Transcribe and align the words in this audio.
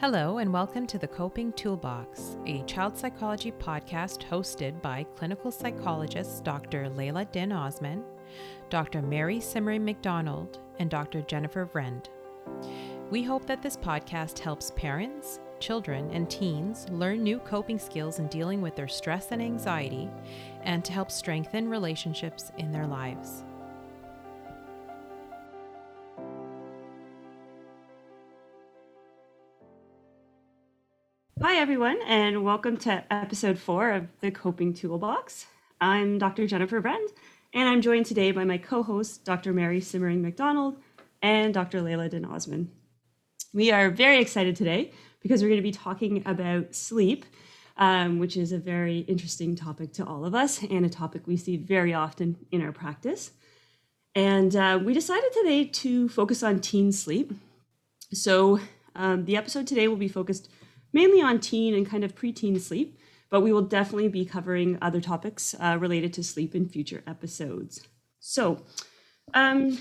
Hello, 0.00 0.38
and 0.38 0.52
welcome 0.52 0.86
to 0.86 0.96
the 0.96 1.08
Coping 1.08 1.52
Toolbox, 1.54 2.36
a 2.46 2.62
child 2.66 2.96
psychology 2.96 3.50
podcast 3.50 4.24
hosted 4.28 4.80
by 4.80 5.04
clinical 5.16 5.50
psychologists 5.50 6.40
Dr. 6.40 6.88
Laila 6.88 7.24
Din 7.24 7.50
Osman, 7.50 8.04
Dr. 8.70 9.02
Mary 9.02 9.40
Simmering 9.40 9.84
McDonald, 9.84 10.60
and 10.78 10.88
Dr. 10.88 11.22
Jennifer 11.22 11.66
Vrend. 11.66 12.04
We 13.10 13.24
hope 13.24 13.44
that 13.46 13.60
this 13.60 13.76
podcast 13.76 14.38
helps 14.38 14.70
parents, 14.76 15.40
children, 15.58 16.08
and 16.12 16.30
teens 16.30 16.86
learn 16.90 17.24
new 17.24 17.40
coping 17.40 17.80
skills 17.80 18.20
in 18.20 18.28
dealing 18.28 18.62
with 18.62 18.76
their 18.76 18.86
stress 18.86 19.32
and 19.32 19.42
anxiety, 19.42 20.08
and 20.62 20.84
to 20.84 20.92
help 20.92 21.10
strengthen 21.10 21.68
relationships 21.68 22.52
in 22.56 22.70
their 22.70 22.86
lives. 22.86 23.42
Hi, 31.40 31.58
everyone, 31.58 32.00
and 32.04 32.42
welcome 32.42 32.76
to 32.78 33.04
episode 33.12 33.60
four 33.60 33.92
of 33.92 34.08
the 34.20 34.32
Coping 34.32 34.74
Toolbox. 34.74 35.46
I'm 35.80 36.18
Dr. 36.18 36.48
Jennifer 36.48 36.82
Vrend, 36.82 37.06
and 37.54 37.68
I'm 37.68 37.80
joined 37.80 38.06
today 38.06 38.32
by 38.32 38.42
my 38.42 38.58
co 38.58 38.82
host, 38.82 39.24
Dr. 39.24 39.52
Mary 39.52 39.80
Simmering 39.80 40.20
McDonald 40.20 40.78
and 41.22 41.54
Dr. 41.54 41.80
Laila 41.80 42.08
Din 42.08 42.24
Osman. 42.24 42.72
We 43.54 43.70
are 43.70 43.88
very 43.88 44.20
excited 44.20 44.56
today 44.56 44.90
because 45.22 45.40
we're 45.40 45.48
going 45.48 45.60
to 45.60 45.62
be 45.62 45.70
talking 45.70 46.24
about 46.26 46.74
sleep, 46.74 47.24
um, 47.76 48.18
which 48.18 48.36
is 48.36 48.50
a 48.50 48.58
very 48.58 48.98
interesting 49.00 49.54
topic 49.54 49.92
to 49.92 50.04
all 50.04 50.24
of 50.24 50.34
us 50.34 50.60
and 50.64 50.84
a 50.84 50.90
topic 50.90 51.22
we 51.28 51.36
see 51.36 51.56
very 51.56 51.94
often 51.94 52.36
in 52.50 52.62
our 52.62 52.72
practice. 52.72 53.30
And 54.16 54.56
uh, 54.56 54.80
we 54.82 54.92
decided 54.92 55.32
today 55.32 55.66
to 55.66 56.08
focus 56.08 56.42
on 56.42 56.58
teen 56.58 56.90
sleep. 56.90 57.32
So 58.12 58.58
um, 58.96 59.24
the 59.24 59.36
episode 59.36 59.68
today 59.68 59.86
will 59.86 59.94
be 59.94 60.08
focused 60.08 60.50
mainly 60.92 61.20
on 61.20 61.40
teen 61.40 61.74
and 61.74 61.88
kind 61.88 62.04
of 62.04 62.14
preteen 62.14 62.60
sleep, 62.60 62.98
but 63.30 63.40
we 63.40 63.52
will 63.52 63.62
definitely 63.62 64.08
be 64.08 64.24
covering 64.24 64.78
other 64.80 65.00
topics 65.00 65.54
uh, 65.60 65.76
related 65.78 66.12
to 66.14 66.22
sleep 66.22 66.54
in 66.54 66.68
future 66.68 67.02
episodes. 67.06 67.86
So, 68.20 68.62
um, 69.34 69.78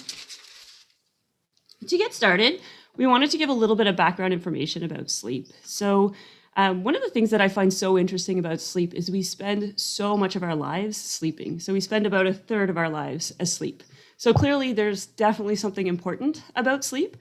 to 1.88 1.98
get 1.98 2.14
started, 2.14 2.62
we 2.98 3.08
wanted 3.08 3.32
to 3.32 3.38
give 3.38 3.50
a 3.50 3.54
little 3.54 3.76
bit 3.76 3.88
of 3.88 3.96
background 3.96 4.34
information 4.34 4.84
about 4.84 5.10
sleep. 5.10 5.48
So, 5.64 6.14
um, 6.56 6.84
one 6.84 6.96
of 6.96 7.04
the 7.04 7.10
things 7.12 7.30
that 7.30 7.40
I 7.40 7.50
find 7.50 7.72
so 7.72 8.00
interesting 8.00 8.40
about 8.40 8.60
sleep 8.60 8.96
is 8.96 9.12
we 9.12 9.22
spend 9.22 9.80
so 9.80 10.18
much 10.18 10.36
of 10.36 10.42
our 10.42 10.56
lives 10.56 10.98
sleeping. 10.98 11.60
So, 11.60 11.72
we 11.72 11.80
spend 11.80 12.06
about 12.06 12.28
a 12.28 12.34
third 12.34 12.70
of 12.70 12.78
our 12.78 12.90
lives 12.90 13.34
asleep. 13.40 13.84
So, 14.18 14.34
clearly, 14.34 14.74
there's 14.74 15.06
definitely 15.06 15.56
something 15.56 15.88
important 15.88 16.42
about 16.56 16.84
sleep. 16.84 17.16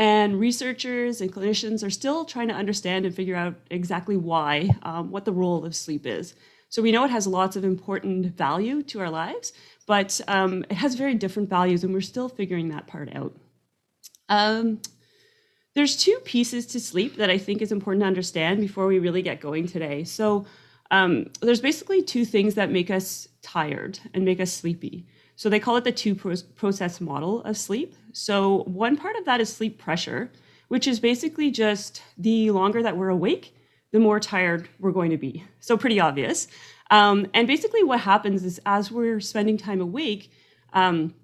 And 0.00 0.40
researchers 0.40 1.20
and 1.20 1.30
clinicians 1.30 1.86
are 1.86 1.90
still 1.90 2.24
trying 2.24 2.48
to 2.48 2.54
understand 2.54 3.04
and 3.04 3.14
figure 3.14 3.36
out 3.36 3.54
exactly 3.70 4.16
why, 4.16 4.70
um, 4.82 5.10
what 5.10 5.26
the 5.26 5.32
role 5.32 5.62
of 5.62 5.76
sleep 5.76 6.06
is. 6.06 6.34
So 6.70 6.80
we 6.80 6.90
know 6.90 7.04
it 7.04 7.10
has 7.10 7.26
lots 7.26 7.54
of 7.54 7.64
important 7.64 8.34
value 8.34 8.82
to 8.84 9.00
our 9.00 9.10
lives, 9.10 9.52
but 9.86 10.18
um, 10.26 10.64
it 10.70 10.76
has 10.78 10.94
very 10.94 11.14
different 11.14 11.50
values, 11.50 11.84
and 11.84 11.92
we're 11.92 12.00
still 12.00 12.30
figuring 12.30 12.70
that 12.70 12.86
part 12.86 13.14
out. 13.14 13.36
Um, 14.30 14.80
there's 15.74 15.98
two 15.98 16.18
pieces 16.24 16.64
to 16.68 16.80
sleep 16.80 17.16
that 17.16 17.28
I 17.28 17.36
think 17.36 17.60
is 17.60 17.70
important 17.70 18.00
to 18.00 18.06
understand 18.06 18.58
before 18.60 18.86
we 18.86 19.00
really 19.00 19.20
get 19.20 19.42
going 19.42 19.66
today. 19.66 20.04
So 20.04 20.46
um, 20.90 21.26
there's 21.42 21.60
basically 21.60 22.02
two 22.02 22.24
things 22.24 22.54
that 22.54 22.70
make 22.70 22.90
us 22.90 23.28
tired 23.42 23.98
and 24.14 24.24
make 24.24 24.40
us 24.40 24.50
sleepy. 24.50 25.08
So 25.40 25.48
they 25.48 25.58
call 25.58 25.76
it 25.76 25.84
the 25.84 25.92
two 25.92 26.14
process 26.14 27.00
model 27.00 27.42
of 27.44 27.56
sleep. 27.56 27.94
So 28.12 28.64
one 28.64 28.98
part 28.98 29.16
of 29.16 29.24
that 29.24 29.40
is 29.40 29.50
sleep 29.50 29.78
pressure, 29.78 30.30
which 30.68 30.86
is 30.86 31.00
basically 31.00 31.50
just 31.50 32.02
the 32.18 32.50
longer 32.50 32.82
that 32.82 32.98
we're 32.98 33.08
awake, 33.08 33.56
the 33.90 34.00
more 34.00 34.20
tired 34.20 34.68
we're 34.80 34.92
going 34.92 35.12
to 35.12 35.16
be. 35.16 35.42
So 35.60 35.78
pretty 35.78 35.98
obvious. 35.98 36.46
Um, 36.90 37.26
and 37.32 37.46
basically 37.46 37.82
what 37.82 38.00
happens 38.00 38.44
is 38.44 38.60
as 38.66 38.92
we're 38.92 39.18
spending 39.18 39.56
time 39.56 39.80
awake, 39.80 40.30
um, 40.74 41.14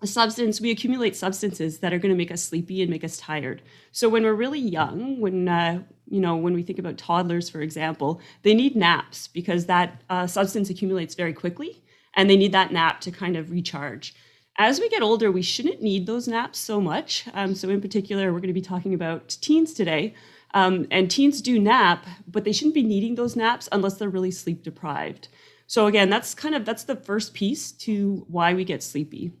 a 0.00 0.06
substance 0.06 0.58
we 0.58 0.70
accumulate 0.70 1.14
substances 1.14 1.80
that 1.80 1.92
are 1.92 1.98
going 1.98 2.12
to 2.12 2.16
make 2.16 2.30
us 2.30 2.42
sleepy 2.42 2.80
and 2.80 2.90
make 2.90 3.02
us 3.02 3.16
tired 3.16 3.62
so 3.92 4.10
when 4.10 4.24
we're 4.24 4.34
really 4.34 4.60
young 4.60 5.18
when 5.20 5.48
uh, 5.48 5.82
you 6.06 6.20
know 6.20 6.36
when 6.36 6.52
we 6.52 6.62
think 6.62 6.78
about 6.78 6.98
toddlers 6.98 7.48
for 7.48 7.62
example 7.62 8.20
they 8.42 8.52
need 8.52 8.76
naps 8.76 9.26
because 9.28 9.64
that 9.64 10.02
uh, 10.10 10.26
substance 10.26 10.68
accumulates 10.68 11.14
very 11.14 11.32
quickly 11.32 11.82
and 12.16 12.28
they 12.28 12.36
need 12.36 12.52
that 12.52 12.72
nap 12.72 13.00
to 13.02 13.10
kind 13.10 13.36
of 13.36 13.50
recharge. 13.50 14.14
As 14.58 14.80
we 14.80 14.88
get 14.88 15.02
older, 15.02 15.30
we 15.30 15.42
shouldn't 15.42 15.82
need 15.82 16.06
those 16.06 16.26
naps 16.26 16.58
so 16.58 16.80
much. 16.80 17.28
Um, 17.34 17.54
so, 17.54 17.68
in 17.68 17.80
particular, 17.80 18.32
we're 18.32 18.40
going 18.40 18.48
to 18.48 18.54
be 18.54 18.62
talking 18.62 18.94
about 18.94 19.36
teens 19.40 19.74
today. 19.74 20.14
Um, 20.54 20.86
and 20.90 21.10
teens 21.10 21.42
do 21.42 21.58
nap, 21.58 22.06
but 22.26 22.44
they 22.44 22.52
shouldn't 22.52 22.74
be 22.74 22.82
needing 22.82 23.14
those 23.14 23.36
naps 23.36 23.68
unless 23.72 23.98
they're 23.98 24.08
really 24.08 24.30
sleep 24.30 24.62
deprived. 24.62 25.28
So 25.66 25.86
again, 25.86 26.10
that's 26.10 26.34
kind 26.34 26.54
of 26.54 26.64
that's 26.64 26.84
the 26.84 26.96
first 26.96 27.34
piece 27.34 27.72
to 27.72 28.24
why 28.28 28.54
we 28.54 28.64
get 28.64 28.82
sleepy. 28.82 29.32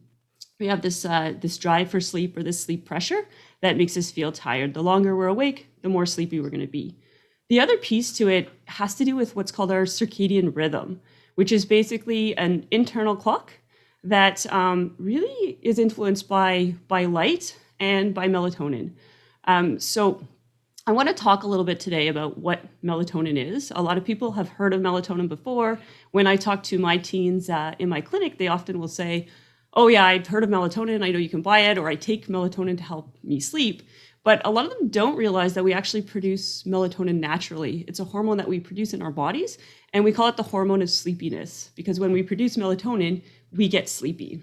We 0.58 0.66
have 0.66 0.82
this 0.82 1.04
uh, 1.04 1.34
this 1.40 1.58
drive 1.58 1.90
for 1.90 2.00
sleep 2.00 2.36
or 2.36 2.42
this 2.42 2.62
sleep 2.62 2.84
pressure 2.84 3.28
that 3.62 3.76
makes 3.76 3.96
us 3.96 4.10
feel 4.10 4.32
tired. 4.32 4.74
The 4.74 4.82
longer 4.82 5.16
we're 5.16 5.28
awake, 5.28 5.68
the 5.82 5.88
more 5.88 6.06
sleepy 6.06 6.40
we're 6.40 6.50
going 6.50 6.60
to 6.60 6.66
be. 6.66 6.96
The 7.48 7.60
other 7.60 7.76
piece 7.76 8.12
to 8.14 8.28
it 8.28 8.50
has 8.64 8.96
to 8.96 9.04
do 9.04 9.14
with 9.14 9.36
what's 9.36 9.52
called 9.52 9.70
our 9.70 9.84
circadian 9.84 10.54
rhythm 10.54 11.00
which 11.36 11.52
is 11.52 11.64
basically 11.64 12.36
an 12.36 12.66
internal 12.70 13.16
clock 13.16 13.52
that 14.04 14.44
um, 14.52 14.94
really 14.98 15.58
is 15.62 15.78
influenced 15.78 16.28
by, 16.28 16.74
by 16.88 17.04
light 17.04 17.58
and 17.80 18.12
by 18.12 18.28
melatonin. 18.28 18.92
Um, 19.44 19.78
so 19.78 20.26
I 20.86 20.92
want 20.92 21.08
to 21.08 21.14
talk 21.14 21.42
a 21.42 21.48
little 21.48 21.64
bit 21.64 21.80
today 21.80 22.08
about 22.08 22.38
what 22.38 22.60
melatonin 22.84 23.36
is. 23.36 23.72
A 23.74 23.82
lot 23.82 23.98
of 23.98 24.04
people 24.04 24.32
have 24.32 24.48
heard 24.48 24.72
of 24.72 24.80
melatonin 24.80 25.28
before. 25.28 25.80
When 26.12 26.26
I 26.26 26.36
talk 26.36 26.62
to 26.64 26.78
my 26.78 26.96
teens 26.96 27.50
uh, 27.50 27.74
in 27.78 27.88
my 27.88 28.00
clinic, 28.00 28.38
they 28.38 28.48
often 28.48 28.78
will 28.78 28.88
say, 28.88 29.26
Oh, 29.78 29.88
yeah, 29.88 30.06
I've 30.06 30.26
heard 30.26 30.42
of 30.42 30.48
melatonin. 30.48 31.04
I 31.04 31.10
know 31.10 31.18
you 31.18 31.28
can 31.28 31.42
buy 31.42 31.58
it, 31.58 31.76
or 31.76 31.88
I 31.88 31.96
take 31.96 32.28
melatonin 32.28 32.78
to 32.78 32.82
help 32.82 33.14
me 33.22 33.40
sleep. 33.40 33.82
But 34.26 34.42
a 34.44 34.50
lot 34.50 34.64
of 34.64 34.72
them 34.72 34.88
don't 34.88 35.14
realize 35.14 35.54
that 35.54 35.62
we 35.62 35.72
actually 35.72 36.02
produce 36.02 36.64
melatonin 36.64 37.20
naturally. 37.20 37.84
It's 37.86 38.00
a 38.00 38.04
hormone 38.04 38.38
that 38.38 38.48
we 38.48 38.58
produce 38.58 38.92
in 38.92 39.00
our 39.00 39.12
bodies, 39.12 39.56
and 39.92 40.02
we 40.02 40.10
call 40.10 40.26
it 40.26 40.36
the 40.36 40.42
hormone 40.42 40.82
of 40.82 40.90
sleepiness 40.90 41.70
because 41.76 42.00
when 42.00 42.10
we 42.10 42.24
produce 42.24 42.56
melatonin, 42.56 43.22
we 43.52 43.68
get 43.68 43.88
sleepy. 43.88 44.42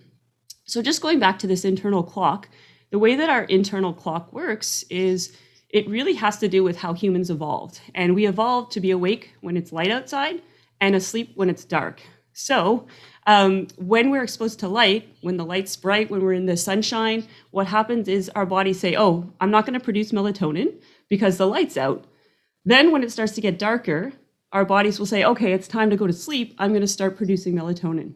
So, 0.63 0.81
just 0.81 1.01
going 1.01 1.19
back 1.19 1.37
to 1.39 1.47
this 1.47 1.65
internal 1.65 2.01
clock, 2.01 2.47
the 2.91 2.97
way 2.97 3.15
that 3.15 3.29
our 3.29 3.43
internal 3.43 3.91
clock 3.91 4.31
works 4.31 4.85
is 4.89 5.35
it 5.67 5.89
really 5.89 6.13
has 6.13 6.37
to 6.37 6.47
do 6.47 6.63
with 6.63 6.77
how 6.77 6.93
humans 6.93 7.29
evolved. 7.29 7.81
And 7.93 8.15
we 8.15 8.25
evolved 8.25 8.71
to 8.71 8.79
be 8.79 8.91
awake 8.91 9.33
when 9.41 9.57
it's 9.57 9.73
light 9.73 9.91
outside 9.91 10.41
and 10.79 10.95
asleep 10.95 11.33
when 11.35 11.49
it's 11.49 11.65
dark. 11.65 12.01
So, 12.33 12.87
um, 13.27 13.67
when 13.77 14.09
we're 14.09 14.23
exposed 14.23 14.59
to 14.59 14.67
light, 14.67 15.07
when 15.21 15.37
the 15.37 15.45
light's 15.45 15.75
bright, 15.75 16.09
when 16.09 16.21
we're 16.21 16.33
in 16.33 16.47
the 16.47 16.57
sunshine, 16.57 17.27
what 17.51 17.67
happens 17.67 18.07
is 18.07 18.29
our 18.29 18.45
bodies 18.45 18.79
say, 18.79 18.95
Oh, 18.95 19.31
I'm 19.39 19.51
not 19.51 19.65
going 19.65 19.79
to 19.79 19.83
produce 19.83 20.11
melatonin 20.11 20.73
because 21.09 21.37
the 21.37 21.47
light's 21.47 21.77
out. 21.77 22.05
Then, 22.65 22.91
when 22.91 23.03
it 23.03 23.11
starts 23.11 23.33
to 23.33 23.41
get 23.41 23.59
darker, 23.59 24.13
our 24.51 24.65
bodies 24.65 24.99
will 24.99 25.05
say, 25.05 25.23
Okay, 25.23 25.53
it's 25.53 25.67
time 25.67 25.89
to 25.91 25.95
go 25.95 26.07
to 26.07 26.13
sleep. 26.13 26.55
I'm 26.57 26.71
going 26.71 26.81
to 26.81 26.87
start 26.87 27.15
producing 27.15 27.53
melatonin. 27.53 28.13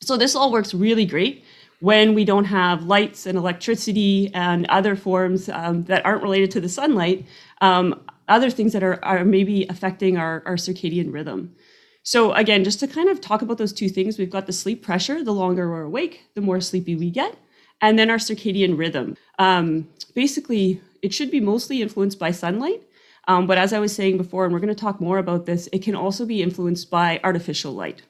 So, 0.00 0.16
this 0.16 0.34
all 0.34 0.50
works 0.50 0.72
really 0.72 1.04
great 1.04 1.44
when 1.80 2.14
we 2.14 2.24
don't 2.24 2.44
have 2.44 2.84
lights 2.84 3.26
and 3.26 3.36
electricity 3.36 4.30
and 4.34 4.66
other 4.68 4.96
forms 4.96 5.48
um, 5.48 5.82
that 5.84 6.06
aren't 6.06 6.22
related 6.22 6.48
to 6.52 6.60
the 6.60 6.68
sunlight, 6.68 7.26
um, 7.60 8.00
other 8.28 8.50
things 8.50 8.72
that 8.72 8.84
are, 8.84 9.04
are 9.04 9.24
maybe 9.24 9.66
affecting 9.68 10.16
our, 10.16 10.44
our 10.46 10.54
circadian 10.54 11.12
rhythm. 11.12 11.54
So 12.02 12.32
again, 12.32 12.64
just 12.64 12.80
to 12.80 12.88
kind 12.88 13.08
of 13.08 13.20
talk 13.20 13.42
about 13.42 13.58
those 13.58 13.72
two 13.72 13.88
things, 13.88 14.18
we've 14.18 14.30
got 14.30 14.46
the 14.46 14.52
sleep 14.52 14.82
pressure. 14.82 15.22
The 15.22 15.32
longer 15.32 15.70
we're 15.70 15.82
awake, 15.82 16.22
the 16.34 16.40
more 16.40 16.60
sleepy 16.60 16.96
we 16.96 17.10
get, 17.10 17.36
and 17.80 17.98
then 17.98 18.10
our 18.10 18.16
circadian 18.16 18.76
rhythm. 18.76 19.16
Um, 19.38 19.88
basically, 20.14 20.80
it 21.02 21.14
should 21.14 21.30
be 21.30 21.40
mostly 21.40 21.82
influenced 21.82 22.18
by 22.18 22.30
sunlight. 22.30 22.82
Um, 23.28 23.46
but 23.46 23.56
as 23.56 23.72
I 23.72 23.78
was 23.78 23.94
saying 23.94 24.16
before, 24.16 24.44
and 24.44 24.52
we're 24.52 24.60
going 24.60 24.74
to 24.74 24.80
talk 24.80 25.00
more 25.00 25.18
about 25.18 25.46
this, 25.46 25.68
it 25.72 25.82
can 25.82 25.94
also 25.94 26.26
be 26.26 26.42
influenced 26.42 26.90
by 26.90 27.20
artificial 27.22 27.72
light. 27.72 28.02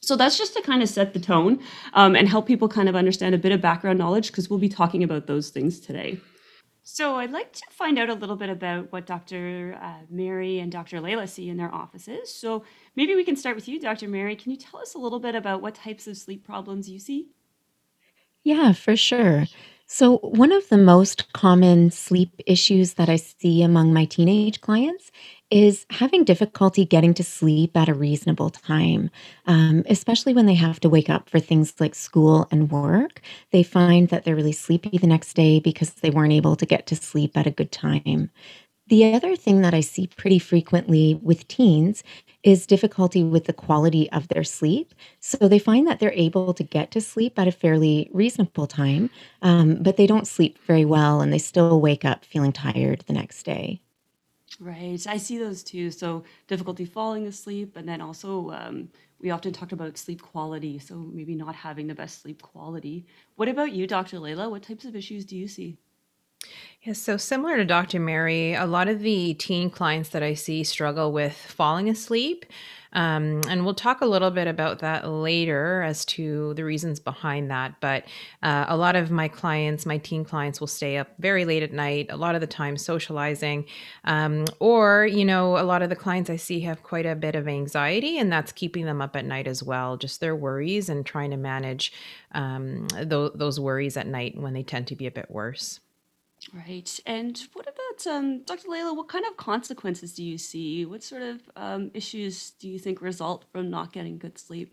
So 0.00 0.16
that's 0.16 0.38
just 0.38 0.54
to 0.54 0.62
kind 0.62 0.82
of 0.82 0.88
set 0.88 1.12
the 1.12 1.20
tone 1.20 1.60
um, 1.92 2.16
and 2.16 2.26
help 2.26 2.46
people 2.46 2.68
kind 2.68 2.88
of 2.88 2.96
understand 2.96 3.34
a 3.34 3.38
bit 3.38 3.52
of 3.52 3.60
background 3.60 3.98
knowledge 3.98 4.28
because 4.28 4.48
we'll 4.48 4.58
be 4.58 4.68
talking 4.68 5.04
about 5.04 5.26
those 5.26 5.50
things 5.50 5.78
today. 5.78 6.18
So 6.92 7.16
I'd 7.16 7.30
like 7.30 7.52
to 7.52 7.62
find 7.70 7.98
out 8.00 8.10
a 8.10 8.14
little 8.14 8.34
bit 8.34 8.50
about 8.50 8.90
what 8.90 9.06
Dr. 9.06 9.78
Uh, 9.80 10.04
Mary 10.10 10.58
and 10.58 10.72
Dr. 10.72 11.00
Laila 11.00 11.28
see 11.28 11.48
in 11.48 11.56
their 11.56 11.72
offices. 11.72 12.34
So 12.34 12.64
maybe 12.96 13.14
we 13.14 13.22
can 13.22 13.36
start 13.36 13.54
with 13.54 13.68
you, 13.68 13.78
Dr. 13.78 14.08
Mary. 14.08 14.34
Can 14.34 14.50
you 14.50 14.56
tell 14.56 14.80
us 14.80 14.94
a 14.94 14.98
little 14.98 15.20
bit 15.20 15.36
about 15.36 15.62
what 15.62 15.76
types 15.76 16.08
of 16.08 16.16
sleep 16.16 16.44
problems 16.44 16.90
you 16.90 16.98
see? 16.98 17.28
Yeah, 18.42 18.72
for 18.72 18.96
sure. 18.96 19.46
So, 19.86 20.18
one 20.18 20.52
of 20.52 20.68
the 20.68 20.78
most 20.78 21.32
common 21.32 21.90
sleep 21.90 22.40
issues 22.46 22.94
that 22.94 23.08
I 23.08 23.16
see 23.16 23.62
among 23.62 23.92
my 23.92 24.04
teenage 24.04 24.60
clients 24.60 25.10
is 25.50 25.84
having 25.90 26.24
difficulty 26.24 26.84
getting 26.84 27.12
to 27.14 27.24
sleep 27.24 27.76
at 27.76 27.88
a 27.88 27.94
reasonable 27.94 28.50
time, 28.50 29.10
um, 29.46 29.82
especially 29.88 30.32
when 30.32 30.46
they 30.46 30.54
have 30.54 30.78
to 30.80 30.88
wake 30.88 31.10
up 31.10 31.28
for 31.28 31.40
things 31.40 31.74
like 31.80 31.94
school 31.94 32.46
and 32.50 32.70
work. 32.70 33.20
They 33.50 33.62
find 33.62 34.08
that 34.08 34.24
they're 34.24 34.36
really 34.36 34.52
sleepy 34.52 34.96
the 34.96 35.06
next 35.06 35.34
day 35.34 35.58
because 35.58 35.90
they 35.90 36.10
weren't 36.10 36.32
able 36.32 36.56
to 36.56 36.66
get 36.66 36.86
to 36.86 36.96
sleep 36.96 37.36
at 37.36 37.46
a 37.46 37.50
good 37.50 37.72
time. 37.72 38.30
The 38.86 39.14
other 39.14 39.36
thing 39.36 39.62
that 39.62 39.72
I 39.72 39.80
see 39.80 40.08
pretty 40.08 40.40
frequently 40.40 41.14
with 41.22 41.46
teens 41.46 42.02
is 42.42 42.66
difficulty 42.66 43.22
with 43.22 43.44
the 43.44 43.52
quality 43.52 44.10
of 44.10 44.26
their 44.28 44.42
sleep. 44.42 44.94
So 45.20 45.46
they 45.46 45.60
find 45.60 45.86
that 45.86 46.00
they're 46.00 46.12
able 46.12 46.54
to 46.54 46.64
get 46.64 46.90
to 46.92 47.00
sleep 47.00 47.38
at 47.38 47.46
a 47.46 47.52
fairly 47.52 48.10
reasonable 48.12 48.66
time, 48.66 49.10
um, 49.42 49.76
but 49.80 49.96
they 49.96 50.08
don't 50.08 50.26
sleep 50.26 50.58
very 50.66 50.84
well 50.84 51.20
and 51.20 51.32
they 51.32 51.38
still 51.38 51.80
wake 51.80 52.04
up 52.04 52.24
feeling 52.24 52.52
tired 52.52 53.04
the 53.06 53.12
next 53.12 53.44
day. 53.44 53.80
Right. 54.60 55.04
I 55.06 55.16
see 55.16 55.38
those 55.38 55.62
too. 55.62 55.90
So 55.90 56.22
difficulty 56.46 56.84
falling 56.84 57.26
asleep, 57.26 57.76
and 57.76 57.88
then 57.88 58.02
also 58.02 58.50
um, 58.50 58.90
we 59.18 59.30
often 59.30 59.54
talked 59.54 59.72
about 59.72 59.96
sleep 59.96 60.20
quality. 60.20 60.78
So 60.78 60.96
maybe 60.96 61.34
not 61.34 61.54
having 61.54 61.86
the 61.86 61.94
best 61.94 62.20
sleep 62.20 62.42
quality. 62.42 63.06
What 63.36 63.48
about 63.48 63.72
you, 63.72 63.86
Dr. 63.86 64.18
Laila? 64.18 64.50
What 64.50 64.62
types 64.62 64.84
of 64.84 64.94
issues 64.94 65.24
do 65.24 65.34
you 65.34 65.48
see? 65.48 65.78
Yeah, 66.82 66.92
so 66.92 67.16
similar 67.16 67.56
to 67.56 67.64
Dr. 67.64 68.00
Mary, 68.00 68.54
a 68.54 68.66
lot 68.66 68.88
of 68.88 69.00
the 69.00 69.34
teen 69.34 69.70
clients 69.70 70.10
that 70.10 70.22
I 70.22 70.34
see 70.34 70.62
struggle 70.64 71.10
with 71.10 71.36
falling 71.36 71.88
asleep. 71.88 72.44
Um, 72.92 73.40
and 73.48 73.64
we'll 73.64 73.74
talk 73.74 74.00
a 74.00 74.06
little 74.06 74.30
bit 74.30 74.46
about 74.46 74.80
that 74.80 75.08
later 75.08 75.82
as 75.82 76.04
to 76.06 76.54
the 76.54 76.64
reasons 76.64 77.00
behind 77.00 77.50
that. 77.50 77.80
But 77.80 78.04
uh, 78.42 78.66
a 78.68 78.76
lot 78.76 78.96
of 78.96 79.10
my 79.10 79.28
clients, 79.28 79.86
my 79.86 79.98
teen 79.98 80.24
clients, 80.24 80.60
will 80.60 80.66
stay 80.66 80.96
up 80.96 81.08
very 81.18 81.44
late 81.44 81.62
at 81.62 81.72
night, 81.72 82.08
a 82.10 82.16
lot 82.16 82.34
of 82.34 82.40
the 82.40 82.46
time 82.46 82.76
socializing. 82.76 83.66
Um, 84.04 84.46
or, 84.58 85.06
you 85.06 85.24
know, 85.24 85.56
a 85.58 85.62
lot 85.62 85.82
of 85.82 85.88
the 85.88 85.96
clients 85.96 86.30
I 86.30 86.36
see 86.36 86.60
have 86.60 86.82
quite 86.82 87.06
a 87.06 87.14
bit 87.14 87.34
of 87.34 87.46
anxiety, 87.46 88.18
and 88.18 88.32
that's 88.32 88.52
keeping 88.52 88.86
them 88.86 89.00
up 89.00 89.16
at 89.16 89.24
night 89.24 89.46
as 89.46 89.62
well, 89.62 89.96
just 89.96 90.20
their 90.20 90.34
worries 90.34 90.88
and 90.88 91.04
trying 91.06 91.30
to 91.30 91.36
manage 91.36 91.92
um, 92.32 92.86
th- 92.88 93.32
those 93.34 93.60
worries 93.60 93.96
at 93.96 94.06
night 94.06 94.36
when 94.36 94.52
they 94.52 94.62
tend 94.62 94.86
to 94.88 94.96
be 94.96 95.06
a 95.06 95.10
bit 95.10 95.30
worse. 95.30 95.80
Right. 96.54 96.98
And 97.06 97.40
what 97.52 97.66
about 97.68 98.06
um, 98.12 98.42
Dr. 98.42 98.68
Laila? 98.68 98.94
What 98.94 99.08
kind 99.08 99.24
of 99.26 99.36
consequences 99.36 100.14
do 100.14 100.24
you 100.24 100.38
see? 100.38 100.84
What 100.86 101.02
sort 101.02 101.22
of 101.22 101.40
um, 101.54 101.90
issues 101.94 102.50
do 102.52 102.68
you 102.68 102.78
think 102.78 103.02
result 103.02 103.44
from 103.52 103.70
not 103.70 103.92
getting 103.92 104.18
good 104.18 104.38
sleep? 104.38 104.72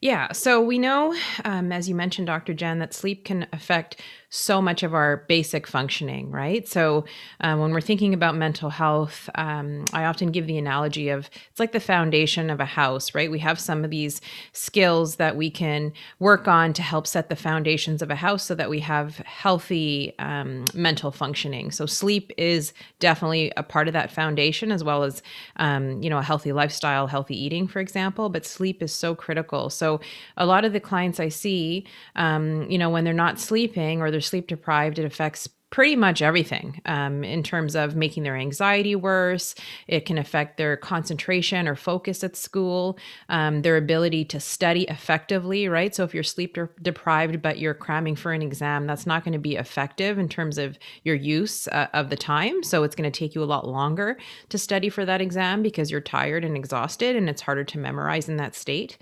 Yeah. 0.00 0.32
So 0.32 0.60
we 0.60 0.78
know, 0.78 1.14
um, 1.44 1.72
as 1.72 1.88
you 1.88 1.94
mentioned, 1.94 2.26
Dr. 2.26 2.54
Jenn, 2.54 2.78
that 2.78 2.94
sleep 2.94 3.24
can 3.24 3.46
affect 3.52 4.00
so 4.30 4.60
much 4.60 4.82
of 4.82 4.92
our 4.92 5.24
basic 5.28 5.66
functioning, 5.66 6.30
right? 6.30 6.68
So 6.68 7.06
uh, 7.40 7.56
when 7.56 7.70
we're 7.70 7.80
thinking 7.80 8.12
about 8.12 8.36
mental 8.36 8.68
health, 8.68 9.30
um, 9.36 9.86
I 9.94 10.04
often 10.04 10.30
give 10.32 10.46
the 10.46 10.58
analogy 10.58 11.08
of 11.08 11.30
it's 11.50 11.58
like 11.58 11.72
the 11.72 11.80
foundation 11.80 12.50
of 12.50 12.60
a 12.60 12.66
house, 12.66 13.14
right? 13.14 13.30
We 13.30 13.38
have 13.38 13.58
some 13.58 13.84
of 13.84 13.90
these 13.90 14.20
skills 14.52 15.16
that 15.16 15.36
we 15.36 15.50
can 15.50 15.92
work 16.18 16.46
on 16.46 16.74
to 16.74 16.82
help 16.82 17.06
set 17.06 17.30
the 17.30 17.36
foundations 17.36 18.02
of 18.02 18.10
a 18.10 18.16
house 18.16 18.44
so 18.44 18.54
that 18.54 18.68
we 18.68 18.80
have 18.80 19.16
healthy 19.18 20.14
um, 20.18 20.64
mental 20.74 21.10
functioning. 21.10 21.70
So 21.70 21.86
sleep 21.86 22.30
is 22.36 22.74
definitely 22.98 23.50
a 23.56 23.62
part 23.62 23.88
of 23.88 23.94
that 23.94 24.12
foundation, 24.12 24.70
as 24.70 24.84
well 24.84 25.04
as, 25.04 25.22
um, 25.56 26.02
you 26.02 26.10
know, 26.10 26.18
a 26.18 26.22
healthy 26.22 26.52
lifestyle, 26.52 27.06
healthy 27.06 27.42
eating, 27.42 27.66
for 27.66 27.80
example. 27.80 28.28
But 28.28 28.44
sleep 28.44 28.82
is 28.82 28.92
so 28.92 29.14
critical. 29.14 29.70
So 29.70 30.00
a 30.36 30.44
lot 30.44 30.66
of 30.66 30.74
the 30.74 30.80
clients 30.80 31.18
I 31.18 31.30
see, 31.30 31.86
um, 32.14 32.70
you 32.70 32.76
know, 32.76 32.90
when 32.90 33.04
they're 33.04 33.14
not 33.14 33.40
sleeping 33.40 34.02
or 34.02 34.10
they're 34.10 34.17
they're 34.18 34.22
sleep 34.22 34.48
deprived, 34.48 34.98
it 34.98 35.04
affects 35.04 35.48
pretty 35.70 35.94
much 35.94 36.22
everything 36.22 36.80
um, 36.86 37.22
in 37.22 37.40
terms 37.40 37.76
of 37.76 37.94
making 37.94 38.24
their 38.24 38.34
anxiety 38.34 38.96
worse. 38.96 39.54
It 39.86 40.06
can 40.06 40.18
affect 40.18 40.56
their 40.56 40.76
concentration 40.76 41.68
or 41.68 41.76
focus 41.76 42.24
at 42.24 42.34
school, 42.34 42.98
um, 43.28 43.62
their 43.62 43.76
ability 43.76 44.24
to 44.26 44.40
study 44.40 44.84
effectively, 44.84 45.68
right? 45.68 45.94
So 45.94 46.02
if 46.02 46.14
you're 46.14 46.24
sleep 46.24 46.54
de- 46.54 46.68
deprived 46.82 47.42
but 47.42 47.58
you're 47.58 47.74
cramming 47.74 48.16
for 48.16 48.32
an 48.32 48.42
exam, 48.42 48.88
that's 48.88 49.06
not 49.06 49.22
going 49.22 49.34
to 49.34 49.38
be 49.38 49.54
effective 49.54 50.18
in 50.18 50.28
terms 50.28 50.58
of 50.58 50.78
your 51.04 51.14
use 51.14 51.68
uh, 51.68 51.86
of 51.92 52.10
the 52.10 52.16
time. 52.16 52.64
So 52.64 52.82
it's 52.82 52.96
going 52.96 53.10
to 53.10 53.16
take 53.16 53.36
you 53.36 53.42
a 53.42 53.44
lot 53.44 53.68
longer 53.68 54.16
to 54.48 54.58
study 54.58 54.88
for 54.88 55.04
that 55.04 55.20
exam 55.20 55.62
because 55.62 55.92
you're 55.92 56.00
tired 56.00 56.44
and 56.44 56.56
exhausted 56.56 57.14
and 57.14 57.28
it's 57.28 57.42
harder 57.42 57.64
to 57.64 57.78
memorize 57.78 58.28
in 58.28 58.38
that 58.38 58.56
state. 58.56 58.98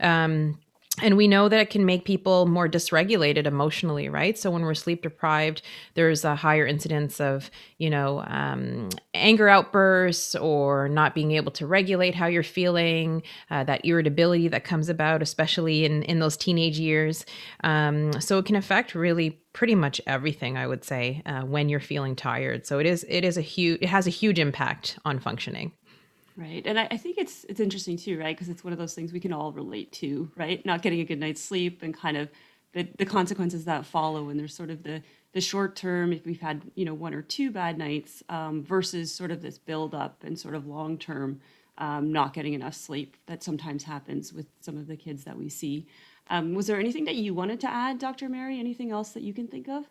Um, 0.00 0.58
and 1.02 1.16
we 1.16 1.28
know 1.28 1.48
that 1.48 1.60
it 1.60 1.70
can 1.70 1.84
make 1.84 2.04
people 2.04 2.46
more 2.46 2.68
dysregulated 2.68 3.46
emotionally 3.46 4.08
right? 4.08 4.38
So 4.38 4.50
when 4.50 4.62
we're 4.62 4.74
sleep 4.74 5.02
deprived 5.02 5.62
there's 5.94 6.24
a 6.24 6.36
higher 6.36 6.66
incidence 6.66 7.20
of 7.20 7.50
you 7.78 7.90
know 7.90 8.24
um, 8.26 8.88
anger 9.14 9.48
outbursts 9.48 10.34
or 10.34 10.88
not 10.88 11.14
being 11.14 11.32
able 11.32 11.52
to 11.52 11.66
regulate 11.66 12.14
how 12.14 12.26
you're 12.26 12.42
feeling 12.42 13.22
uh, 13.50 13.64
that 13.64 13.84
irritability 13.84 14.48
that 14.48 14.64
comes 14.64 14.88
about 14.88 15.22
especially 15.22 15.84
in 15.84 16.02
in 16.04 16.18
those 16.18 16.36
teenage 16.36 16.78
years. 16.78 17.24
Um, 17.64 18.20
so 18.20 18.38
it 18.38 18.46
can 18.46 18.56
affect 18.56 18.94
really 18.94 19.40
pretty 19.54 19.74
much 19.74 20.00
everything 20.06 20.56
i 20.56 20.66
would 20.66 20.84
say 20.84 21.20
uh, 21.26 21.40
when 21.40 21.68
you're 21.68 21.80
feeling 21.80 22.14
tired. 22.14 22.66
So 22.66 22.78
it 22.78 22.86
is 22.86 23.04
it 23.08 23.24
is 23.24 23.36
a 23.36 23.42
huge 23.42 23.82
it 23.82 23.88
has 23.88 24.06
a 24.06 24.10
huge 24.10 24.38
impact 24.38 24.98
on 25.04 25.18
functioning 25.18 25.72
Right. 26.38 26.64
And 26.68 26.78
I, 26.78 26.86
I 26.92 26.96
think 26.96 27.18
it's 27.18 27.44
it's 27.48 27.58
interesting 27.58 27.96
too, 27.96 28.16
right? 28.20 28.36
Because 28.36 28.48
it's 28.48 28.62
one 28.62 28.72
of 28.72 28.78
those 28.78 28.94
things 28.94 29.12
we 29.12 29.18
can 29.18 29.32
all 29.32 29.50
relate 29.52 29.90
to, 29.94 30.30
right? 30.36 30.64
Not 30.64 30.82
getting 30.82 31.00
a 31.00 31.04
good 31.04 31.18
night's 31.18 31.42
sleep 31.42 31.82
and 31.82 31.92
kind 31.92 32.16
of 32.16 32.30
the, 32.74 32.88
the 32.96 33.04
consequences 33.04 33.64
that 33.64 33.84
follow. 33.84 34.28
And 34.28 34.38
there's 34.38 34.54
sort 34.54 34.70
of 34.70 34.84
the 34.84 35.02
the 35.32 35.40
short 35.40 35.74
term, 35.74 36.12
if 36.12 36.24
we've 36.24 36.40
had, 36.40 36.62
you 36.76 36.84
know, 36.84 36.94
one 36.94 37.12
or 37.12 37.22
two 37.22 37.50
bad 37.50 37.76
nights, 37.76 38.22
um, 38.28 38.62
versus 38.62 39.12
sort 39.12 39.32
of 39.32 39.42
this 39.42 39.58
build 39.58 39.96
up 39.96 40.22
and 40.24 40.38
sort 40.38 40.54
of 40.54 40.66
long 40.66 40.96
term 40.96 41.40
um, 41.78 42.12
not 42.12 42.34
getting 42.34 42.54
enough 42.54 42.74
sleep 42.74 43.16
that 43.26 43.42
sometimes 43.42 43.82
happens 43.84 44.32
with 44.32 44.46
some 44.60 44.76
of 44.76 44.86
the 44.86 44.96
kids 44.96 45.24
that 45.24 45.36
we 45.36 45.48
see. 45.48 45.88
Um, 46.30 46.54
was 46.54 46.68
there 46.68 46.78
anything 46.78 47.04
that 47.06 47.16
you 47.16 47.34
wanted 47.34 47.60
to 47.60 47.68
add, 47.68 47.98
Dr. 47.98 48.28
Mary? 48.28 48.60
Anything 48.60 48.92
else 48.92 49.10
that 49.10 49.24
you 49.24 49.34
can 49.34 49.48
think 49.48 49.68
of? 49.68 49.86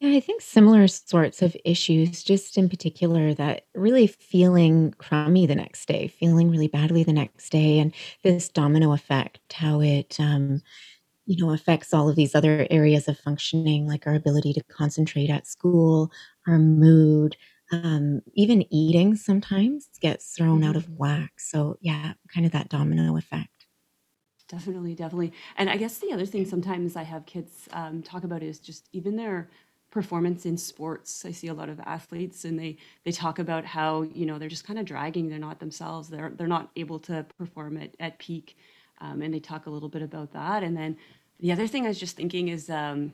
Yeah, 0.00 0.16
I 0.16 0.20
think 0.20 0.42
similar 0.42 0.86
sorts 0.86 1.42
of 1.42 1.56
issues, 1.64 2.22
just 2.22 2.56
in 2.56 2.68
particular, 2.68 3.34
that 3.34 3.66
really 3.74 4.06
feeling 4.06 4.92
crummy 4.98 5.44
the 5.44 5.56
next 5.56 5.86
day, 5.86 6.06
feeling 6.06 6.50
really 6.50 6.68
badly 6.68 7.02
the 7.02 7.12
next 7.12 7.50
day, 7.50 7.80
and 7.80 7.92
this 8.22 8.48
domino 8.48 8.92
effect, 8.92 9.40
how 9.52 9.80
it, 9.80 10.18
um, 10.20 10.62
you 11.26 11.36
know, 11.44 11.52
affects 11.52 11.94
all 11.94 12.08
of 12.08 12.16
these 12.16 12.34
other 12.34 12.66
areas 12.70 13.08
of 13.08 13.18
functioning, 13.18 13.86
like 13.86 14.06
our 14.06 14.14
ability 14.14 14.52
to 14.54 14.64
concentrate 14.64 15.30
at 15.30 15.46
school, 15.46 16.10
our 16.46 16.58
mood, 16.58 17.36
um, 17.72 18.22
even 18.34 18.64
eating 18.74 19.16
sometimes 19.16 19.88
gets 20.00 20.34
thrown 20.36 20.64
out 20.64 20.76
of 20.76 20.88
Mhm. 20.88 20.96
whack. 20.96 21.40
So, 21.40 21.78
yeah, 21.80 22.14
kind 22.34 22.46
of 22.46 22.52
that 22.52 22.70
domino 22.70 23.16
effect. 23.16 23.66
Definitely, 24.48 24.94
definitely. 24.94 25.32
And 25.56 25.68
I 25.68 25.76
guess 25.76 25.98
the 25.98 26.12
other 26.12 26.24
thing 26.24 26.46
sometimes 26.46 26.96
I 26.96 27.02
have 27.02 27.26
kids 27.26 27.68
um, 27.72 28.02
talk 28.02 28.24
about 28.24 28.42
is 28.42 28.58
just 28.58 28.88
even 28.92 29.16
their 29.16 29.50
performance 29.98 30.46
in 30.50 30.56
sports. 30.56 31.10
I 31.30 31.32
see 31.32 31.48
a 31.48 31.58
lot 31.60 31.68
of 31.68 31.78
athletes 31.96 32.44
and 32.46 32.56
they 32.62 32.72
they 33.04 33.14
talk 33.24 33.36
about 33.44 33.64
how, 33.64 33.90
you 34.18 34.26
know, 34.26 34.36
they're 34.38 34.56
just 34.56 34.68
kind 34.68 34.78
of 34.78 34.84
dragging, 34.92 35.28
they're 35.28 35.48
not 35.48 35.58
themselves. 35.58 36.08
They're 36.08 36.32
they're 36.36 36.56
not 36.56 36.66
able 36.82 37.00
to 37.08 37.26
perform 37.38 37.72
at, 37.84 37.90
at 38.06 38.18
peak. 38.18 38.56
Um, 39.00 39.22
and 39.22 39.32
they 39.34 39.40
talk 39.40 39.66
a 39.66 39.70
little 39.70 39.88
bit 39.96 40.02
about 40.10 40.32
that. 40.32 40.62
And 40.62 40.76
then 40.80 40.96
the 41.40 41.52
other 41.54 41.66
thing 41.66 41.84
I 41.84 41.88
was 41.88 42.00
just 42.04 42.16
thinking 42.16 42.48
is 42.56 42.70
um, 42.70 43.12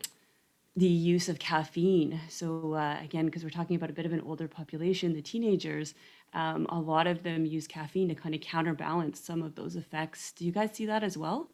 the 0.76 0.94
use 1.14 1.28
of 1.28 1.38
caffeine. 1.38 2.20
So 2.28 2.74
uh, 2.74 2.98
again, 3.02 3.26
because 3.26 3.44
we're 3.44 3.58
talking 3.58 3.76
about 3.76 3.90
a 3.90 3.98
bit 3.98 4.06
of 4.06 4.12
an 4.12 4.24
older 4.30 4.48
population, 4.48 5.14
the 5.14 5.22
teenagers, 5.32 5.94
um, 6.32 6.66
a 6.68 6.80
lot 6.92 7.06
of 7.06 7.22
them 7.22 7.46
use 7.46 7.66
caffeine 7.66 8.08
to 8.08 8.14
kind 8.14 8.34
of 8.34 8.40
counterbalance 8.40 9.20
some 9.20 9.42
of 9.42 9.54
those 9.54 9.74
effects. 9.76 10.32
Do 10.32 10.44
you 10.44 10.52
guys 10.52 10.70
see 10.72 10.86
that 10.86 11.02
as 11.02 11.16
well? 11.16 11.48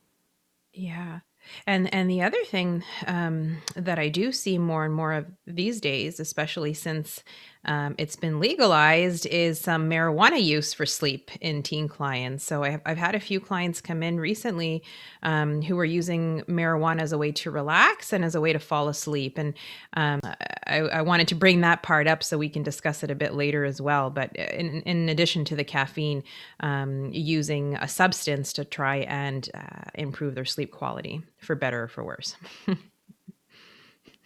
Yeah. 0.73 1.21
And 1.67 1.93
and 1.95 2.11
the 2.11 2.23
other 2.23 2.43
thing 2.45 2.85
um, 3.07 3.59
that 3.77 3.99
I 3.99 4.09
do 4.09 4.33
see 4.33 4.59
more 4.59 4.85
and 4.85 4.95
more 4.95 5.13
of 5.13 5.27
these 5.47 5.81
days, 5.81 6.21
especially 6.21 6.75
since 6.75 7.23
um, 7.65 7.95
it's 7.99 8.17
been 8.17 8.41
legalized, 8.41 9.27
is 9.27 9.61
some 9.61 9.89
marijuana 9.89 10.43
use 10.43 10.73
for 10.73 10.87
sleep 10.87 11.31
in 11.41 11.63
teen 11.63 11.89
clients. 11.89 12.45
So 12.45 12.65
I've, 12.65 12.81
I've 12.87 12.97
had 12.97 13.15
a 13.15 13.21
few 13.21 13.39
clients 13.39 13.81
come 13.81 14.03
in 14.03 14.19
recently 14.19 14.83
um, 15.23 15.61
who 15.61 15.79
are 15.79 15.85
using 15.85 16.43
marijuana 16.49 17.01
as 17.03 17.13
a 17.13 17.19
way 17.19 17.33
to 17.33 17.51
relax 17.51 18.13
and 18.13 18.25
as 18.25 18.35
a 18.35 18.41
way 18.41 18.53
to 18.53 18.59
fall 18.59 18.89
asleep. 18.89 19.37
And 19.37 19.55
um, 19.95 20.21
I, 20.67 20.79
I 20.79 21.03
wanted 21.03 21.29
to 21.29 21.35
bring 21.35 21.61
that 21.61 21.83
part 21.83 22.07
up 22.07 22.23
so 22.23 22.39
we 22.39 22.49
can 22.49 22.63
discuss 22.63 23.03
it 23.03 23.11
a 23.11 23.15
bit 23.15 23.35
later 23.35 23.65
as 23.65 23.81
well. 23.81 24.09
But 24.09 24.35
in, 24.37 24.81
in 24.83 25.09
addition 25.11 25.45
to 25.47 25.57
the 25.57 25.65
caffeine, 25.65 26.23
um, 26.61 27.11
using 27.13 27.75
a 27.77 27.89
substance 27.89 28.55
to 28.55 28.65
try 28.65 28.99
and 28.99 29.49
uh, 29.53 29.91
improve 29.95 30.35
their 30.35 30.47
sleep 30.47 30.73
quality 30.73 31.23
for 31.39 31.55
better 31.55 31.85
or 31.85 31.89
for 31.89 32.05
worse. 32.05 32.37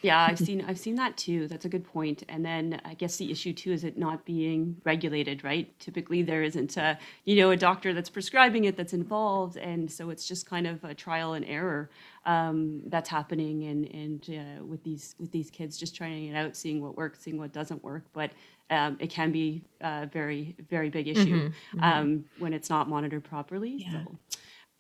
Yeah, 0.04 0.20
I've 0.20 0.38
seen 0.38 0.62
I've 0.68 0.78
seen 0.78 0.96
that 0.96 1.16
too. 1.16 1.48
That's 1.48 1.64
a 1.64 1.68
good 1.70 1.82
point. 1.82 2.24
And 2.28 2.44
then 2.44 2.78
I 2.84 2.92
guess 2.92 3.16
the 3.16 3.30
issue 3.30 3.54
too 3.54 3.72
is 3.72 3.84
it 3.84 3.96
not 3.96 4.26
being 4.26 4.76
regulated, 4.84 5.42
right? 5.42 5.66
Typically 5.80 6.20
there 6.22 6.42
isn't 6.42 6.76
a, 6.76 6.98
you 7.24 7.36
know, 7.36 7.52
a 7.52 7.56
doctor 7.56 7.94
that's 7.94 8.10
prescribing 8.10 8.64
it 8.64 8.76
that's 8.76 8.92
involved, 8.92 9.56
and 9.56 9.90
so 9.90 10.10
it's 10.10 10.28
just 10.28 10.44
kind 10.44 10.66
of 10.66 10.84
a 10.84 10.92
trial 10.94 11.32
and 11.32 11.46
error 11.46 11.88
um, 12.26 12.82
that's 12.88 13.08
happening 13.08 13.64
and 13.64 13.86
and 13.94 14.28
uh, 14.28 14.62
with 14.66 14.84
these 14.84 15.14
with 15.18 15.32
these 15.32 15.50
kids 15.50 15.78
just 15.78 15.96
trying 15.96 16.26
it 16.26 16.36
out, 16.36 16.54
seeing 16.54 16.82
what 16.82 16.98
works, 16.98 17.20
seeing 17.20 17.38
what 17.38 17.54
doesn't 17.54 17.82
work. 17.82 18.04
But 18.12 18.32
um, 18.68 18.98
it 19.00 19.08
can 19.08 19.32
be 19.32 19.64
a 19.80 20.06
very 20.12 20.54
very 20.68 20.90
big 20.90 21.08
issue 21.08 21.44
hmm 21.72 21.78
hmm 21.78 21.80
um, 21.82 22.24
when 22.36 22.52
it's 22.52 22.68
not 22.68 22.90
monitored 22.90 23.24
properly. 23.24 23.78
Yeah. 23.78 24.02
So, 24.04 24.18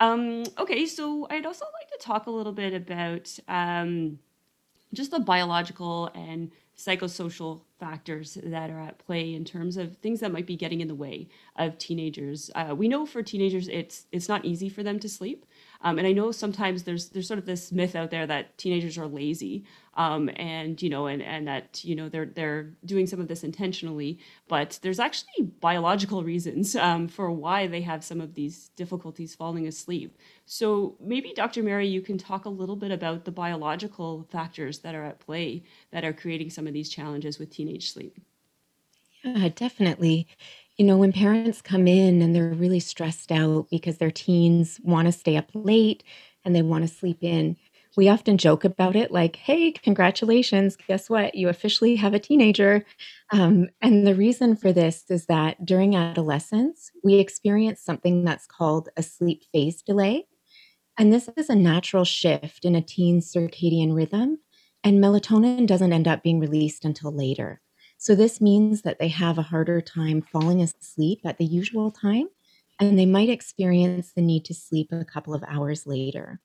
um, 0.00 0.44
okay, 0.58 0.84
so 0.84 1.26
I'd 1.30 1.46
also 1.46 1.64
like 1.80 1.88
to 1.98 1.98
talk 2.06 2.26
a 2.26 2.30
little 2.30 2.52
bit 2.52 2.74
about. 2.74 3.38
Just 4.94 5.10
the 5.10 5.20
biological 5.20 6.10
and 6.14 6.50
psychosocial 6.76 7.60
factors 7.78 8.36
that 8.42 8.70
are 8.70 8.80
at 8.80 8.98
play 8.98 9.34
in 9.34 9.44
terms 9.44 9.76
of 9.76 9.96
things 9.98 10.20
that 10.20 10.32
might 10.32 10.46
be 10.46 10.56
getting 10.56 10.80
in 10.80 10.88
the 10.88 10.94
way 10.94 11.28
of 11.56 11.78
teenagers. 11.78 12.50
Uh, 12.54 12.74
we 12.76 12.88
know 12.88 13.06
for 13.06 13.22
teenagers, 13.22 13.68
it's 13.68 14.06
it's 14.10 14.28
not 14.28 14.44
easy 14.44 14.68
for 14.68 14.82
them 14.82 14.98
to 15.00 15.08
sleep. 15.08 15.46
Um, 15.84 15.98
and 15.98 16.06
I 16.06 16.12
know 16.12 16.32
sometimes 16.32 16.82
there's 16.82 17.10
there's 17.10 17.28
sort 17.28 17.38
of 17.38 17.44
this 17.44 17.70
myth 17.70 17.94
out 17.94 18.10
there 18.10 18.26
that 18.26 18.56
teenagers 18.56 18.96
are 18.96 19.06
lazy, 19.06 19.66
um, 19.94 20.30
and 20.36 20.80
you 20.80 20.88
know, 20.88 21.06
and 21.06 21.22
and 21.22 21.46
that 21.46 21.84
you 21.84 21.94
know 21.94 22.08
they're 22.08 22.24
they're 22.24 22.70
doing 22.86 23.06
some 23.06 23.20
of 23.20 23.28
this 23.28 23.44
intentionally, 23.44 24.18
but 24.48 24.78
there's 24.80 24.98
actually 24.98 25.44
biological 25.60 26.24
reasons 26.24 26.74
um, 26.74 27.06
for 27.06 27.30
why 27.30 27.66
they 27.66 27.82
have 27.82 28.02
some 28.02 28.22
of 28.22 28.32
these 28.34 28.70
difficulties 28.76 29.34
falling 29.34 29.66
asleep. 29.66 30.16
So 30.46 30.96
maybe 31.00 31.34
Dr. 31.36 31.62
Mary, 31.62 31.86
you 31.86 32.00
can 32.00 32.16
talk 32.16 32.46
a 32.46 32.48
little 32.48 32.76
bit 32.76 32.90
about 32.90 33.26
the 33.26 33.30
biological 33.30 34.26
factors 34.30 34.78
that 34.78 34.94
are 34.94 35.04
at 35.04 35.20
play 35.20 35.64
that 35.90 36.04
are 36.04 36.14
creating 36.14 36.48
some 36.48 36.66
of 36.66 36.72
these 36.72 36.88
challenges 36.88 37.38
with 37.38 37.50
teenage 37.50 37.92
sleep. 37.92 38.18
Yeah, 39.22 39.48
definitely. 39.54 40.28
You 40.76 40.84
know, 40.84 40.96
when 40.96 41.12
parents 41.12 41.62
come 41.62 41.86
in 41.86 42.20
and 42.20 42.34
they're 42.34 42.52
really 42.52 42.80
stressed 42.80 43.30
out 43.30 43.68
because 43.70 43.98
their 43.98 44.10
teens 44.10 44.80
want 44.82 45.06
to 45.06 45.12
stay 45.12 45.36
up 45.36 45.50
late 45.54 46.02
and 46.44 46.54
they 46.54 46.62
want 46.62 46.82
to 46.86 46.92
sleep 46.92 47.18
in, 47.22 47.56
we 47.96 48.08
often 48.08 48.38
joke 48.38 48.64
about 48.64 48.96
it 48.96 49.12
like, 49.12 49.36
hey, 49.36 49.70
congratulations. 49.70 50.76
Guess 50.88 51.08
what? 51.08 51.36
You 51.36 51.48
officially 51.48 51.94
have 51.96 52.12
a 52.12 52.18
teenager. 52.18 52.84
Um, 53.30 53.68
and 53.80 54.04
the 54.04 54.16
reason 54.16 54.56
for 54.56 54.72
this 54.72 55.04
is 55.10 55.26
that 55.26 55.64
during 55.64 55.94
adolescence, 55.94 56.90
we 57.04 57.14
experience 57.14 57.80
something 57.80 58.24
that's 58.24 58.46
called 58.46 58.88
a 58.96 59.02
sleep 59.02 59.44
phase 59.52 59.80
delay. 59.80 60.26
And 60.98 61.12
this 61.12 61.30
is 61.36 61.50
a 61.50 61.56
natural 61.56 62.04
shift 62.04 62.64
in 62.64 62.74
a 62.74 62.82
teen's 62.82 63.32
circadian 63.32 63.94
rhythm. 63.94 64.40
And 64.84 65.02
melatonin 65.02 65.66
doesn't 65.66 65.92
end 65.92 66.08
up 66.08 66.22
being 66.22 66.40
released 66.40 66.84
until 66.84 67.12
later. 67.12 67.62
So 68.04 68.14
this 68.14 68.38
means 68.38 68.82
that 68.82 68.98
they 68.98 69.08
have 69.08 69.38
a 69.38 69.42
harder 69.42 69.80
time 69.80 70.20
falling 70.20 70.60
asleep 70.60 71.20
at 71.24 71.38
the 71.38 71.44
usual 71.46 71.90
time, 71.90 72.28
and 72.78 72.98
they 72.98 73.06
might 73.06 73.30
experience 73.30 74.12
the 74.12 74.20
need 74.20 74.44
to 74.44 74.52
sleep 74.52 74.88
a 74.92 75.06
couple 75.06 75.32
of 75.32 75.42
hours 75.48 75.86
later. 75.86 76.38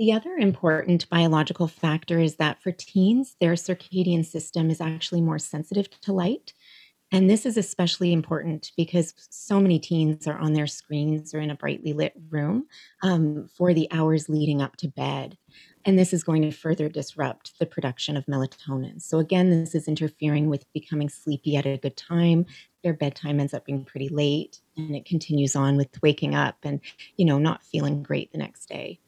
The 0.00 0.12
other 0.12 0.34
important 0.34 1.08
biological 1.08 1.68
factor 1.68 2.18
is 2.18 2.34
that 2.38 2.60
for 2.60 2.72
teens, 2.72 3.36
their 3.40 3.52
circadian 3.52 4.26
system 4.26 4.68
is 4.68 4.80
actually 4.80 5.20
more 5.20 5.38
sensitive 5.38 5.88
to 6.00 6.12
light. 6.12 6.52
And 7.12 7.30
this 7.30 7.46
is 7.46 7.56
especially 7.56 8.12
important 8.12 8.72
because 8.76 9.14
so 9.30 9.60
many 9.60 9.78
teens 9.78 10.26
are 10.26 10.38
on 10.38 10.52
their 10.52 10.66
screens 10.66 11.32
or 11.32 11.38
in 11.38 11.50
a 11.50 11.54
brightly 11.54 11.92
lit 11.92 12.14
room 12.28 12.66
um, 13.04 13.48
for 13.56 13.72
the 13.72 13.86
hours 13.92 14.28
leading 14.28 14.60
up 14.60 14.76
to 14.78 14.88
bed. 14.88 15.38
And 15.86 15.96
this 15.96 16.12
is 16.12 16.24
going 16.24 16.42
to 16.42 16.50
further 16.50 16.88
disrupt 16.88 17.58
the 17.60 17.64
production 17.64 18.16
of 18.16 18.26
melatonin. 18.26 19.00
So, 19.00 19.20
again, 19.20 19.50
this 19.50 19.72
is 19.72 19.86
interfering 19.86 20.50
with 20.50 20.70
becoming 20.72 21.08
sleepy 21.08 21.56
at 21.56 21.64
a 21.64 21.78
good 21.78 21.96
time. 21.96 22.44
Their 22.82 22.92
bedtime 22.92 23.38
ends 23.38 23.54
up 23.54 23.64
being 23.64 23.84
pretty 23.84 24.08
late, 24.08 24.60
and 24.76 24.96
it 24.96 25.04
continues 25.04 25.54
on 25.54 25.76
with 25.76 25.88
waking 26.02 26.34
up 26.34 26.56
and, 26.64 26.80
you 27.16 27.24
know, 27.24 27.38
not 27.38 27.64
feeling 27.64 28.02
great 28.02 28.32
the 28.32 28.38
next 28.38 28.66
day. 28.66 28.98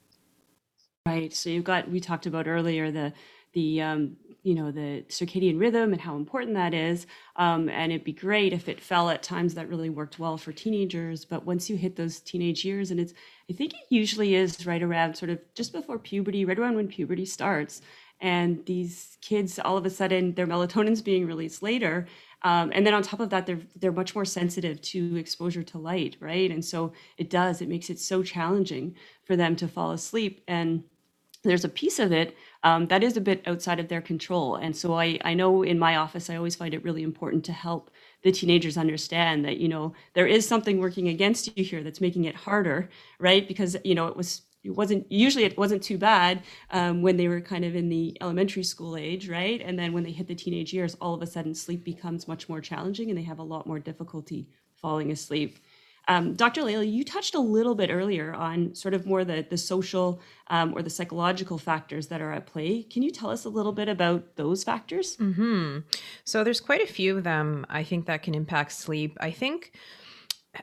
Right. 1.04 1.34
So, 1.34 1.50
you've 1.50 1.64
got, 1.64 1.90
we 1.90 1.98
talked 1.98 2.26
about 2.26 2.46
earlier 2.46 2.92
the, 2.92 3.12
the 3.52 3.80
um, 3.82 4.16
you 4.42 4.54
know 4.54 4.70
the 4.70 5.04
circadian 5.08 5.58
rhythm 5.60 5.92
and 5.92 6.00
how 6.00 6.16
important 6.16 6.54
that 6.54 6.74
is. 6.74 7.06
Um, 7.36 7.68
and 7.68 7.92
it'd 7.92 8.04
be 8.04 8.12
great 8.12 8.52
if 8.52 8.68
it 8.68 8.80
fell 8.80 9.10
at 9.10 9.22
times 9.22 9.54
that 9.54 9.68
really 9.68 9.90
worked 9.90 10.18
well 10.18 10.36
for 10.36 10.52
teenagers 10.52 11.24
but 11.24 11.44
once 11.44 11.68
you 11.70 11.76
hit 11.76 11.96
those 11.96 12.20
teenage 12.20 12.64
years 12.64 12.90
and 12.90 12.98
it's 12.98 13.12
i 13.50 13.52
think 13.52 13.74
it 13.74 13.86
usually 13.90 14.34
is 14.34 14.66
right 14.66 14.82
around 14.82 15.16
sort 15.16 15.30
of 15.30 15.38
just 15.54 15.72
before 15.72 15.98
puberty 15.98 16.44
right 16.44 16.58
around 16.58 16.74
when 16.76 16.88
puberty 16.88 17.24
starts 17.24 17.80
and 18.20 18.64
these 18.66 19.16
kids 19.20 19.58
all 19.60 19.76
of 19.76 19.86
a 19.86 19.90
sudden 19.90 20.34
their 20.34 20.46
melatonin's 20.46 21.02
being 21.02 21.26
released 21.26 21.62
later 21.62 22.06
um, 22.42 22.70
and 22.74 22.86
then 22.86 22.94
on 22.94 23.02
top 23.02 23.20
of 23.20 23.30
that 23.30 23.46
they're 23.46 23.60
they're 23.76 23.92
much 23.92 24.14
more 24.14 24.24
sensitive 24.24 24.80
to 24.80 25.16
exposure 25.16 25.62
to 25.62 25.78
light 25.78 26.16
right? 26.20 26.50
And 26.50 26.64
so 26.64 26.92
it 27.16 27.30
does 27.30 27.60
it 27.60 27.68
makes 27.68 27.90
it 27.90 27.98
so 27.98 28.22
challenging 28.22 28.94
for 29.24 29.36
them 29.36 29.56
to 29.56 29.68
fall 29.68 29.92
asleep 29.92 30.42
and 30.46 30.84
there's 31.44 31.64
a 31.64 31.68
piece 31.68 31.98
of 31.98 32.12
it 32.12 32.36
um, 32.64 32.86
that 32.86 33.02
is 33.02 33.16
a 33.16 33.20
bit 33.20 33.42
outside 33.46 33.78
of 33.78 33.88
their 33.88 34.00
control. 34.00 34.56
And 34.56 34.76
so 34.76 34.94
I, 34.94 35.18
I 35.24 35.34
know 35.34 35.62
in 35.62 35.78
my 35.78 35.96
office, 35.96 36.28
I 36.28 36.36
always 36.36 36.56
find 36.56 36.74
it 36.74 36.82
really 36.84 37.02
important 37.02 37.44
to 37.46 37.52
help 37.52 37.90
the 38.22 38.32
teenagers 38.32 38.76
understand 38.76 39.44
that, 39.44 39.58
you 39.58 39.68
know, 39.68 39.94
there 40.14 40.26
is 40.26 40.46
something 40.46 40.78
working 40.78 41.08
against 41.08 41.56
you 41.56 41.64
here 41.64 41.84
that's 41.84 42.00
making 42.00 42.24
it 42.24 42.34
harder, 42.34 42.88
right? 43.20 43.46
Because, 43.46 43.76
you 43.84 43.94
know, 43.94 44.08
it 44.08 44.16
was 44.16 44.42
it 44.64 44.70
wasn't 44.70 45.10
usually 45.10 45.44
it 45.44 45.56
wasn't 45.56 45.82
too 45.82 45.98
bad 45.98 46.42
um, 46.70 47.00
when 47.00 47.16
they 47.16 47.28
were 47.28 47.40
kind 47.40 47.64
of 47.64 47.76
in 47.76 47.88
the 47.88 48.16
elementary 48.20 48.64
school 48.64 48.96
age 48.96 49.28
right 49.28 49.62
and 49.64 49.78
then 49.78 49.92
when 49.92 50.02
they 50.02 50.10
hit 50.10 50.26
the 50.26 50.34
teenage 50.34 50.72
years 50.72 50.96
all 51.00 51.14
of 51.14 51.22
a 51.22 51.26
sudden 51.26 51.54
sleep 51.54 51.84
becomes 51.84 52.28
much 52.28 52.48
more 52.48 52.60
challenging 52.60 53.08
and 53.08 53.16
they 53.16 53.22
have 53.22 53.38
a 53.38 53.42
lot 53.42 53.66
more 53.66 53.78
difficulty 53.78 54.48
falling 54.74 55.10
asleep 55.12 55.58
um, 56.08 56.34
Dr. 56.34 56.64
Laila, 56.64 56.84
you 56.84 57.04
touched 57.04 57.34
a 57.34 57.40
little 57.40 57.74
bit 57.74 57.90
earlier 57.90 58.32
on 58.32 58.74
sort 58.74 58.94
of 58.94 59.06
more 59.06 59.24
the, 59.24 59.46
the 59.48 59.58
social 59.58 60.20
um, 60.48 60.72
or 60.74 60.82
the 60.82 60.90
psychological 60.90 61.58
factors 61.58 62.08
that 62.08 62.22
are 62.22 62.32
at 62.32 62.46
play. 62.46 62.82
Can 62.82 63.02
you 63.02 63.10
tell 63.10 63.28
us 63.28 63.44
a 63.44 63.50
little 63.50 63.72
bit 63.72 63.88
about 63.88 64.36
those 64.36 64.64
factors? 64.64 65.16
Mm-hmm. 65.18 65.80
So 66.24 66.42
there's 66.42 66.60
quite 66.60 66.82
a 66.82 66.90
few 66.90 67.18
of 67.18 67.24
them, 67.24 67.66
I 67.68 67.84
think, 67.84 68.06
that 68.06 68.22
can 68.22 68.34
impact 68.34 68.72
sleep. 68.72 69.16
I 69.20 69.30
think. 69.30 69.72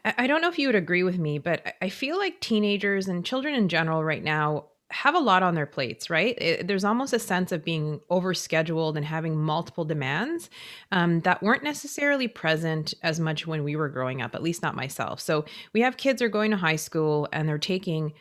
I 0.04 0.28
don't 0.28 0.42
know 0.42 0.50
if 0.50 0.60
you 0.60 0.68
would 0.68 0.76
agree 0.76 1.04
with 1.04 1.20
me, 1.20 1.38
but 1.38 1.76
I 1.82 1.90
feel 1.90 2.18
like 2.18 2.42
teenagers 2.42 3.08
and 3.08 3.24
children 3.24 3.54
in 3.54 3.70
general 3.70 4.04
right 4.04 4.24
now 4.24 4.66
have 4.92 5.16
a 5.16 5.20
lot 5.20 5.44
on 5.44 5.56
their 5.56 5.66
plates, 5.66 6.10
right? 6.10 6.38
It, 6.40 6.68
there's 6.68 6.84
almost 6.84 7.14
a 7.14 7.20
sense 7.20 7.52
of 7.52 7.66
being 7.66 8.00
overscheduled 8.12 8.96
and 8.96 9.06
having 9.06 9.36
multiple 9.38 9.86
demands 9.86 10.50
um, 10.92 11.22
that 11.22 11.42
weren't 11.42 11.64
necessarily 11.64 12.28
present 12.28 12.94
as 13.02 13.20
much 13.20 13.48
when 13.48 13.64
we 13.64 13.76
were 13.76 13.90
growing 13.90 14.22
up, 14.22 14.36
at 14.36 14.44
least 14.44 14.62
not 14.62 14.76
myself. 14.76 15.20
So 15.20 15.46
we 15.74 15.82
have 15.82 15.98
kids 15.98 16.22
are 16.22 16.30
going 16.30 16.52
to 16.52 16.58
high 16.58 16.76
school 16.76 17.28
and 17.34 17.50
they're 17.50 17.58
taking 17.58 18.14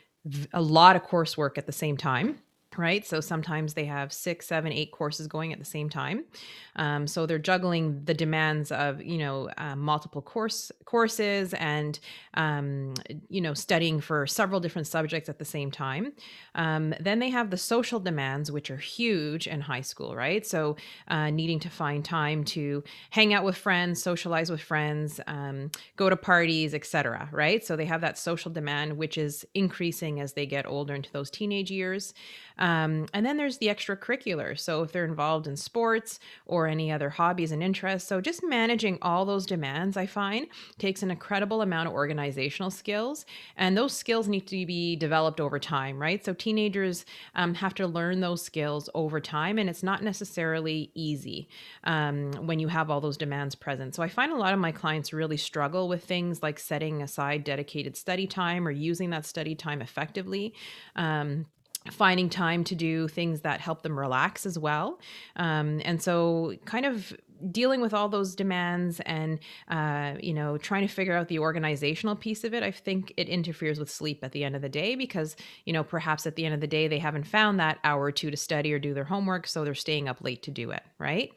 a 0.55 0.63
lot 0.63 0.97
of 0.97 1.03
coursework 1.03 1.59
at 1.59 1.67
the 1.67 1.73
same 1.73 1.99
time 1.99 2.39
right? 2.79 3.07
So 3.07 3.21
sometimes 3.21 3.75
they 3.75 3.85
have 3.87 4.13
six, 4.13 4.47
seven, 4.47 4.73
eight 4.73 4.93
courses 4.93 5.27
going 5.27 5.53
at 5.53 5.59
the 5.59 5.65
same 5.65 5.89
time. 5.89 6.25
Um, 6.77 7.07
so 7.07 7.27
they're 7.27 7.39
juggling 7.39 8.05
the 8.05 8.15
demands 8.15 8.73
of 8.73 9.03
you 9.03 9.19
know 9.19 9.51
uh, 9.59 9.77
multiple 9.77 10.23
course 10.23 10.73
courses 10.85 11.55
and 11.55 11.99
um, 12.35 12.95
you 13.29 13.41
know 13.41 13.55
studying 13.55 14.01
for 14.01 14.27
several 14.27 14.61
different 14.61 14.87
subjects 14.87 15.29
at 15.29 15.39
the 15.39 15.45
same 15.45 15.71
time. 15.71 16.13
Um, 16.55 16.95
then 17.01 17.19
they 17.19 17.31
have 17.31 17.51
the 17.51 17.57
social 17.57 18.01
demands, 18.01 18.51
which 18.51 18.71
are 18.71 18.77
huge 18.77 19.47
in 19.47 19.61
high 19.61 19.83
school, 19.83 20.17
right? 20.17 20.45
So 20.45 20.77
uh, 21.09 21.31
needing 21.31 21.61
to 21.61 21.71
find 21.71 22.05
time 22.05 22.45
to 22.45 22.83
hang 23.11 23.33
out 23.35 23.45
with 23.45 23.57
friends, 23.57 24.03
socialize 24.03 24.51
with 24.51 24.61
friends, 24.61 25.21
um, 25.27 25.71
go 25.97 26.11
to 26.11 26.17
parties, 26.17 26.75
etc. 26.75 27.29
Right? 27.33 27.65
So 27.65 27.77
they 27.77 27.87
have 27.87 28.01
that 28.01 28.19
social 28.19 28.51
demand, 28.51 28.97
which 28.97 29.17
is 29.17 29.47
increasing 29.55 30.21
as 30.21 30.33
they 30.33 30.47
get 30.47 30.67
older 30.67 30.95
into 30.95 31.13
those 31.13 31.31
teenage 31.31 31.71
years. 31.71 32.15
Um, 32.59 33.07
and 33.13 33.27
then 33.27 33.37
there's 33.37 33.59
the 33.59 33.67
extracurricular. 33.67 34.59
So 34.59 34.83
if 34.83 34.93
they're 34.93 35.05
involved 35.05 35.47
in 35.47 35.57
sports 35.57 36.21
or 36.47 36.67
any 36.67 36.93
other 36.93 37.11
hobbies 37.11 37.53
and 37.53 37.63
interests. 37.63 38.09
So 38.09 38.21
just 38.21 38.45
managing 38.45 38.99
all 39.03 39.25
those 39.25 39.47
demands, 39.47 39.97
I 39.97 40.07
find, 40.07 40.47
takes 40.79 41.03
an 41.03 41.11
incredible 41.11 41.63
amount 41.63 41.89
of 41.89 41.95
organizational 41.95 42.71
skills. 42.71 43.27
And 43.57 43.77
those 43.77 43.93
skills 43.93 44.29
need 44.29 44.47
to 44.49 44.67
be 44.67 44.97
developed 44.97 45.41
over 45.41 45.59
time, 45.59 46.01
right? 46.01 46.25
So 46.25 46.33
teenagers 46.33 47.05
um, 47.35 47.55
have 47.55 47.75
to 47.75 47.87
learn 47.87 48.21
those 48.21 48.43
skills 48.43 48.89
over 48.95 49.21
time. 49.21 49.59
And 49.59 49.69
it's 49.69 49.83
not 49.83 50.03
necessarily 50.03 50.91
easy 50.95 51.49
um, 51.85 52.33
when 52.47 52.59
you 52.59 52.69
have 52.69 52.91
all 52.91 53.01
those 53.01 53.17
demands 53.17 53.55
present. 53.55 53.95
So 53.95 54.03
I 54.03 54.09
find 54.09 54.33
a 54.33 54.37
lot 54.37 54.55
of 54.55 54.61
my 54.61 54.73
clients 54.73 55.13
really 55.13 55.37
struggle 55.37 55.89
with 55.89 56.05
things 56.05 56.43
like 56.43 56.59
setting 56.59 57.03
aside 57.03 57.45
dedicated 57.45 57.97
study 57.97 58.27
time 58.27 58.67
or 58.67 58.71
using 58.71 59.11
that 59.11 59.27
study 59.27 59.55
time 59.55 59.83
effectively. 59.83 60.55
Um, 60.97 61.47
finding 61.91 62.31
time 62.31 62.65
to 62.65 62.75
do 62.75 63.09
things 63.09 63.43
that 63.43 63.61
help 63.61 63.83
them 63.83 63.99
relax 63.99 64.47
as 64.47 64.59
well. 64.59 64.99
Um, 65.37 65.81
and 65.85 66.03
so, 66.03 66.55
kind 66.65 66.87
of 66.87 67.15
dealing 67.51 67.81
with 67.81 67.93
all 67.93 68.09
those 68.09 68.35
demands 68.35 69.01
and 69.01 69.39
uh, 69.69 70.15
you 70.21 70.33
know 70.33 70.57
trying 70.57 70.87
to 70.87 70.93
figure 70.93 71.15
out 71.15 71.29
the 71.29 71.39
organizational 71.39 72.17
piece 72.17 72.45
of 72.45 72.55
it 72.55 72.63
i 72.63 72.71
think 72.71 73.13
it 73.17 73.29
interferes 73.29 73.79
with 73.79 73.91
sleep 73.91 74.21
at 74.23 74.33
the 74.33 74.45
end 74.45 74.57
of 74.57 74.63
the 74.63 74.69
day 74.69 74.95
because 74.95 75.37
you 75.65 75.73
know 75.73 75.83
perhaps 75.85 76.27
at 76.27 76.37
the 76.37 76.45
end 76.45 76.55
of 76.55 76.61
the 76.61 76.67
day 76.67 76.89
they 76.89 76.99
haven't 76.99 77.25
found 77.25 77.61
that 77.61 77.79
hour 77.85 78.05
or 78.05 78.13
two 78.13 78.31
to 78.31 78.37
study 78.37 78.73
or 78.73 78.79
do 78.79 78.95
their 78.95 79.05
homework 79.05 79.47
so 79.47 79.65
they're 79.65 79.75
staying 79.75 80.09
up 80.09 80.23
late 80.23 80.43
to 80.43 80.51
do 80.51 80.71
it 80.71 80.83
right? 80.99 81.33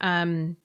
Um, 0.00 0.56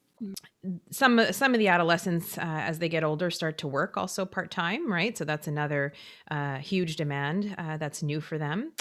some 0.89 1.21
some 1.31 1.53
of 1.53 1.59
the 1.59 1.67
adolescents 1.67 2.37
uh, 2.37 2.41
as 2.41 2.79
they 2.79 2.89
get 2.89 3.03
older 3.03 3.29
start 3.29 3.57
to 3.59 3.67
work 3.67 3.97
also 3.97 4.25
part 4.25 4.51
time 4.51 4.91
right? 4.91 5.17
So 5.17 5.25
that's 5.25 5.47
another 5.47 5.93
uh, 6.31 6.57
huge 6.57 6.95
demand 6.95 7.55
uh, 7.57 7.77
that's 7.77 8.01
new 8.01 8.19
for 8.21 8.37
them 8.37 8.71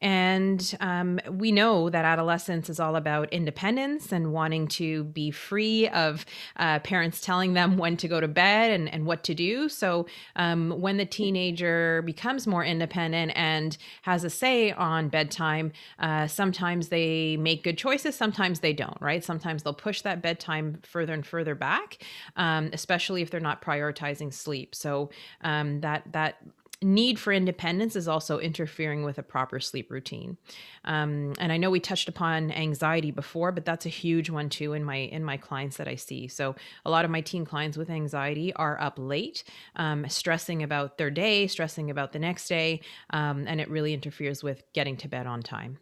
And 0.00 0.76
um, 0.80 1.18
we 1.30 1.50
know 1.50 1.90
that 1.90 2.04
adolescence 2.04 2.70
is 2.70 2.78
all 2.78 2.94
about 2.94 3.32
independence 3.32 4.12
and 4.12 4.32
wanting 4.32 4.68
to 4.68 5.04
be 5.04 5.30
free 5.30 5.88
of 5.88 6.24
uh, 6.56 6.78
parents 6.80 7.20
telling 7.20 7.54
them 7.54 7.78
when 7.78 7.96
to 7.98 8.08
go 8.08 8.20
to 8.20 8.28
bed 8.28 8.70
and, 8.70 8.92
and 8.92 9.06
what 9.06 9.24
to 9.24 9.34
do. 9.34 9.68
So 9.68 10.06
um, 10.36 10.70
when 10.80 10.98
the 10.98 11.04
teenager 11.04 12.02
becomes 12.02 12.46
more 12.46 12.64
independent 12.64 13.32
and 13.34 13.76
has 14.02 14.22
a 14.22 14.30
say 14.30 14.70
on 14.72 15.08
bedtime, 15.08 15.72
uh, 15.98 16.28
sometimes 16.28 16.88
they 16.88 17.36
make 17.36 17.64
good 17.64 17.76
choices, 17.76 18.14
sometimes 18.14 18.60
they 18.60 18.72
don't, 18.72 19.00
right? 19.00 19.24
Sometimes 19.24 19.62
they'll 19.62 19.74
push 19.74 20.02
that 20.02 20.22
bedtime 20.22 20.78
further 20.84 21.12
and 21.12 21.26
further 21.26 21.54
back, 21.54 21.98
um, 22.36 22.70
especially 22.72 23.22
if 23.22 23.30
they're 23.30 23.40
not 23.40 23.62
prioritizing 23.62 24.32
sleep. 24.32 24.74
So 24.74 25.10
um, 25.40 25.80
that 25.80 26.04
that 26.12 26.36
need 26.82 27.18
for 27.18 27.32
independence 27.32 27.96
is 27.96 28.06
also 28.06 28.38
interfering 28.38 29.02
with 29.02 29.18
a 29.18 29.22
proper 29.22 29.58
sleep 29.58 29.90
routine. 29.90 30.36
Um, 30.84 31.32
and 31.38 31.50
i 31.52 31.56
know 31.56 31.70
we 31.70 31.80
touched 31.80 32.08
upon 32.08 32.52
anxiety 32.52 33.10
before 33.10 33.50
but 33.52 33.64
that's 33.64 33.86
a 33.86 33.90
huge 33.90 34.30
one 34.30 34.48
too 34.48 34.72
in 34.72 34.84
my 34.84 34.96
in 34.96 35.24
my 35.24 35.36
clients 35.36 35.76
that 35.78 35.88
i 35.88 35.96
see. 35.96 36.28
So 36.28 36.54
a 36.84 36.90
lot 36.90 37.04
of 37.04 37.10
my 37.10 37.20
teen 37.20 37.44
clients 37.44 37.76
with 37.76 37.90
anxiety 37.90 38.52
are 38.54 38.80
up 38.80 38.94
late 38.96 39.44
um, 39.76 40.08
stressing 40.08 40.62
about 40.62 40.98
their 40.98 41.10
day 41.10 41.46
stressing 41.46 41.90
about 41.90 42.12
the 42.12 42.18
next 42.18 42.48
day 42.48 42.80
um, 43.10 43.44
and 43.46 43.60
it 43.60 43.70
really 43.70 43.92
interferes 43.92 44.42
with 44.42 44.62
getting 44.72 44.96
to 44.98 45.08
bed 45.08 45.26
on 45.26 45.42
time 45.42 45.78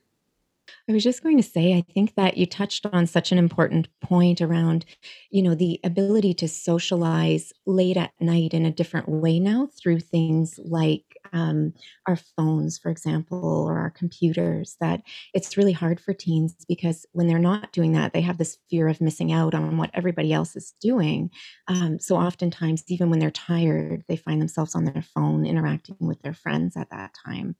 I 0.88 0.92
was 0.92 1.04
just 1.04 1.22
going 1.22 1.36
to 1.36 1.42
say, 1.42 1.74
I 1.74 1.84
think 1.92 2.14
that 2.14 2.36
you 2.36 2.46
touched 2.46 2.86
on 2.86 3.06
such 3.06 3.32
an 3.32 3.38
important 3.38 3.88
point 4.00 4.40
around, 4.40 4.84
you 5.30 5.42
know, 5.42 5.54
the 5.54 5.80
ability 5.84 6.34
to 6.34 6.48
socialize 6.48 7.52
late 7.66 7.96
at 7.96 8.12
night 8.20 8.54
in 8.54 8.64
a 8.66 8.70
different 8.70 9.08
way 9.08 9.38
now 9.38 9.68
through 9.80 10.00
things 10.00 10.58
like 10.64 11.02
um, 11.32 11.72
our 12.06 12.16
phones, 12.16 12.78
for 12.78 12.90
example, 12.90 13.66
or 13.66 13.78
our 13.78 13.90
computers. 13.90 14.76
That 14.80 15.02
it's 15.34 15.56
really 15.56 15.72
hard 15.72 16.00
for 16.00 16.14
teens 16.14 16.54
because 16.68 17.06
when 17.12 17.26
they're 17.26 17.38
not 17.38 17.72
doing 17.72 17.92
that, 17.92 18.12
they 18.12 18.20
have 18.20 18.38
this 18.38 18.58
fear 18.70 18.88
of 18.88 19.00
missing 19.00 19.32
out 19.32 19.54
on 19.54 19.76
what 19.76 19.90
everybody 19.94 20.32
else 20.32 20.56
is 20.56 20.74
doing. 20.80 21.30
Um, 21.68 21.98
so 21.98 22.16
oftentimes, 22.16 22.84
even 22.88 23.10
when 23.10 23.18
they're 23.18 23.30
tired, 23.30 24.04
they 24.08 24.16
find 24.16 24.40
themselves 24.40 24.74
on 24.74 24.84
their 24.84 25.02
phone 25.02 25.46
interacting 25.46 25.96
with 26.00 26.22
their 26.22 26.34
friends 26.34 26.76
at 26.76 26.90
that 26.90 27.12
time. 27.26 27.56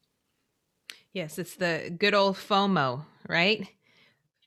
Yes, 1.16 1.38
it's 1.38 1.56
the 1.56 1.96
good 1.98 2.12
old 2.12 2.36
FOMO, 2.36 3.06
right? 3.26 3.66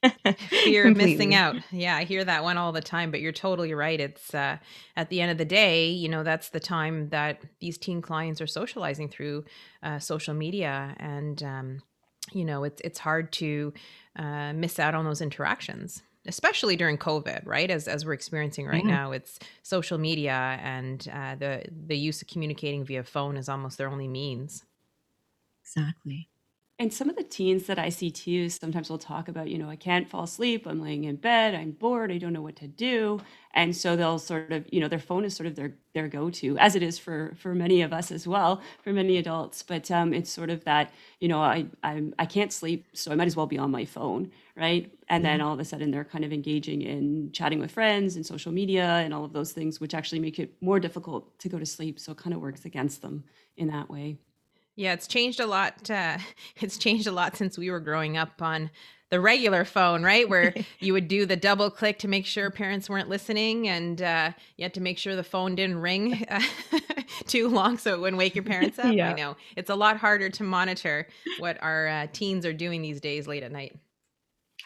Fear 0.50 0.86
of 0.86 0.96
missing 0.96 1.34
out. 1.34 1.56
Yeah, 1.72 1.96
I 1.96 2.04
hear 2.04 2.24
that 2.24 2.44
one 2.44 2.58
all 2.58 2.70
the 2.70 2.80
time, 2.80 3.10
but 3.10 3.20
you're 3.20 3.32
totally 3.32 3.74
right. 3.74 4.00
It's 4.00 4.32
uh, 4.32 4.58
at 4.96 5.10
the 5.10 5.20
end 5.20 5.32
of 5.32 5.38
the 5.38 5.44
day, 5.44 5.90
you 5.90 6.08
know, 6.08 6.22
that's 6.22 6.50
the 6.50 6.60
time 6.60 7.08
that 7.08 7.40
these 7.58 7.76
teen 7.76 8.00
clients 8.00 8.40
are 8.40 8.46
socializing 8.46 9.08
through 9.08 9.46
uh, 9.82 9.98
social 9.98 10.32
media. 10.32 10.94
And, 11.00 11.42
um, 11.42 11.82
you 12.30 12.44
know, 12.44 12.62
it's, 12.62 12.80
it's 12.84 13.00
hard 13.00 13.32
to 13.32 13.74
uh, 14.14 14.52
miss 14.52 14.78
out 14.78 14.94
on 14.94 15.04
those 15.04 15.20
interactions 15.20 16.02
especially 16.26 16.76
during 16.76 16.98
COVID, 16.98 17.46
right? 17.46 17.70
As 17.70 17.88
as 17.88 18.04
we're 18.04 18.12
experiencing 18.12 18.66
right 18.66 18.84
yeah. 18.84 18.90
now, 18.90 19.12
it's 19.12 19.38
social 19.62 19.96
media 19.96 20.60
and 20.62 21.08
uh, 21.10 21.34
the 21.34 21.64
the 21.86 21.96
use 21.96 22.20
of 22.20 22.28
communicating 22.28 22.84
via 22.84 23.02
phone 23.02 23.38
is 23.38 23.48
almost 23.48 23.78
their 23.78 23.88
only 23.88 24.06
means. 24.06 24.66
Exactly. 25.62 26.28
And 26.80 26.90
some 26.94 27.10
of 27.10 27.16
the 27.16 27.22
teens 27.22 27.66
that 27.66 27.78
I 27.78 27.90
see 27.90 28.10
too, 28.10 28.48
sometimes 28.48 28.88
will 28.88 28.96
talk 28.96 29.28
about, 29.28 29.50
you 29.50 29.58
know, 29.58 29.68
I 29.68 29.76
can't 29.76 30.08
fall 30.08 30.22
asleep. 30.22 30.66
I'm 30.66 30.80
laying 30.80 31.04
in 31.04 31.16
bed. 31.16 31.54
I'm 31.54 31.72
bored. 31.72 32.10
I 32.10 32.16
don't 32.16 32.32
know 32.32 32.40
what 32.40 32.56
to 32.56 32.68
do. 32.68 33.20
And 33.52 33.76
so 33.76 33.96
they'll 33.96 34.18
sort 34.18 34.50
of, 34.50 34.64
you 34.72 34.80
know, 34.80 34.88
their 34.88 34.98
phone 34.98 35.26
is 35.26 35.36
sort 35.36 35.46
of 35.46 35.56
their 35.56 35.74
their 35.92 36.08
go-to, 36.08 36.56
as 36.56 36.76
it 36.76 36.82
is 36.82 36.98
for 36.98 37.34
for 37.36 37.54
many 37.54 37.82
of 37.82 37.92
us 37.92 38.10
as 38.10 38.26
well, 38.26 38.62
for 38.82 38.94
many 38.94 39.18
adults. 39.18 39.62
But 39.62 39.90
um, 39.90 40.14
it's 40.14 40.30
sort 40.30 40.48
of 40.48 40.64
that, 40.64 40.90
you 41.20 41.28
know, 41.28 41.42
I 41.42 41.66
I'm 41.82 42.14
I 42.18 42.24
can't 42.24 42.52
sleep, 42.52 42.86
so 42.94 43.12
I 43.12 43.14
might 43.14 43.26
as 43.26 43.36
well 43.36 43.46
be 43.46 43.58
on 43.58 43.70
my 43.70 43.84
phone, 43.84 44.30
right? 44.56 44.90
And 45.10 45.22
then 45.22 45.42
all 45.42 45.52
of 45.52 45.60
a 45.60 45.66
sudden 45.66 45.90
they're 45.90 46.04
kind 46.04 46.24
of 46.24 46.32
engaging 46.32 46.80
in 46.80 47.30
chatting 47.32 47.58
with 47.58 47.72
friends 47.72 48.16
and 48.16 48.24
social 48.24 48.52
media 48.52 48.86
and 49.04 49.12
all 49.12 49.26
of 49.26 49.34
those 49.34 49.52
things, 49.52 49.80
which 49.80 49.92
actually 49.92 50.20
make 50.20 50.38
it 50.38 50.54
more 50.62 50.80
difficult 50.80 51.38
to 51.40 51.50
go 51.50 51.58
to 51.58 51.66
sleep. 51.66 52.00
So 52.00 52.12
it 52.12 52.18
kind 52.18 52.32
of 52.34 52.40
works 52.40 52.64
against 52.64 53.02
them 53.02 53.24
in 53.58 53.68
that 53.68 53.90
way. 53.90 54.16
Yeah, 54.80 54.94
it's 54.94 55.06
changed 55.06 55.40
a 55.40 55.46
lot. 55.46 55.90
Uh, 55.90 56.16
it's 56.56 56.78
changed 56.78 57.06
a 57.06 57.12
lot 57.12 57.36
since 57.36 57.58
we 57.58 57.70
were 57.70 57.80
growing 57.80 58.16
up 58.16 58.40
on 58.40 58.70
the 59.10 59.20
regular 59.20 59.66
phone, 59.66 60.02
right? 60.02 60.26
Where 60.26 60.54
you 60.80 60.94
would 60.94 61.06
do 61.06 61.26
the 61.26 61.36
double 61.36 61.70
click 61.70 61.98
to 61.98 62.08
make 62.08 62.24
sure 62.24 62.50
parents 62.50 62.88
weren't 62.88 63.10
listening, 63.10 63.68
and 63.68 64.00
uh, 64.00 64.32
you 64.56 64.62
had 64.62 64.72
to 64.74 64.80
make 64.80 64.96
sure 64.96 65.14
the 65.16 65.22
phone 65.22 65.54
didn't 65.54 65.80
ring 65.82 66.24
uh, 66.30 66.40
too 67.26 67.48
long 67.48 67.76
so 67.76 67.92
it 67.92 68.00
wouldn't 68.00 68.16
wake 68.16 68.34
your 68.34 68.44
parents 68.44 68.78
up. 68.78 68.94
Yeah. 68.94 69.10
I 69.10 69.12
know 69.12 69.36
it's 69.54 69.68
a 69.68 69.74
lot 69.74 69.98
harder 69.98 70.30
to 70.30 70.44
monitor 70.44 71.06
what 71.40 71.62
our 71.62 71.86
uh, 71.86 72.06
teens 72.14 72.46
are 72.46 72.54
doing 72.54 72.80
these 72.80 73.02
days 73.02 73.26
late 73.26 73.42
at 73.42 73.52
night 73.52 73.76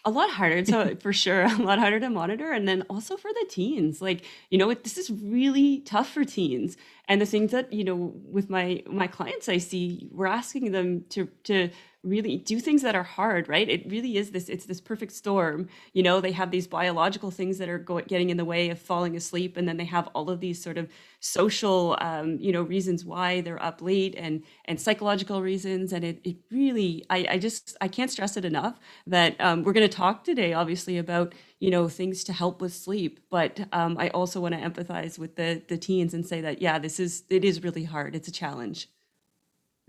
a 0.04 0.10
lot 0.10 0.30
harder 0.30 0.64
so 0.64 0.94
for 1.00 1.12
sure 1.12 1.42
a 1.42 1.56
lot 1.56 1.78
harder 1.78 1.98
to 2.00 2.10
monitor 2.10 2.52
and 2.52 2.68
then 2.68 2.82
also 2.90 3.16
for 3.16 3.30
the 3.32 3.46
teens 3.48 4.02
like 4.02 4.24
you 4.50 4.58
know 4.58 4.72
this 4.74 4.98
is 4.98 5.10
really 5.10 5.80
tough 5.80 6.10
for 6.10 6.24
teens 6.24 6.76
and 7.08 7.20
the 7.20 7.26
things 7.26 7.50
that 7.50 7.72
you 7.72 7.84
know 7.84 8.12
with 8.30 8.50
my 8.50 8.82
my 8.86 9.06
clients 9.06 9.48
i 9.48 9.58
see 9.58 10.08
we're 10.12 10.26
asking 10.26 10.72
them 10.72 11.04
to 11.08 11.28
to 11.44 11.70
really 12.04 12.36
do 12.38 12.60
things 12.60 12.82
that 12.82 12.94
are 12.94 13.02
hard 13.02 13.48
right? 13.48 13.68
It 13.68 13.90
really 13.90 14.16
is 14.16 14.30
this 14.30 14.48
it's 14.48 14.66
this 14.66 14.80
perfect 14.80 15.12
storm. 15.12 15.68
You 15.92 16.02
know 16.02 16.20
they 16.20 16.32
have 16.32 16.50
these 16.50 16.66
biological 16.66 17.30
things 17.30 17.58
that 17.58 17.68
are 17.68 17.78
getting 17.78 18.30
in 18.30 18.36
the 18.36 18.44
way 18.44 18.70
of 18.70 18.78
falling 18.78 19.16
asleep 19.16 19.56
and 19.56 19.68
then 19.68 19.76
they 19.76 19.84
have 19.84 20.08
all 20.14 20.30
of 20.30 20.40
these 20.40 20.62
sort 20.62 20.78
of 20.78 20.88
social 21.20 21.96
um, 22.00 22.38
you 22.38 22.52
know 22.52 22.62
reasons 22.62 23.04
why 23.04 23.40
they're 23.40 23.62
up 23.62 23.80
late 23.80 24.14
and 24.16 24.42
and 24.66 24.80
psychological 24.80 25.42
reasons 25.42 25.92
and 25.92 26.04
it, 26.04 26.20
it 26.24 26.36
really 26.50 27.04
I, 27.10 27.26
I 27.30 27.38
just 27.38 27.76
i 27.80 27.88
can't 27.88 28.10
stress 28.10 28.36
it 28.36 28.44
enough 28.44 28.78
that 29.06 29.40
um, 29.40 29.62
we're 29.62 29.72
going 29.72 29.88
to 29.88 29.96
talk 29.96 30.24
today 30.24 30.52
obviously 30.52 30.98
about 30.98 31.34
you 31.60 31.70
know 31.70 31.88
things 31.88 32.24
to 32.24 32.32
help 32.32 32.60
with 32.60 32.74
sleep 32.74 33.20
but 33.30 33.60
um, 33.72 33.96
i 33.98 34.08
also 34.10 34.40
want 34.40 34.54
to 34.54 34.60
empathize 34.60 35.18
with 35.18 35.36
the 35.36 35.62
the 35.68 35.78
teens 35.78 36.12
and 36.14 36.26
say 36.26 36.40
that 36.40 36.60
yeah 36.60 36.78
this 36.78 37.00
is 37.00 37.24
it 37.30 37.44
is 37.44 37.62
really 37.62 37.84
hard. 37.84 38.14
It's 38.14 38.28
a 38.28 38.32
challenge 38.32 38.88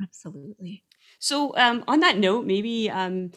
absolutely 0.01 0.83
so, 1.19 1.55
um, 1.57 1.83
on 1.87 2.01
that 2.01 2.17
note, 2.17 2.45
maybe 2.45 2.89
um, 2.89 3.31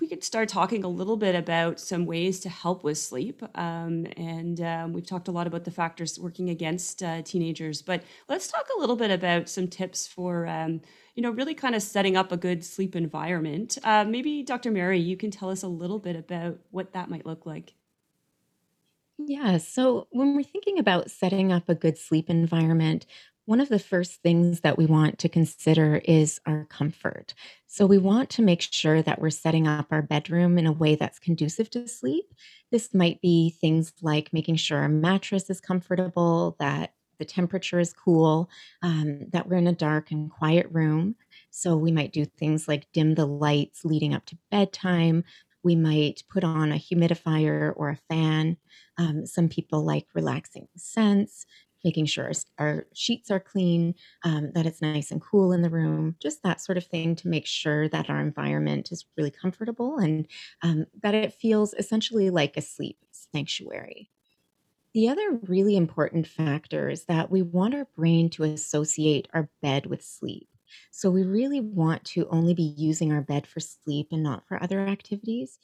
we 0.00 0.08
could 0.08 0.24
start 0.24 0.48
talking 0.48 0.84
a 0.84 0.88
little 0.88 1.16
bit 1.16 1.34
about 1.34 1.78
some 1.78 2.06
ways 2.06 2.40
to 2.40 2.48
help 2.48 2.84
with 2.84 2.98
sleep. 2.98 3.42
Um, 3.54 4.06
and 4.16 4.60
um, 4.60 4.92
we've 4.92 5.06
talked 5.06 5.28
a 5.28 5.32
lot 5.32 5.46
about 5.46 5.64
the 5.64 5.70
factors 5.70 6.18
working 6.18 6.50
against 6.50 7.02
uh, 7.02 7.22
teenagers, 7.22 7.82
but 7.82 8.02
let's 8.28 8.48
talk 8.48 8.66
a 8.76 8.80
little 8.80 8.96
bit 8.96 9.10
about 9.10 9.48
some 9.48 9.68
tips 9.68 10.06
for, 10.06 10.46
um, 10.46 10.80
you 11.14 11.22
know, 11.22 11.30
really 11.30 11.54
kind 11.54 11.74
of 11.74 11.82
setting 11.82 12.16
up 12.16 12.32
a 12.32 12.36
good 12.36 12.64
sleep 12.64 12.96
environment. 12.96 13.78
Uh, 13.84 14.04
maybe, 14.04 14.42
Dr. 14.42 14.70
Mary, 14.70 14.98
you 14.98 15.16
can 15.16 15.30
tell 15.30 15.50
us 15.50 15.62
a 15.62 15.68
little 15.68 15.98
bit 15.98 16.16
about 16.16 16.58
what 16.70 16.92
that 16.94 17.10
might 17.10 17.26
look 17.26 17.44
like. 17.46 17.74
Yeah. 19.18 19.58
So 19.58 20.08
when 20.10 20.36
we're 20.36 20.42
thinking 20.42 20.78
about 20.78 21.10
setting 21.10 21.50
up 21.52 21.68
a 21.68 21.74
good 21.74 21.96
sleep 21.98 22.28
environment, 22.28 23.06
one 23.46 23.60
of 23.60 23.68
the 23.68 23.78
first 23.78 24.22
things 24.22 24.60
that 24.60 24.76
we 24.76 24.86
want 24.86 25.18
to 25.20 25.28
consider 25.28 25.96
is 26.04 26.40
our 26.46 26.64
comfort. 26.66 27.34
So, 27.66 27.86
we 27.86 27.98
want 27.98 28.28
to 28.30 28.42
make 28.42 28.60
sure 28.60 29.02
that 29.02 29.20
we're 29.20 29.30
setting 29.30 29.66
up 29.68 29.86
our 29.90 30.02
bedroom 30.02 30.58
in 30.58 30.66
a 30.66 30.72
way 30.72 30.96
that's 30.96 31.18
conducive 31.18 31.70
to 31.70 31.88
sleep. 31.88 32.26
This 32.70 32.92
might 32.92 33.20
be 33.20 33.50
things 33.50 33.92
like 34.02 34.32
making 34.32 34.56
sure 34.56 34.78
our 34.78 34.88
mattress 34.88 35.48
is 35.48 35.60
comfortable, 35.60 36.56
that 36.58 36.94
the 37.18 37.24
temperature 37.24 37.78
is 37.80 37.92
cool, 37.92 38.50
um, 38.82 39.20
that 39.30 39.48
we're 39.48 39.56
in 39.56 39.66
a 39.66 39.72
dark 39.72 40.10
and 40.10 40.30
quiet 40.30 40.66
room. 40.70 41.16
So, 41.50 41.76
we 41.76 41.92
might 41.92 42.12
do 42.12 42.24
things 42.24 42.68
like 42.68 42.88
dim 42.92 43.14
the 43.14 43.26
lights 43.26 43.84
leading 43.84 44.12
up 44.14 44.26
to 44.26 44.38
bedtime. 44.50 45.24
We 45.62 45.74
might 45.76 46.22
put 46.30 46.44
on 46.44 46.70
a 46.70 46.76
humidifier 46.76 47.72
or 47.76 47.90
a 47.90 47.98
fan. 48.08 48.56
Um, 48.98 49.26
some 49.26 49.48
people 49.48 49.84
like 49.84 50.06
relaxing 50.14 50.68
scents 50.76 51.44
making 51.84 52.06
sure 52.06 52.30
our 52.58 52.86
sheets 52.94 53.30
are 53.30 53.40
clean, 53.40 53.94
um, 54.24 54.50
that 54.54 54.66
it's 54.66 54.82
nice 54.82 55.10
and 55.10 55.22
cool 55.22 55.52
in 55.52 55.62
the 55.62 55.70
room, 55.70 56.16
just 56.20 56.42
that 56.42 56.60
sort 56.60 56.78
of 56.78 56.84
thing 56.84 57.14
to 57.16 57.28
make 57.28 57.46
sure 57.46 57.88
that 57.88 58.10
our 58.10 58.20
environment 58.20 58.90
is 58.92 59.06
really 59.16 59.30
comfortable 59.30 59.98
and 59.98 60.26
um, 60.62 60.86
that 61.02 61.14
it 61.14 61.32
feels 61.32 61.74
essentially 61.74 62.30
like 62.30 62.56
a 62.56 62.62
sleep 62.62 62.98
sanctuary. 63.12 64.10
The 64.94 65.08
other 65.10 65.38
really 65.46 65.76
important 65.76 66.26
factor 66.26 66.88
is 66.88 67.04
that 67.04 67.30
we 67.30 67.42
want 67.42 67.74
our 67.74 67.86
brain 67.96 68.30
to 68.30 68.44
associate 68.44 69.28
our 69.34 69.50
bed 69.60 69.86
with 69.86 70.02
sleep. 70.02 70.48
So 70.90 71.10
we 71.10 71.22
really 71.22 71.60
want 71.60 72.04
to 72.06 72.26
only 72.30 72.54
be 72.54 72.74
using 72.76 73.12
our 73.12 73.20
bed 73.20 73.46
for 73.46 73.60
sleep 73.60 74.08
and 74.10 74.22
not 74.22 74.48
for 74.48 74.62
other 74.62 74.80
activities. 74.80 75.58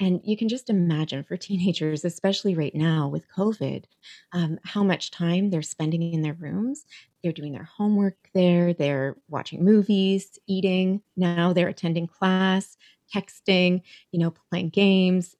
And 0.00 0.20
you 0.22 0.36
can 0.36 0.48
just 0.48 0.70
imagine 0.70 1.24
for 1.24 1.36
teenagers, 1.38 2.04
especially 2.04 2.54
right 2.54 2.74
now 2.74 3.08
with 3.08 3.28
COVID, 3.28 3.84
um, 4.32 4.58
how 4.64 4.82
much 4.82 5.10
time 5.10 5.50
they're 5.50 5.62
spending 5.62 6.12
in 6.12 6.22
their 6.22 6.34
rooms. 6.34 6.84
They're 7.22 7.32
doing 7.32 7.52
their 7.52 7.64
homework 7.64 8.16
there, 8.34 8.72
they're 8.72 9.16
watching 9.28 9.64
movies, 9.64 10.38
eating. 10.46 11.02
Now 11.16 11.52
they're 11.52 11.68
attending 11.68 12.06
class, 12.06 12.76
texting, 13.14 13.82
you 14.12 14.20
know, 14.20 14.32
playing 14.50 14.70
games. 14.70 15.34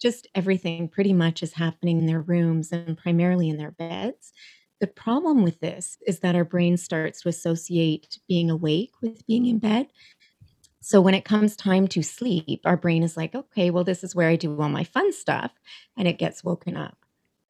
Just 0.00 0.28
everything 0.34 0.88
pretty 0.88 1.12
much 1.12 1.42
is 1.42 1.54
happening 1.54 1.98
in 1.98 2.06
their 2.06 2.20
rooms 2.20 2.72
and 2.72 2.96
primarily 2.96 3.48
in 3.48 3.56
their 3.56 3.70
beds. 3.70 4.32
The 4.80 4.86
problem 4.88 5.42
with 5.42 5.60
this 5.60 5.96
is 6.06 6.18
that 6.20 6.34
our 6.34 6.44
brain 6.44 6.76
starts 6.76 7.22
to 7.22 7.28
associate 7.28 8.18
being 8.28 8.50
awake 8.50 8.90
with 9.00 9.26
being 9.26 9.46
in 9.46 9.58
bed. 9.58 9.86
So 10.84 11.00
when 11.00 11.14
it 11.14 11.24
comes 11.24 11.56
time 11.56 11.88
to 11.88 12.02
sleep, 12.02 12.60
our 12.66 12.76
brain 12.76 13.02
is 13.02 13.16
like, 13.16 13.34
okay, 13.34 13.70
well, 13.70 13.84
this 13.84 14.04
is 14.04 14.14
where 14.14 14.28
I 14.28 14.36
do 14.36 14.60
all 14.60 14.68
my 14.68 14.84
fun 14.84 15.14
stuff, 15.14 15.50
and 15.96 16.06
it 16.06 16.18
gets 16.18 16.44
woken 16.44 16.76
up. 16.76 16.98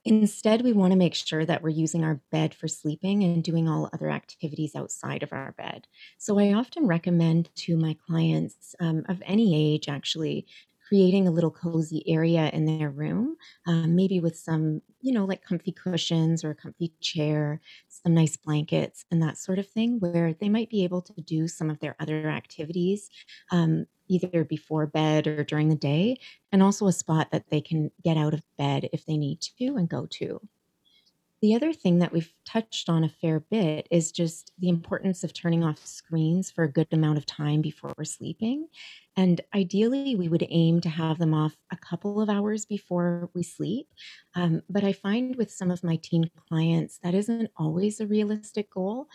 Instead, 0.04 0.62
we 0.62 0.72
want 0.72 0.92
to 0.92 0.96
make 0.96 1.16
sure 1.16 1.44
that 1.44 1.60
we're 1.60 1.70
using 1.70 2.04
our 2.04 2.20
bed 2.30 2.54
for 2.54 2.68
sleeping 2.68 3.24
and 3.24 3.42
doing 3.42 3.68
all 3.68 3.90
other 3.92 4.08
activities 4.08 4.76
outside 4.76 5.24
of 5.24 5.32
our 5.32 5.50
bed. 5.58 5.88
So, 6.16 6.38
I 6.38 6.52
often 6.52 6.86
recommend 6.86 7.50
to 7.56 7.76
my 7.76 7.96
clients 8.06 8.76
um, 8.78 9.02
of 9.08 9.20
any 9.26 9.74
age, 9.74 9.88
actually, 9.88 10.46
creating 10.94 11.26
a 11.26 11.30
little 11.30 11.50
cozy 11.50 12.02
area 12.08 12.50
in 12.52 12.64
their 12.66 12.88
room, 12.90 13.36
um, 13.66 13.96
maybe 13.96 14.20
with 14.20 14.36
some, 14.36 14.80
you 15.00 15.12
know, 15.12 15.24
like 15.24 15.42
comfy 15.42 15.72
cushions 15.72 16.44
or 16.44 16.50
a 16.50 16.54
comfy 16.54 16.92
chair, 17.00 17.60
some 17.88 18.14
nice 18.14 18.36
blankets, 18.36 19.04
and 19.10 19.20
that 19.20 19.36
sort 19.36 19.58
of 19.58 19.68
thing, 19.68 19.98
where 19.98 20.32
they 20.34 20.48
might 20.48 20.70
be 20.70 20.84
able 20.84 21.02
to 21.02 21.20
do 21.22 21.48
some 21.48 21.68
of 21.70 21.80
their 21.80 21.96
other 21.98 22.28
activities 22.28 23.10
um, 23.50 23.86
either 24.08 24.44
before 24.44 24.86
bed 24.86 25.26
or 25.26 25.42
during 25.42 25.68
the 25.68 25.74
day, 25.76 26.16
and 26.52 26.62
also 26.62 26.86
a 26.86 26.92
spot 26.92 27.30
that 27.32 27.50
they 27.50 27.60
can 27.60 27.90
get 28.02 28.16
out 28.16 28.34
of 28.34 28.42
bed 28.56 28.88
if 28.92 29.04
they 29.06 29.16
need 29.16 29.40
to 29.40 29.76
and 29.76 29.88
go 29.88 30.06
to. 30.06 30.40
The 31.44 31.54
other 31.54 31.74
thing 31.74 31.98
that 31.98 32.10
we've 32.10 32.32
touched 32.46 32.88
on 32.88 33.04
a 33.04 33.08
fair 33.10 33.38
bit 33.38 33.86
is 33.90 34.12
just 34.12 34.50
the 34.58 34.70
importance 34.70 35.22
of 35.22 35.34
turning 35.34 35.62
off 35.62 35.86
screens 35.86 36.50
for 36.50 36.64
a 36.64 36.72
good 36.72 36.86
amount 36.90 37.18
of 37.18 37.26
time 37.26 37.60
before 37.60 37.92
we're 37.98 38.04
sleeping. 38.04 38.68
And 39.14 39.42
ideally, 39.54 40.16
we 40.16 40.26
would 40.26 40.46
aim 40.48 40.80
to 40.80 40.88
have 40.88 41.18
them 41.18 41.34
off 41.34 41.54
a 41.70 41.76
couple 41.76 42.22
of 42.22 42.30
hours 42.30 42.64
before 42.64 43.28
we 43.34 43.42
sleep. 43.42 43.88
Um, 44.34 44.62
but 44.70 44.84
I 44.84 44.94
find 44.94 45.36
with 45.36 45.52
some 45.52 45.70
of 45.70 45.84
my 45.84 45.96
teen 45.96 46.30
clients, 46.48 46.98
that 47.02 47.12
isn't 47.12 47.50
always 47.58 48.00
a 48.00 48.06
realistic 48.06 48.70
goal. 48.70 49.08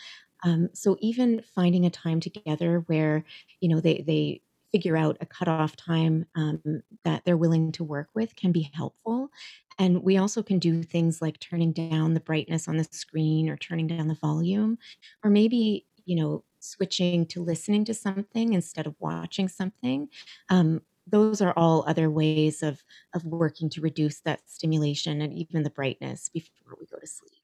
Um, 0.44 0.70
so 0.74 0.98
even 1.00 1.42
finding 1.56 1.88
a 1.88 1.89
time 1.89 2.20
together 2.20 2.84
where, 2.86 3.26
you 3.60 3.70
know, 3.70 3.80
they, 3.80 4.04
they 4.06 4.42
figure 4.72 4.98
out 4.98 5.18
a 5.22 5.26
cutoff 5.26 5.76
time 5.76 6.26
um, 6.36 6.82
that 7.04 7.26
they're 7.26 7.38
willing 7.38 7.72
to 7.74 7.84
work 7.84 8.10
with 8.14 8.36
can 8.36 8.52
be 8.52 8.70
helpful. 8.74 9.30
And 9.78 10.04
we 10.04 10.18
also 10.18 10.44
can 10.44 10.60
do 10.60 10.84
things 10.84 11.22
like 11.22 11.40
turning 11.40 11.72
down 11.72 12.14
the 12.14 12.20
brightness 12.20 12.68
on 12.68 12.78
the 12.78 12.84
screen 12.92 13.50
or 13.50 13.58
turning 13.58 13.88
down 13.88 14.08
the 14.08 14.16
volume, 14.16 14.78
or 15.24 15.30
maybe, 15.30 15.86
you 16.06 16.16
know, 16.16 16.44
switching 16.60 17.26
to 17.28 17.42
listening 17.42 17.86
to 17.86 17.94
something 17.94 18.54
instead 18.54 18.86
of 18.88 18.96
watching 19.00 19.48
something. 19.48 20.10
Um, 20.50 20.82
those 21.08 21.42
are 21.42 21.54
all 21.56 21.84
other 21.88 22.10
ways 22.10 22.62
of 22.62 22.84
of 23.14 23.24
working 23.26 23.70
to 23.72 23.82
reduce 23.82 24.20
that 24.22 24.48
stimulation 24.50 25.22
and 25.22 25.34
even 25.34 25.64
the 25.64 25.70
brightness 25.70 26.30
before 26.30 26.76
we 26.80 26.86
go 26.86 27.00
to 27.00 27.08
sleep. 27.08 27.38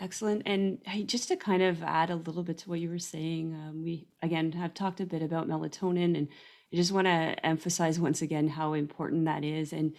Excellent. 0.00 0.42
And 0.46 0.78
just 1.04 1.28
to 1.28 1.36
kind 1.36 1.62
of 1.62 1.82
add 1.82 2.08
a 2.08 2.16
little 2.16 2.42
bit 2.42 2.56
to 2.58 2.70
what 2.70 2.80
you 2.80 2.88
were 2.88 2.98
saying, 2.98 3.54
um, 3.54 3.82
we 3.84 4.06
again 4.22 4.52
have 4.52 4.72
talked 4.72 5.00
a 5.00 5.04
bit 5.04 5.20
about 5.22 5.46
melatonin, 5.46 6.16
and 6.16 6.28
I 6.72 6.76
just 6.76 6.90
want 6.90 7.06
to 7.06 7.36
emphasize 7.46 8.00
once 8.00 8.22
again 8.22 8.48
how 8.48 8.72
important 8.72 9.26
that 9.26 9.44
is. 9.44 9.74
And 9.74 9.92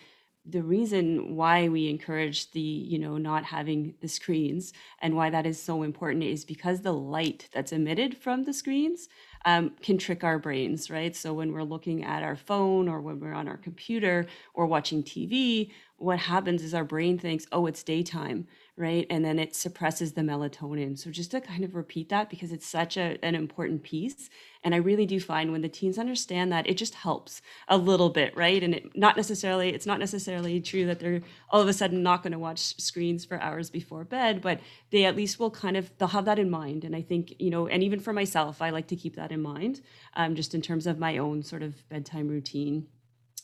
the 0.44 0.64
reason 0.64 1.36
why 1.36 1.68
we 1.68 1.88
encourage 1.88 2.50
the 2.50 2.60
you 2.60 2.98
know 2.98 3.18
not 3.18 3.44
having 3.44 3.94
the 4.02 4.08
screens 4.08 4.74
and 5.00 5.16
why 5.16 5.30
that 5.30 5.46
is 5.46 5.62
so 5.62 5.84
important 5.84 6.24
is 6.24 6.46
because 6.46 6.82
the 6.82 6.94
light 6.94 7.48
that's 7.54 7.72
emitted 7.72 8.18
from 8.18 8.44
the 8.44 8.54
screens 8.54 9.08
um, 9.46 9.72
can 9.84 10.00
trick 10.00 10.24
our 10.24 10.40
brains 10.40 10.90
right 10.90 11.16
so 11.16 11.32
when 11.32 11.52
we're 11.52 11.62
looking 11.62 12.04
at 12.04 12.24
our 12.24 12.36
phone 12.36 12.90
or 12.90 13.02
when 13.02 13.20
we're 13.20 13.34
on 13.34 13.48
our 13.48 13.58
computer 13.58 14.26
or 14.56 14.66
watching 14.66 15.04
tv 15.04 15.70
what 15.98 16.18
happens 16.18 16.64
is 16.64 16.74
our 16.74 16.84
brain 16.86 17.20
thinks 17.20 17.46
oh 17.52 17.68
it's 17.68 17.84
daytime 17.84 18.48
right? 18.82 19.06
And 19.10 19.24
then 19.24 19.40
it 19.40 19.56
suppresses 19.56 20.14
the 20.14 20.22
melatonin. 20.22 20.98
So 20.98 21.12
just 21.12 21.32
to 21.32 21.40
kind 21.40 21.64
of 21.64 21.76
repeat 21.76 22.10
that 22.10 22.30
because 22.30 22.52
it's 22.52 22.68
such 22.68 22.98
a, 22.98 23.18
an 23.24 23.36
important 23.36 23.84
piece. 23.84 24.30
And 24.64 24.74
I 24.74 24.80
really 24.80 25.06
do 25.06 25.20
find 25.20 25.52
when 25.52 25.62
the 25.62 25.70
teens 25.70 25.98
understand 25.98 26.52
that, 26.52 26.68
it 26.68 26.78
just 26.78 26.96
helps 26.96 27.42
a 27.68 27.78
little 27.78 28.10
bit, 28.10 28.36
right? 28.36 28.62
And 28.62 28.74
it 28.76 28.98
not 28.98 29.16
necessarily, 29.16 29.70
it's 29.70 29.86
not 29.86 30.00
necessarily 30.00 30.60
true 30.60 30.86
that 30.88 31.00
they're 31.00 31.22
all 31.50 31.62
of 31.62 31.68
a 31.68 31.74
sudden 31.74 32.04
not 32.04 32.24
going 32.24 32.34
to 32.34 32.40
watch 32.40 32.76
screens 32.82 33.24
for 33.24 33.40
hours 33.40 33.70
before 33.70 34.04
bed, 34.04 34.42
but 34.42 34.60
they 34.90 35.06
at 35.06 35.16
least 35.16 35.40
will 35.40 35.52
kind 35.52 35.78
of, 35.78 35.96
they'll 35.98 36.10
have 36.10 36.26
that 36.26 36.40
in 36.40 36.50
mind. 36.50 36.84
And 36.84 36.96
I 36.96 37.04
think, 37.04 37.36
you 37.40 37.52
know, 37.52 37.68
and 37.68 37.84
even 37.84 38.00
for 38.00 38.14
myself, 38.14 38.62
I 38.62 38.72
like 38.72 38.88
to 38.88 38.96
keep 38.96 39.16
that 39.16 39.32
in 39.32 39.42
mind, 39.42 39.82
um, 40.16 40.36
just 40.36 40.56
in 40.56 40.62
terms 40.62 40.88
of 40.88 41.00
my 41.00 41.20
own 41.20 41.44
sort 41.44 41.62
of 41.62 41.88
bedtime 41.88 42.28
routine. 42.28 42.88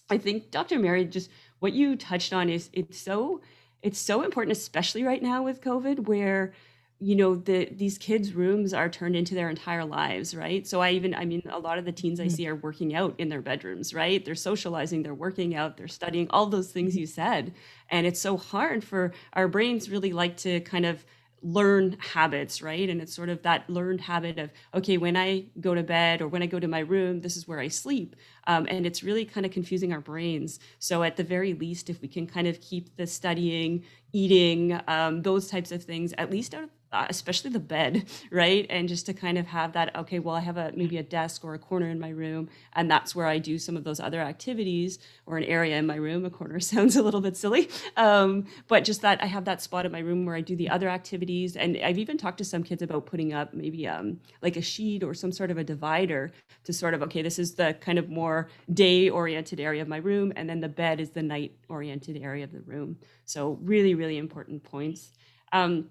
I 0.10 0.18
think 0.18 0.52
Dr. 0.52 0.80
Mary, 0.80 1.06
just 1.06 1.30
what 1.60 1.74
you 1.74 1.96
touched 1.96 2.34
on 2.34 2.50
is 2.50 2.70
it's 2.74 3.00
so 3.00 3.42
it's 3.82 4.00
so 4.00 4.24
important, 4.24 4.58
especially 4.58 5.04
right 5.04 5.22
now 5.22 5.44
with 5.44 5.62
COVID, 5.62 6.08
where 6.08 6.54
you 7.00 7.16
know 7.16 7.36
the 7.36 7.66
these 7.72 7.98
kids 7.98 8.34
rooms 8.34 8.74
are 8.74 8.90
turned 8.90 9.16
into 9.16 9.36
their 9.36 9.52
entire 9.52 9.86
lives 9.86 10.34
right? 10.34 10.66
So 10.66 10.82
i 10.82 10.92
even 10.92 11.14
i 11.14 11.26
mean 11.26 11.44
a 11.48 11.60
lot 11.60 11.78
of 11.78 11.86
the 11.86 11.92
teens 11.92 12.20
i 12.20 12.24
mm-hmm. 12.24 12.36
see 12.36 12.48
are 12.48 12.56
working 12.56 12.96
out 12.96 13.14
in 13.20 13.30
their 13.30 13.42
bedrooms 13.42 13.94
right? 13.94 14.24
They're 14.24 14.34
socializing 14.34 15.04
they're 15.04 15.14
working 15.14 15.54
out 15.56 15.78
they're 15.78 15.88
studying 15.88 16.28
all 16.32 16.48
those 16.48 16.72
things 16.72 16.98
you 16.98 17.06
said. 17.06 17.54
And 17.90 18.08
it's 18.08 18.20
so 18.20 18.36
hard 18.36 18.84
for 18.84 19.14
our 19.34 19.48
brains 19.48 19.92
really 19.92 20.12
like 20.12 20.38
to 20.38 20.60
kind 20.62 20.86
of 20.86 21.06
learn 21.42 21.98
habits, 22.00 22.62
right? 22.62 22.90
And 22.90 23.02
it's 23.02 23.14
sort 23.14 23.30
of 23.30 23.42
that 23.44 23.70
learned 23.70 24.02
habit 24.02 24.40
of, 24.40 24.52
okay, 24.74 24.98
when 24.98 25.16
I 25.16 25.46
go 25.62 25.76
to 25.76 25.84
bed 25.84 26.22
or 26.22 26.28
when 26.28 26.42
I 26.42 26.48
go 26.48 26.60
to 26.60 26.68
my 26.68 26.80
room, 26.80 27.22
this 27.22 27.38
is 27.38 27.48
where 27.48 27.60
I 27.60 27.68
sleep. 27.68 28.16
Um, 28.48 28.68
and 28.70 28.86
it's 28.86 29.04
really 29.04 29.26
kind 29.26 29.46
of 29.46 29.52
confusing 29.52 29.94
our 29.94 30.02
brains. 30.02 30.60
So, 30.80 31.04
at 31.04 31.18
the 31.18 31.24
very 31.24 31.54
least, 31.54 31.90
if 31.90 32.02
we 32.02 32.08
can 32.08 32.28
kind 32.28 32.48
of 32.48 32.60
keep 32.62 32.96
the 32.96 33.08
studying, 33.08 33.84
eating, 34.14 34.80
um, 34.88 35.22
those 35.22 35.50
types 35.50 35.72
of 35.72 35.84
things, 35.84 36.14
at 36.18 36.32
least 36.32 36.54
out 36.54 36.64
of 36.66 36.70
especially 36.92 37.50
the 37.50 37.60
bed, 37.60 38.06
right? 38.32 38.66
And 38.70 38.88
just 38.88 39.06
to 39.08 39.14
kind 39.14 39.38
of 39.38 39.48
have 39.48 39.74
that, 39.74 39.96
okay, 39.96 40.20
well, 40.20 40.36
I 40.36 40.42
have 40.42 40.58
a 40.58 40.72
maybe 40.76 40.98
a 40.98 41.04
desk 41.04 41.44
or 41.44 41.54
a 41.54 41.60
corner 41.60 41.90
in 41.90 42.00
my 42.00 42.10
room, 42.10 42.50
and 42.74 42.90
that's 42.90 43.16
where 43.16 43.28
I 43.28 43.38
do 43.38 43.58
some 43.58 43.78
of 43.78 43.84
those 43.84 44.00
other 44.00 44.22
activities, 44.22 45.00
or 45.26 45.38
an 45.38 45.44
area 45.44 45.78
in 45.78 45.86
my 45.86 45.96
room. 45.96 46.26
A 46.26 46.30
corner 46.30 46.60
sounds 46.74 46.96
a 46.96 47.04
little 47.04 47.22
bit 47.22 47.38
silly, 47.38 47.70
um, 47.96 48.46
but 48.68 48.84
just 48.84 49.02
that 49.02 49.22
I 49.22 49.26
have 49.26 49.46
that 49.46 49.62
spot 49.62 49.86
in 49.86 49.92
my 49.92 50.00
room 50.00 50.26
where 50.26 50.36
I 50.36 50.42
do 50.42 50.56
the 50.56 50.70
other 50.70 50.90
activities. 50.90 51.56
And 51.56 51.78
I've 51.84 51.98
even 51.98 52.18
talked 52.18 52.38
to 52.40 52.46
some 52.46 52.64
kids 52.64 52.82
about 52.82 53.06
putting 53.06 53.34
up 53.34 53.54
maybe 53.54 53.88
um, 53.88 54.20
like 54.42 54.58
a 54.58 54.62
sheet 54.62 55.04
or 55.04 55.14
some 55.14 55.32
sort 55.32 55.52
of 55.52 55.58
a 55.58 55.64
divider 55.64 56.32
to 56.64 56.74
sort 56.74 56.94
of, 56.94 57.02
okay, 57.04 57.22
this 57.22 57.40
is 57.40 57.56
the 57.56 57.76
kind 57.82 58.00
of 58.00 58.10
more 58.10 58.50
day 58.74 59.10
oriented 59.10 59.60
area 59.60 59.82
of 59.82 59.88
my 59.88 59.98
room, 59.98 60.34
and 60.36 60.50
then 60.50 60.60
the 60.60 60.70
bed 60.70 61.00
is 61.00 61.12
the 61.12 61.24
night 61.24 61.54
oriented 61.70 62.18
area 62.18 62.44
of 62.44 62.52
the 62.52 62.62
room. 62.62 62.98
So, 63.26 63.58
really, 63.62 63.96
really 63.96 64.18
important 64.18 64.64
points. 64.64 65.12
Um, 65.52 65.90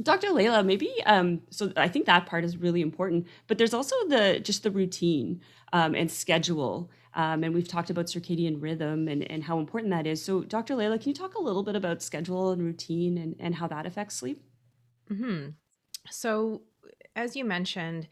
Dr. 0.00 0.30
Laila, 0.30 0.62
maybe 0.62 0.92
um, 1.06 1.40
so 1.50 1.72
I 1.76 1.88
think 1.88 2.06
that 2.06 2.26
part 2.26 2.44
is 2.44 2.56
really 2.56 2.80
important, 2.80 3.26
but 3.46 3.58
there's 3.58 3.74
also 3.74 3.96
the 4.08 4.40
just 4.40 4.62
the 4.62 4.70
routine 4.70 5.40
um, 5.72 5.94
and 5.94 6.10
schedule. 6.10 6.90
Um, 7.14 7.42
and 7.42 7.52
we've 7.52 7.66
talked 7.66 7.90
about 7.90 8.06
circadian 8.06 8.62
rhythm 8.62 9.08
and, 9.08 9.28
and 9.28 9.42
how 9.42 9.58
important 9.58 9.90
that 9.90 10.06
is. 10.06 10.24
So, 10.24 10.44
Dr. 10.44 10.76
Laila, 10.76 10.98
can 10.98 11.08
you 11.08 11.14
talk 11.14 11.34
a 11.34 11.40
little 11.40 11.64
bit 11.64 11.74
about 11.74 12.00
schedule 12.00 12.52
and 12.52 12.62
routine 12.62 13.18
and, 13.18 13.34
and 13.40 13.56
how 13.56 13.66
that 13.66 13.86
affects 13.86 14.14
sleep? 14.14 14.40
Mm-hmm. 15.10 15.48
So, 16.10 16.62
as 17.16 17.34
you 17.34 17.44
mentioned, 17.44 18.06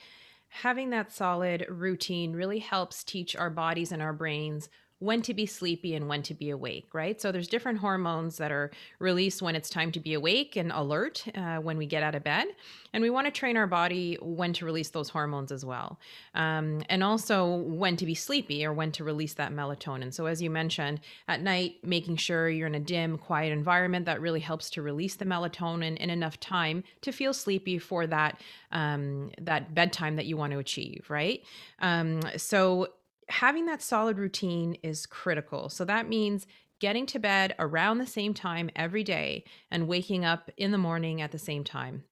having 0.48 0.90
that 0.90 1.12
solid 1.12 1.66
routine 1.68 2.32
really 2.32 2.58
helps 2.58 3.04
teach 3.04 3.36
our 3.36 3.50
bodies 3.50 3.92
and 3.92 4.02
our 4.02 4.12
brains 4.12 4.68
when 4.98 5.20
to 5.20 5.34
be 5.34 5.44
sleepy 5.44 5.94
and 5.94 6.08
when 6.08 6.22
to 6.22 6.32
be 6.32 6.48
awake, 6.48 6.88
right? 6.94 7.20
So 7.20 7.30
there's 7.30 7.48
different 7.48 7.78
hormones 7.78 8.38
that 8.38 8.50
are 8.50 8.70
released 8.98 9.42
when 9.42 9.54
it's 9.54 9.68
time 9.68 9.92
to 9.92 10.00
be 10.00 10.14
awake 10.14 10.56
and 10.56 10.72
alert 10.72 11.24
uh, 11.34 11.56
when 11.58 11.76
we 11.76 11.84
get 11.84 12.02
out 12.02 12.14
of 12.14 12.24
bed. 12.24 12.46
And 12.94 13.02
we 13.02 13.10
want 13.10 13.26
to 13.26 13.30
train 13.30 13.58
our 13.58 13.66
body 13.66 14.16
when 14.22 14.54
to 14.54 14.64
release 14.64 14.88
those 14.88 15.10
hormones 15.10 15.52
as 15.52 15.66
well. 15.66 16.00
Um, 16.34 16.82
and 16.88 17.04
also 17.04 17.56
when 17.56 17.96
to 17.96 18.06
be 18.06 18.14
sleepy 18.14 18.64
or 18.64 18.72
when 18.72 18.90
to 18.92 19.04
release 19.04 19.34
that 19.34 19.52
melatonin. 19.52 20.14
So, 20.14 20.24
as 20.24 20.40
you 20.40 20.48
mentioned, 20.48 21.00
at 21.28 21.42
night, 21.42 21.76
making 21.82 22.16
sure 22.16 22.48
you're 22.48 22.66
in 22.66 22.74
a 22.74 22.80
dim, 22.80 23.18
quiet 23.18 23.52
environment 23.52 24.06
that 24.06 24.22
really 24.22 24.40
helps 24.40 24.70
to 24.70 24.82
release 24.82 25.16
the 25.16 25.26
melatonin 25.26 25.98
in 25.98 26.08
enough 26.08 26.40
time 26.40 26.84
to 27.02 27.12
feel 27.12 27.34
sleepy 27.34 27.78
for 27.78 28.06
that, 28.06 28.40
um, 28.72 29.30
that 29.42 29.74
bedtime 29.74 30.16
that 30.16 30.24
you 30.24 30.38
want 30.38 30.54
to 30.54 30.58
achieve, 30.58 31.04
right? 31.10 31.42
Um, 31.80 32.22
so, 32.38 32.88
having 33.28 33.66
that 33.66 33.82
solid 33.82 34.18
routine 34.18 34.74
is 34.82 35.06
critical. 35.06 35.68
So 35.68 35.84
that 35.84 36.08
means 36.08 36.46
getting 36.78 37.06
to 37.06 37.18
bed 37.18 37.54
around 37.58 37.98
the 37.98 38.06
same 38.06 38.34
time 38.34 38.70
every 38.76 39.02
day 39.02 39.44
and 39.70 39.88
waking 39.88 40.24
up 40.24 40.50
in 40.56 40.72
the 40.72 40.78
morning 40.78 41.22
at 41.22 41.32
the 41.32 41.38
same 41.38 41.64
time 41.64 42.04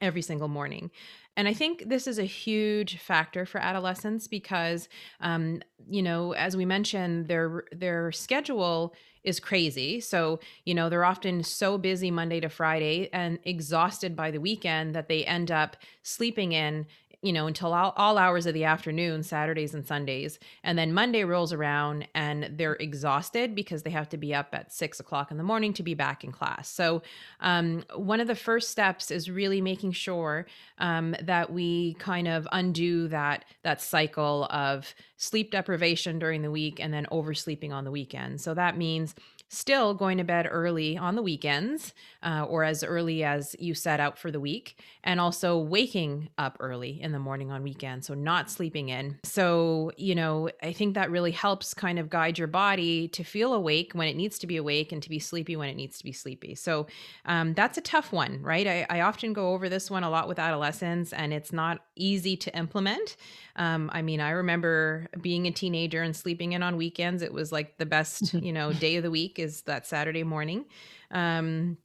every 0.00 0.22
single 0.22 0.48
morning. 0.48 0.90
And 1.36 1.48
I 1.48 1.54
think 1.54 1.88
this 1.88 2.06
is 2.06 2.18
a 2.18 2.24
huge 2.24 2.98
factor 2.98 3.46
for 3.46 3.58
adolescents 3.58 4.28
because, 4.28 4.88
um, 5.20 5.62
you 5.88 6.02
know, 6.02 6.32
as 6.32 6.56
we 6.56 6.66
mentioned, 6.66 7.26
their 7.26 7.64
their 7.72 8.12
schedule 8.12 8.94
is 9.24 9.40
crazy. 9.40 10.00
So, 10.00 10.40
you 10.64 10.74
know, 10.74 10.88
they're 10.88 11.04
often 11.04 11.42
so 11.42 11.78
busy 11.78 12.10
Monday 12.10 12.40
to 12.40 12.48
Friday 12.48 13.08
and 13.12 13.38
exhausted 13.44 14.14
by 14.14 14.30
the 14.30 14.40
weekend 14.40 14.94
that 14.94 15.08
they 15.08 15.24
end 15.24 15.50
up 15.50 15.76
sleeping 16.02 16.52
in 16.52 16.86
you 17.22 17.32
know, 17.32 17.46
until 17.46 17.72
all, 17.72 17.94
all 17.96 18.18
hours 18.18 18.46
of 18.46 18.54
the 18.54 18.64
afternoon, 18.64 19.22
Saturdays 19.22 19.74
and 19.74 19.86
Sundays. 19.86 20.40
And 20.64 20.76
then 20.76 20.92
Monday 20.92 21.22
rolls 21.22 21.52
around 21.52 22.08
and 22.14 22.50
they're 22.58 22.74
exhausted 22.74 23.54
because 23.54 23.84
they 23.84 23.90
have 23.90 24.08
to 24.08 24.16
be 24.16 24.34
up 24.34 24.48
at 24.52 24.72
six 24.72 24.98
o'clock 24.98 25.30
in 25.30 25.36
the 25.36 25.44
morning 25.44 25.72
to 25.74 25.84
be 25.84 25.94
back 25.94 26.24
in 26.24 26.32
class. 26.32 26.68
So, 26.68 27.02
um, 27.40 27.84
one 27.94 28.20
of 28.20 28.26
the 28.26 28.34
first 28.34 28.70
steps 28.70 29.10
is 29.12 29.30
really 29.30 29.60
making 29.60 29.92
sure 29.92 30.46
um, 30.78 31.14
that 31.22 31.52
we 31.52 31.94
kind 31.94 32.26
of 32.26 32.48
undo 32.50 33.06
that 33.08 33.44
that 33.62 33.80
cycle 33.80 34.46
of 34.50 34.92
sleep 35.16 35.52
deprivation 35.52 36.18
during 36.18 36.42
the 36.42 36.50
week 36.50 36.80
and 36.80 36.92
then 36.92 37.06
oversleeping 37.12 37.72
on 37.72 37.84
the 37.84 37.92
weekend. 37.92 38.40
So 38.40 38.54
that 38.54 38.76
means 38.76 39.14
still 39.52 39.92
going 39.92 40.16
to 40.18 40.24
bed 40.24 40.48
early 40.50 40.96
on 40.96 41.14
the 41.14 41.22
weekends 41.22 41.92
uh, 42.22 42.44
or 42.48 42.64
as 42.64 42.82
early 42.82 43.22
as 43.22 43.54
you 43.58 43.74
set 43.74 44.00
out 44.00 44.18
for 44.18 44.30
the 44.30 44.40
week, 44.40 44.80
and 45.04 45.20
also 45.20 45.58
waking 45.58 46.30
up 46.38 46.56
early 46.58 47.00
in 47.00 47.12
the 47.12 47.18
morning 47.18 47.50
on 47.50 47.62
weekends. 47.62 48.06
So, 48.06 48.14
not 48.14 48.50
sleeping 48.50 48.88
in. 48.88 49.18
So, 49.24 49.92
you 49.96 50.14
know, 50.14 50.48
I 50.62 50.72
think 50.72 50.94
that 50.94 51.10
really 51.10 51.32
helps 51.32 51.74
kind 51.74 51.98
of 51.98 52.08
guide 52.08 52.38
your 52.38 52.48
body 52.48 53.08
to 53.08 53.22
feel 53.22 53.52
awake 53.52 53.92
when 53.92 54.08
it 54.08 54.16
needs 54.16 54.38
to 54.40 54.46
be 54.46 54.56
awake 54.56 54.90
and 54.90 55.02
to 55.02 55.10
be 55.10 55.18
sleepy 55.18 55.54
when 55.56 55.68
it 55.68 55.74
needs 55.74 55.98
to 55.98 56.04
be 56.04 56.12
sleepy. 56.12 56.54
So, 56.54 56.86
um, 57.26 57.52
that's 57.54 57.76
a 57.76 57.82
tough 57.82 58.12
one, 58.12 58.40
right? 58.42 58.66
I, 58.66 58.86
I 58.88 59.00
often 59.02 59.32
go 59.32 59.52
over 59.52 59.68
this 59.68 59.90
one 59.90 60.02
a 60.02 60.10
lot 60.10 60.28
with 60.28 60.38
adolescents, 60.38 61.12
and 61.12 61.32
it's 61.32 61.52
not 61.52 61.80
easy 61.96 62.36
to 62.38 62.56
implement. 62.56 63.16
Um, 63.56 63.90
I 63.92 64.00
mean, 64.00 64.20
I 64.20 64.30
remember 64.30 65.08
being 65.20 65.46
a 65.46 65.50
teenager 65.50 66.02
and 66.02 66.16
sleeping 66.16 66.52
in 66.52 66.62
on 66.62 66.76
weekends. 66.76 67.22
It 67.22 67.32
was 67.32 67.52
like 67.52 67.76
the 67.76 67.86
best, 67.86 68.32
you 68.42 68.52
know, 68.52 68.72
day 68.72 68.96
of 68.96 69.02
the 69.02 69.10
week 69.10 69.38
is 69.42 69.62
that 69.62 69.86
Saturday 69.86 70.24
morning. 70.24 70.64
Um, 71.10 71.76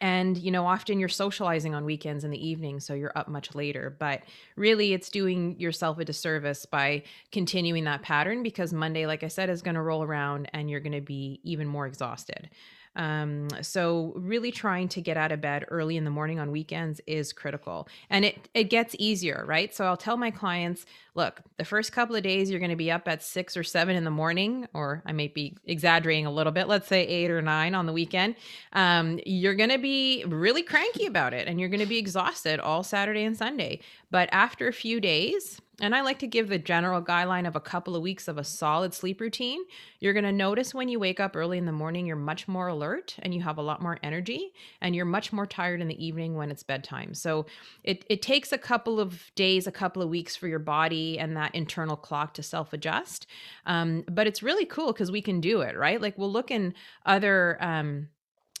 and 0.00 0.38
you 0.38 0.50
know 0.50 0.66
often 0.66 0.98
you're 0.98 1.08
socializing 1.08 1.74
on 1.74 1.84
weekends 1.84 2.24
in 2.24 2.30
the 2.30 2.46
evening 2.46 2.80
so 2.80 2.94
you're 2.94 3.16
up 3.16 3.28
much 3.28 3.54
later 3.54 3.94
but 3.98 4.22
really 4.56 4.94
it's 4.94 5.10
doing 5.10 5.58
yourself 5.60 5.98
a 5.98 6.04
disservice 6.04 6.64
by 6.64 7.02
continuing 7.32 7.84
that 7.84 8.02
pattern 8.02 8.42
because 8.42 8.72
monday 8.72 9.06
like 9.06 9.22
i 9.22 9.28
said 9.28 9.50
is 9.50 9.62
going 9.62 9.74
to 9.74 9.82
roll 9.82 10.02
around 10.02 10.48
and 10.54 10.70
you're 10.70 10.80
going 10.80 10.92
to 10.92 11.00
be 11.02 11.40
even 11.44 11.68
more 11.68 11.86
exhausted 11.86 12.48
um, 12.96 13.48
so 13.62 14.12
really 14.16 14.52
trying 14.52 14.88
to 14.88 15.00
get 15.00 15.16
out 15.16 15.32
of 15.32 15.40
bed 15.40 15.64
early 15.68 15.96
in 15.96 16.04
the 16.04 16.10
morning 16.10 16.38
on 16.38 16.50
weekends 16.50 17.00
is 17.06 17.32
critical. 17.32 17.88
And 18.10 18.24
it 18.24 18.48
it 18.54 18.64
gets 18.64 18.94
easier, 18.98 19.44
right? 19.46 19.74
So 19.74 19.84
I'll 19.84 19.96
tell 19.96 20.16
my 20.16 20.30
clients, 20.30 20.86
look, 21.14 21.40
the 21.56 21.64
first 21.64 21.92
couple 21.92 22.14
of 22.14 22.22
days 22.22 22.50
you're 22.50 22.60
going 22.60 22.70
to 22.70 22.76
be 22.76 22.90
up 22.90 23.08
at 23.08 23.22
six 23.22 23.56
or 23.56 23.64
seven 23.64 23.96
in 23.96 24.04
the 24.04 24.10
morning, 24.10 24.66
or 24.74 25.02
I 25.06 25.12
may 25.12 25.28
be 25.28 25.56
exaggerating 25.64 26.26
a 26.26 26.30
little 26.30 26.52
bit, 26.52 26.68
let's 26.68 26.86
say 26.88 27.06
eight 27.06 27.30
or 27.30 27.42
nine 27.42 27.74
on 27.74 27.86
the 27.86 27.92
weekend. 27.92 28.36
Um, 28.72 29.18
you're 29.26 29.54
going 29.54 29.70
to 29.70 29.78
be 29.78 30.24
really 30.26 30.62
cranky 30.62 31.06
about 31.06 31.34
it 31.34 31.48
and 31.48 31.58
you're 31.58 31.68
going 31.68 31.80
to 31.80 31.86
be 31.86 31.98
exhausted 31.98 32.60
all 32.60 32.82
Saturday 32.82 33.24
and 33.24 33.36
Sunday. 33.36 33.80
But 34.10 34.28
after 34.32 34.68
a 34.68 34.72
few 34.72 35.00
days, 35.00 35.60
and 35.80 35.94
I 35.94 36.02
like 36.02 36.20
to 36.20 36.26
give 36.26 36.48
the 36.48 36.58
general 36.58 37.02
guideline 37.02 37.48
of 37.48 37.56
a 37.56 37.60
couple 37.60 37.96
of 37.96 38.02
weeks 38.02 38.28
of 38.28 38.38
a 38.38 38.44
solid 38.44 38.94
sleep 38.94 39.20
routine. 39.20 39.60
You're 39.98 40.12
going 40.12 40.24
to 40.24 40.32
notice 40.32 40.72
when 40.72 40.88
you 40.88 41.00
wake 41.00 41.18
up 41.18 41.34
early 41.34 41.58
in 41.58 41.66
the 41.66 41.72
morning, 41.72 42.06
you're 42.06 42.16
much 42.16 42.46
more 42.46 42.68
alert 42.68 43.16
and 43.20 43.34
you 43.34 43.42
have 43.42 43.58
a 43.58 43.62
lot 43.62 43.82
more 43.82 43.98
energy, 44.02 44.52
and 44.80 44.94
you're 44.94 45.04
much 45.04 45.32
more 45.32 45.46
tired 45.46 45.80
in 45.80 45.88
the 45.88 46.04
evening 46.04 46.34
when 46.34 46.50
it's 46.50 46.62
bedtime. 46.62 47.14
So 47.14 47.46
it, 47.82 48.04
it 48.08 48.22
takes 48.22 48.52
a 48.52 48.58
couple 48.58 49.00
of 49.00 49.30
days, 49.34 49.66
a 49.66 49.72
couple 49.72 50.00
of 50.02 50.08
weeks 50.08 50.36
for 50.36 50.46
your 50.46 50.60
body 50.60 51.18
and 51.18 51.36
that 51.36 51.54
internal 51.54 51.96
clock 51.96 52.34
to 52.34 52.42
self 52.42 52.72
adjust. 52.72 53.26
Um, 53.66 54.04
but 54.10 54.26
it's 54.26 54.42
really 54.42 54.66
cool 54.66 54.92
because 54.92 55.10
we 55.10 55.22
can 55.22 55.40
do 55.40 55.62
it, 55.62 55.76
right? 55.76 56.00
Like 56.00 56.16
we'll 56.16 56.32
look 56.32 56.50
in 56.50 56.74
other. 57.04 57.58
Um, 57.60 58.08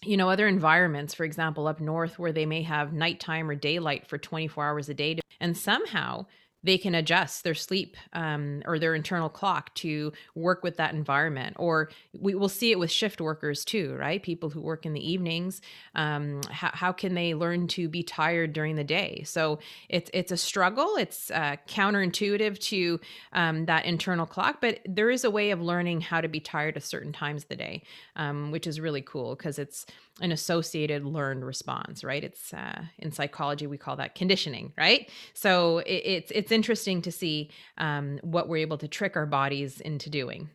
you 0.02 0.18
know 0.18 0.28
other 0.28 0.46
environments 0.46 1.14
for 1.14 1.24
example 1.24 1.66
up 1.66 1.80
north 1.80 2.18
where 2.18 2.32
they 2.32 2.44
may 2.44 2.60
have 2.60 2.92
nighttime 2.92 3.48
or 3.48 3.54
daylight 3.54 4.06
for 4.06 4.18
24 4.18 4.62
hours 4.66 4.90
a 4.90 4.94
day 4.94 5.18
and 5.40 5.56
somehow 5.56 6.26
they 6.64 6.78
can 6.78 6.94
adjust 6.94 7.44
their 7.44 7.54
sleep 7.54 7.96
um, 8.14 8.62
or 8.66 8.78
their 8.78 8.94
internal 8.94 9.28
clock 9.28 9.72
to 9.74 10.12
work 10.34 10.64
with 10.64 10.78
that 10.78 10.94
environment. 10.94 11.54
Or 11.58 11.90
we 12.18 12.34
will 12.34 12.48
see 12.48 12.72
it 12.72 12.78
with 12.78 12.90
shift 12.90 13.20
workers 13.20 13.64
too, 13.64 13.94
right? 13.94 14.22
People 14.22 14.48
who 14.48 14.60
work 14.60 14.86
in 14.86 14.94
the 14.94 15.12
evenings. 15.12 15.60
Um, 15.94 16.40
how, 16.50 16.70
how 16.72 16.92
can 16.92 17.14
they 17.14 17.34
learn 17.34 17.68
to 17.68 17.88
be 17.88 18.02
tired 18.02 18.54
during 18.54 18.76
the 18.76 18.84
day? 18.84 19.22
So 19.26 19.58
it's 19.88 20.10
it's 20.14 20.32
a 20.32 20.36
struggle. 20.36 20.96
It's 20.96 21.30
uh, 21.30 21.56
counterintuitive 21.68 22.58
to 22.60 23.00
um, 23.32 23.66
that 23.66 23.84
internal 23.84 24.26
clock, 24.26 24.60
but 24.60 24.80
there 24.86 25.10
is 25.10 25.24
a 25.24 25.30
way 25.30 25.50
of 25.50 25.60
learning 25.60 26.00
how 26.00 26.22
to 26.22 26.28
be 26.28 26.40
tired 26.40 26.76
at 26.76 26.82
certain 26.82 27.12
times 27.12 27.42
of 27.42 27.48
the 27.50 27.56
day, 27.56 27.82
um, 28.16 28.50
which 28.50 28.66
is 28.66 28.80
really 28.80 29.02
cool 29.02 29.36
because 29.36 29.58
it's 29.58 29.84
an 30.20 30.30
associated 30.30 31.04
learned 31.04 31.44
response, 31.44 32.04
right? 32.04 32.22
It's 32.22 32.54
uh, 32.54 32.82
in 32.98 33.10
psychology 33.10 33.66
we 33.66 33.78
call 33.78 33.96
that 33.96 34.14
conditioning, 34.14 34.72
right? 34.78 35.10
So 35.34 35.78
it, 35.78 36.02
it's 36.04 36.30
it's 36.30 36.52
interesting 36.52 37.02
to 37.02 37.12
see 37.12 37.50
um, 37.78 38.20
what 38.22 38.48
we're 38.48 38.58
able 38.58 38.78
to 38.78 38.88
trick 38.88 39.16
our 39.16 39.26
bodies 39.26 39.80
into 39.80 40.10
doing. 40.10 40.50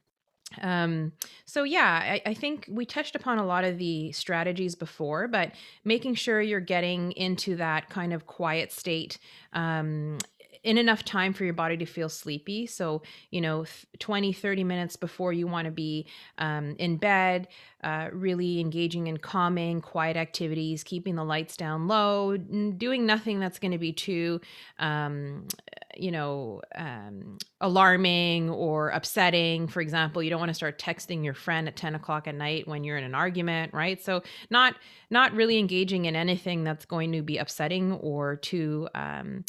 Um, 0.62 1.12
so 1.46 1.64
yeah, 1.64 2.00
I, 2.04 2.22
I, 2.26 2.34
think 2.34 2.66
we 2.68 2.84
touched 2.84 3.16
upon 3.16 3.38
a 3.38 3.46
lot 3.46 3.66
of 3.66 3.78
the 3.78 4.12
strategies 4.14 4.74
before, 4.74 5.28
but 5.28 5.52
making 5.86 6.16
sure 6.16 6.42
you're 6.42 6.60
getting 6.60 7.12
into 7.12 7.56
that 7.58 7.88
kind 7.90 8.14
of 8.14 8.26
quiet 8.26 8.72
state 8.72 9.20
um, 9.54 10.18
in 10.64 10.78
enough 10.78 11.06
time 11.06 11.34
for 11.34 11.46
your 11.46 11.54
body 11.54 11.78
to 11.78 11.86
feel 11.86 12.10
sleepy. 12.10 12.66
So, 12.66 13.02
you 13.32 13.42
know, 13.42 13.66
20, 14.00 14.34
30 14.34 14.64
minutes 14.64 14.96
before 14.96 15.32
you 15.32 15.48
want 15.48 15.66
to 15.66 15.72
be 15.72 16.06
um, 16.38 16.76
in 16.78 16.98
bed, 16.98 17.48
uh, 17.82 18.10
really 18.12 18.60
engaging 18.60 19.08
in 19.08 19.18
calming, 19.18 19.80
quiet 19.80 20.18
activities, 20.18 20.84
keeping 20.84 21.16
the 21.16 21.24
lights 21.24 21.56
down 21.56 21.88
low, 21.88 22.36
doing 22.36 23.06
nothing 23.06 23.40
that's 23.40 23.58
going 23.58 23.72
to 23.72 23.78
be 23.78 23.94
too, 23.94 24.42
um, 24.80 25.48
you 25.96 26.12
know, 26.12 26.62
um, 26.76 27.38
alarming 27.62 28.50
or 28.50 28.90
upsetting. 28.90 29.68
For 29.68 29.80
example, 29.80 30.22
you 30.22 30.30
don't 30.30 30.40
want 30.40 30.50
to 30.50 30.56
start 30.56 30.78
texting 30.78 31.24
your 31.24 31.34
friend 31.34 31.70
at 31.70 31.78
10 31.78 31.96
o'clock 31.96 32.28
at 32.28 32.36
night 32.36 32.68
when 32.68 32.84
you're 32.84 32.98
in 32.98 33.06
an 33.06 33.16
argument, 33.16 33.74
right? 33.74 34.04
So, 34.04 34.24
not 34.50 34.76
not 35.10 35.34
really 35.34 35.58
engaging 35.58 36.06
in 36.06 36.16
anything 36.16 36.64
that's 36.66 36.86
going 36.86 37.14
to 37.14 37.22
be 37.22 37.38
upsetting 37.38 37.94
or 37.94 38.36
too 38.36 38.90
um, 38.94 39.46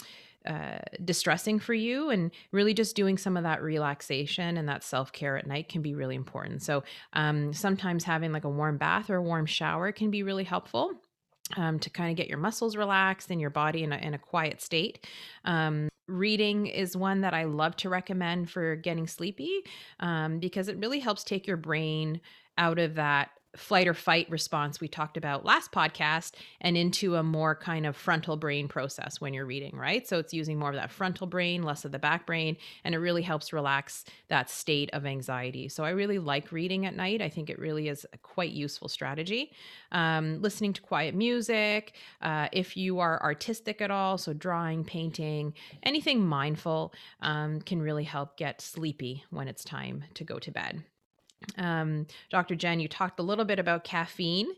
uh, 0.47 0.79
distressing 1.05 1.59
for 1.59 1.75
you 1.75 2.11
and 2.11 2.31
really 2.53 2.73
just 2.73 2.97
doing 2.97 3.19
some 3.19 3.37
of 3.37 3.43
that 3.43 3.63
relaxation 3.63 4.57
and 4.57 4.69
that 4.69 4.83
self-care 4.83 5.37
at 5.37 5.47
night 5.47 5.69
can 5.69 5.83
be 5.83 5.95
really 5.95 6.15
important. 6.15 6.63
So 6.63 6.83
um, 7.13 7.53
sometimes 7.53 8.05
having 8.05 8.33
like 8.33 8.45
a 8.45 8.49
warm 8.49 8.79
bath 8.79 9.11
or 9.11 9.17
a 9.17 9.23
warm 9.23 9.47
shower 9.47 9.93
can 9.93 10.11
be 10.11 10.23
really 10.23 10.45
helpful 10.45 10.93
um, 11.57 11.79
to 11.81 11.91
kind 11.91 12.11
of 12.11 12.17
get 12.17 12.29
your 12.29 12.39
muscles 12.39 12.77
relaxed 12.77 13.31
and 13.31 13.41
your 13.41 13.51
body 13.51 13.83
in 13.83 13.93
a, 13.93 13.97
in 13.97 14.15
a 14.15 14.19
quiet 14.19 14.61
state. 14.61 15.07
Um, 15.45 15.89
reading 16.07 16.67
is 16.67 16.97
one 16.97 17.21
that 17.21 17.35
i 17.35 17.45
love 17.45 17.77
to 17.77 17.89
recommend 17.89 18.51
for 18.51 18.75
getting 18.75 19.07
sleepy 19.07 19.63
um, 20.01 20.41
because 20.41 20.67
it 20.67 20.77
really 20.79 20.99
helps 20.99 21.23
take 21.23 21.47
your 21.47 21.57
brain 21.57 22.21
out 22.59 22.81
of 22.81 22.97
that 22.97 23.31
flight 23.57 23.89
or 23.89 23.95
fight 23.95 24.31
response 24.31 24.81
we 24.81 24.87
talked 24.87 25.17
about 25.17 25.45
last 25.45 25.73
podcast 25.73 26.35
and 26.61 26.77
into 26.77 27.17
a 27.17 27.23
more 27.23 27.57
kind 27.57 27.85
of 27.85 27.97
frontal 27.97 28.37
brain 28.37 28.69
process 28.69 29.21
when 29.21 29.35
you're 29.35 29.47
reading, 29.47 29.77
right? 29.77 30.07
So 30.07 30.19
it's 30.19 30.33
using 30.33 30.59
more 30.59 30.71
of 30.71 30.77
that 30.77 30.93
frontal 30.93 31.27
brain, 31.27 31.63
less 31.63 31.85
of 31.85 31.93
the 31.93 31.99
back 31.99 32.27
brain, 32.27 32.57
and 32.85 32.95
it 32.95 32.99
really 32.99 33.23
helps 33.23 33.53
relax 33.53 34.05
that 34.29 34.49
state 34.51 34.91
of 34.93 35.05
anxiety. 35.05 35.69
So 35.69 35.85
I 35.85 35.91
really 35.91 36.19
like 36.19 36.53
reading 36.53 36.87
at 36.87 36.95
night. 36.95 37.21
I 37.21 37.29
think 37.29 37.51
it 37.51 37.59
really 37.59 37.89
is 37.89 38.07
a 38.13 38.19
quite 38.19 38.53
useful 38.53 38.89
strategy. 38.89 39.53
Um, 39.91 40.41
listening 40.41 40.73
to 40.75 40.81
quiet 40.81 41.15
music, 41.15 41.95
uh, 42.23 42.49
if 42.53 42.77
you 42.77 43.01
are 43.01 43.21
artistic 43.23 43.81
at 43.81 43.91
all, 43.91 44.17
so 44.17 44.33
drawing, 44.33 44.85
painting, 44.85 45.55
anything 45.83 46.25
mindful 46.25 46.95
um, 47.21 47.61
can 47.61 47.83
really 47.83 48.05
help 48.05 48.37
get 48.37 48.61
sleepy 48.61 49.25
when 49.31 49.49
it's 49.49 49.65
time 49.65 50.05
to 50.15 50.25
go 50.25 50.39
to 50.39 50.53
bed. 50.53 50.85
Um, 51.57 52.07
Dr. 52.31 52.55
Jenn, 52.55 52.81
you 52.81 52.89
talked 52.89 53.19
a 53.19 53.23
little 53.23 53.45
bit 53.45 53.59
about 53.59 53.85
caffeine 53.85 54.49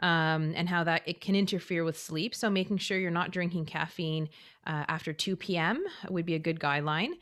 um, 0.00 0.52
and 0.56 0.68
how 0.68 0.84
that 0.84 1.02
it 1.06 1.20
can 1.20 1.34
interfere 1.34 1.84
with 1.84 1.98
sleep. 1.98 2.34
So 2.34 2.50
making 2.50 2.78
sure 2.78 2.98
you're 2.98 3.10
not 3.10 3.30
drinking 3.30 3.66
caffeine 3.66 4.28
uh, 4.66 4.84
after 4.88 5.12
2 5.12 5.36
p.m. 5.36 5.84
would 6.08 6.26
be 6.26 6.34
a 6.34 6.38
good 6.38 6.60
guideline. 6.60 7.12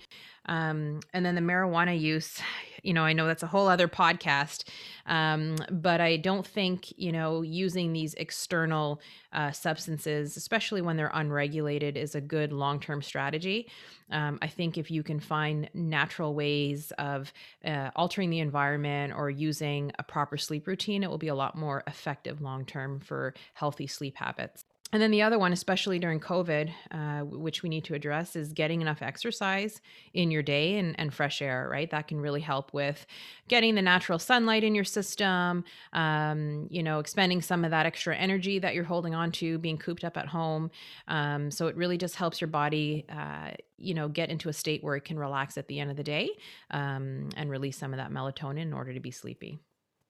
Um, 0.46 1.00
and 1.12 1.24
then 1.24 1.35
the 1.35 1.40
marijuana 1.40 1.98
use, 1.98 2.40
you 2.83 2.94
know, 2.94 3.05
I 3.05 3.12
know 3.12 3.26
that's 3.26 3.42
a 3.42 3.46
whole 3.46 3.68
other 3.68 3.88
podcast, 3.88 4.64
um, 5.05 5.57
but 5.70 6.00
I 6.00 6.16
don't 6.16 6.46
think, 6.46 6.96
you 6.98 7.12
know, 7.12 7.42
using 7.42 7.92
these 7.92 8.14
external 8.14 9.03
uh, 9.35 9.53
substances, 9.53 10.37
especially 10.38 10.81
when 10.81 10.96
they're 10.96 11.11
unregulated, 11.12 11.98
is 11.98 12.14
a 12.14 12.22
good 12.22 12.53
long 12.53 12.81
term 12.81 13.03
strategy. 13.03 13.68
Um, 14.11 14.38
I 14.40 14.46
think 14.46 14.79
if 14.79 14.90
you 14.90 15.03
can 15.03 15.20
find 15.20 15.68
natural 15.74 16.35
ways 16.35 16.90
of 16.98 17.33
uh, 17.64 17.90
altering 17.94 18.31
the 18.31 18.40
environment 18.40 19.12
or 19.14 19.29
using 19.29 19.92
a 19.98 20.03
proper 20.03 20.38
sleep 20.38 20.66
routine, 20.66 21.03
it 21.03 21.11
will 21.11 21.18
be 21.18 21.29
a 21.29 21.35
lot 21.35 21.57
more 21.57 21.83
effective 21.87 22.40
long 22.40 22.64
term 22.64 22.98
for 22.98 23.35
healthy 23.53 23.87
sleep 23.87 24.16
habits. 24.16 24.64
And 24.92 25.00
then 25.00 25.12
the 25.12 25.22
other 25.22 25.38
one, 25.38 25.53
especially 25.53 26.00
during 26.00 26.18
COVID, 26.18 26.72
uh, 26.90 27.20
which 27.24 27.62
we 27.62 27.68
need 27.68 27.85
to 27.85 27.94
address, 27.94 28.35
is 28.35 28.53
getting 28.53 28.81
enough 28.81 29.03
exercise 29.03 29.81
in 30.14 30.33
your 30.33 30.42
day 30.42 30.79
and, 30.79 30.98
and 30.98 31.14
fresh 31.14 31.40
air, 31.40 31.68
right? 31.70 31.88
That 31.90 32.09
can 32.09 32.20
really 32.20 32.40
help 32.40 32.74
with 32.74 33.07
getting 33.46 33.76
the 33.76 33.83
natural 33.83 34.18
sunlight 34.18 34.64
in 34.64 34.74
your 34.74 34.85
system, 34.85 35.64
um, 35.92 36.66
you 36.70 36.83
know, 36.83 36.98
expending 36.98 37.40
some 37.40 37.64
of 37.64 37.70
that 37.70 37.87
extra 37.87 38.16
energy 38.16 38.59
that 38.59 38.74
you're 38.74 38.85
holding 38.85 39.14
on 39.14 39.31
to, 39.33 39.59
being 39.59 39.79
cooped 39.79 40.03
up 40.03 40.16
at 40.16 40.26
home. 40.26 40.70
Um, 41.07 41.53
so 41.53 41.68
it 41.68 41.76
really 41.76 41.96
just 41.96 42.16
helps 42.16 42.40
your 42.40 42.48
body, 42.48 43.07
uh, 43.09 43.53
you 43.79 43.94
know, 43.94 44.09
get 44.09 44.29
into 44.29 44.48
a 44.48 44.53
state 44.53 44.83
where 44.83 44.96
it 44.96 45.05
can 45.05 45.18
relax 45.18 45.57
at 45.57 45.68
the 45.68 45.79
end 45.79 45.92
of 45.92 45.96
the 45.96 46.05
day 46.05 46.31
um, 46.72 47.29
and 47.37 47.48
release 47.48 47.79
some 47.79 47.92
of 47.92 47.98
that 47.98 48.11
melatonin 48.11 48.62
in 48.62 48.72
order 48.72 48.92
to 48.92 49.00
be 49.00 49.12
sleepy. 49.12 49.61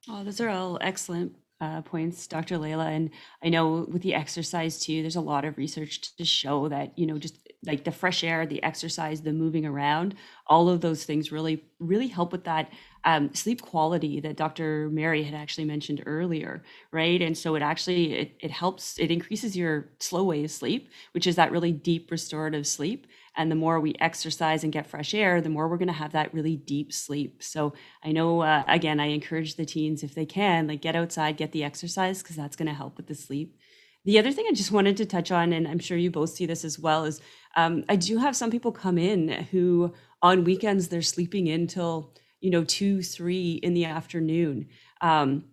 Oh, 0.09 0.25
those 0.25 0.41
are 0.41 0.49
all 0.49 0.79
excellent 0.81 1.37
uh, 1.61 1.83
points, 1.83 2.27
Dr. 2.27 2.59
Laila. 2.59 2.87
And 2.87 3.11
I 3.45 3.49
know 3.49 3.87
with 3.91 4.03
the 4.03 4.15
exercise 4.15 4.79
too, 4.81 5.03
there's 5.03 5.17
a 5.17 5.21
lot 5.21 5.45
of 5.45 5.59
research 5.59 6.17
to 6.17 6.25
show 6.25 6.69
that, 6.69 6.99
you 6.99 7.07
know, 7.07 7.19
just 7.19 7.37
like 7.67 7.85
the 7.85 7.93
fresh 7.93 8.25
air, 8.25 8.47
the 8.47 8.63
exercise, 8.63 9.21
the 9.21 9.33
moving 9.33 9.67
around, 9.67 10.15
all 10.47 10.69
of 10.71 10.81
those 10.81 11.05
things 11.05 11.31
really, 11.31 11.63
really 11.79 12.09
help 12.09 12.33
with 12.33 12.45
that 12.45 12.71
um, 13.05 13.35
sleep 13.35 13.63
quality 13.63 14.21
that 14.21 14.37
Dr. 14.37 14.89
Mary 14.91 15.23
had 15.23 15.35
actually 15.35 15.65
mentioned 15.67 16.03
earlier, 16.07 16.63
right? 16.93 17.21
And 17.21 17.37
so 17.37 17.55
it 17.55 17.63
actually 17.63 18.13
it, 18.15 18.37
it 18.41 18.51
helps, 18.51 18.99
it 18.99 19.11
increases 19.11 19.57
your 19.57 19.91
slow 20.01 20.25
wave 20.25 20.51
sleep, 20.51 20.91
which 21.13 21.27
is 21.27 21.37
that 21.37 21.53
really 21.53 21.73
deep 21.73 22.11
restorative 22.11 22.67
sleep. 22.67 23.07
And 23.37 23.51
the 23.51 23.57
more 23.57 23.81
we 23.81 23.95
exercise 24.01 24.65
and 24.65 24.73
get 24.73 24.87
fresh 24.87 25.15
air, 25.15 25.41
the 25.41 25.49
more 25.49 25.69
we're 25.69 25.79
going 25.79 25.89
to 25.89 25.95
have 25.95 26.13
that 26.13 26.35
really 26.35 26.57
deep 26.57 26.93
sleep. 26.93 27.43
So 27.43 27.73
I 28.05 28.13
know, 28.13 28.41
uh, 28.41 28.65
again, 28.67 29.01
I 29.01 29.07
encourage 29.07 29.55
the 29.55 29.65
teens 29.65 30.03
if 30.03 30.15
they 30.15 30.27
can, 30.27 30.67
like 30.67 30.83
get 30.83 30.97
outside, 30.97 31.37
get 31.37 31.53
the 31.53 31.65
exercise, 31.65 32.23
because 32.23 32.37
that's 32.37 32.57
going 32.57 32.69
to 32.69 32.75
help 32.75 32.97
with 32.97 33.07
the 33.07 33.15
sleep. 33.15 33.57
The 34.05 34.19
other 34.19 34.33
thing 34.33 34.47
I 34.49 34.55
just 34.55 34.73
wanted 34.73 34.97
to 34.97 35.07
touch 35.07 35.31
on, 35.31 35.53
and 35.53 35.69
I'm 35.69 35.79
sure 35.79 35.97
you 35.97 36.11
both 36.11 36.31
see 36.31 36.47
this 36.47 36.65
as 36.65 36.79
well, 36.79 37.05
is 37.05 37.21
um, 37.57 37.85
I 37.89 37.97
do 37.97 38.19
have 38.19 38.35
some 38.35 38.51
people 38.51 38.73
come 38.73 38.99
in 38.99 39.29
who 39.29 39.93
on 40.23 40.45
weekends 40.45 40.89
they're 40.89 41.03
sleeping 41.03 41.47
in 41.47 41.67
till 41.67 42.13
you 42.41 42.51
know 42.51 42.65
two 42.65 43.03
three 43.03 43.53
in 43.63 43.75
the 43.75 43.85
afternoon 43.85 44.69
um, 45.01 45.45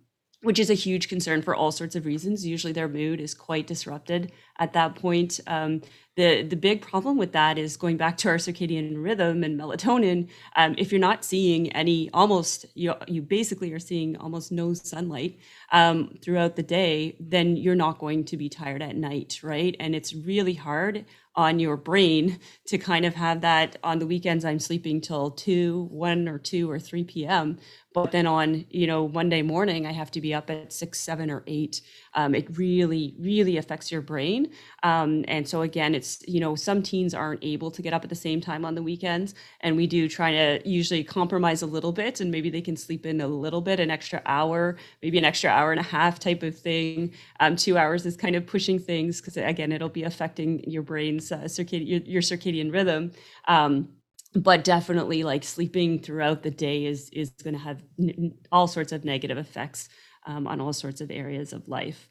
which 0.42 0.60
is 0.60 0.70
a 0.70 0.74
huge 0.74 1.08
concern 1.08 1.42
for 1.42 1.54
all 1.54 1.72
sorts 1.72 1.96
of 1.96 2.06
reasons 2.06 2.46
usually 2.46 2.72
their 2.72 2.88
mood 2.88 3.20
is 3.20 3.34
quite 3.34 3.66
disrupted 3.66 4.32
at 4.58 4.72
that 4.72 4.94
point 4.94 5.40
um, 5.46 5.80
the 6.16 6.42
the 6.42 6.56
big 6.56 6.82
problem 6.82 7.16
with 7.16 7.32
that 7.32 7.58
is 7.58 7.76
going 7.76 7.96
back 7.96 8.16
to 8.16 8.28
our 8.28 8.36
circadian 8.36 9.02
rhythm 9.02 9.44
and 9.44 9.58
melatonin 9.58 10.28
um, 10.56 10.74
if 10.76 10.90
you're 10.90 11.00
not 11.00 11.24
seeing 11.24 11.70
any 11.72 12.10
almost 12.12 12.66
you, 12.74 12.92
you 13.06 13.22
basically 13.22 13.72
are 13.72 13.78
seeing 13.78 14.16
almost 14.16 14.50
no 14.50 14.74
sunlight 14.74 15.38
um, 15.72 16.18
throughout 16.22 16.56
the 16.56 16.62
day 16.62 17.16
then 17.20 17.56
you're 17.56 17.74
not 17.76 17.98
going 17.98 18.24
to 18.24 18.36
be 18.36 18.48
tired 18.48 18.82
at 18.82 18.96
night 18.96 19.40
right? 19.42 19.76
And 19.78 19.94
it's 19.94 20.14
really 20.14 20.54
hard 20.54 21.04
on 21.38 21.60
your 21.60 21.76
brain 21.76 22.40
to 22.66 22.76
kind 22.76 23.06
of 23.06 23.14
have 23.14 23.42
that 23.42 23.76
on 23.84 24.00
the 24.00 24.06
weekends 24.06 24.44
i'm 24.44 24.58
sleeping 24.58 25.00
till 25.00 25.30
2 25.30 25.86
1 25.92 26.28
or 26.28 26.36
2 26.36 26.68
or 26.68 26.80
3 26.80 27.04
p.m 27.04 27.56
but 27.94 28.10
then 28.10 28.26
on 28.26 28.64
you 28.70 28.88
know 28.88 29.06
monday 29.08 29.40
morning 29.40 29.86
i 29.86 29.92
have 29.92 30.10
to 30.10 30.20
be 30.20 30.34
up 30.34 30.50
at 30.50 30.72
6 30.72 30.98
7 30.98 31.30
or 31.30 31.44
8 31.46 31.80
um, 32.14 32.34
it 32.34 32.58
really 32.58 33.14
really 33.20 33.56
affects 33.56 33.92
your 33.92 34.00
brain 34.00 34.47
um, 34.82 35.24
and 35.28 35.46
so 35.48 35.62
again 35.62 35.94
it's 35.94 36.22
you 36.26 36.40
know 36.40 36.54
some 36.54 36.82
teens 36.82 37.14
aren't 37.14 37.42
able 37.44 37.70
to 37.70 37.82
get 37.82 37.92
up 37.92 38.04
at 38.04 38.10
the 38.10 38.16
same 38.16 38.40
time 38.40 38.64
on 38.64 38.74
the 38.74 38.82
weekends 38.82 39.34
and 39.60 39.76
we 39.76 39.86
do 39.86 40.08
try 40.08 40.30
to 40.32 40.68
usually 40.68 41.04
compromise 41.04 41.62
a 41.62 41.66
little 41.66 41.92
bit 41.92 42.20
and 42.20 42.30
maybe 42.30 42.50
they 42.50 42.60
can 42.60 42.76
sleep 42.76 43.06
in 43.06 43.20
a 43.20 43.28
little 43.28 43.60
bit 43.60 43.80
an 43.80 43.90
extra 43.90 44.22
hour 44.26 44.76
maybe 45.02 45.18
an 45.18 45.24
extra 45.24 45.50
hour 45.50 45.72
and 45.72 45.80
a 45.80 45.84
half 45.84 46.18
type 46.18 46.42
of 46.42 46.58
thing. 46.58 47.12
Um, 47.40 47.56
two 47.56 47.78
hours 47.78 48.06
is 48.06 48.16
kind 48.16 48.36
of 48.36 48.46
pushing 48.46 48.78
things 48.78 49.20
because 49.20 49.36
again 49.36 49.72
it'll 49.72 49.88
be 49.88 50.04
affecting 50.04 50.62
your 50.68 50.82
brain's 50.82 51.30
uh, 51.30 51.40
circadian 51.40 51.88
your, 51.88 52.00
your, 52.00 52.22
circadian 52.22 52.72
rhythm. 52.72 53.12
Um, 53.46 53.88
but 54.34 54.64
definitely 54.64 55.24
like 55.24 55.42
sleeping 55.42 56.00
throughout 56.00 56.42
the 56.42 56.50
day 56.50 56.84
is 56.84 57.08
is 57.10 57.30
going 57.30 57.54
to 57.54 57.60
have 57.60 57.82
n- 57.98 58.34
all 58.52 58.66
sorts 58.66 58.92
of 58.92 59.04
negative 59.04 59.38
effects 59.38 59.88
um, 60.26 60.46
on 60.46 60.60
all 60.60 60.72
sorts 60.72 61.00
of 61.00 61.10
areas 61.10 61.52
of 61.52 61.68
life 61.68 62.08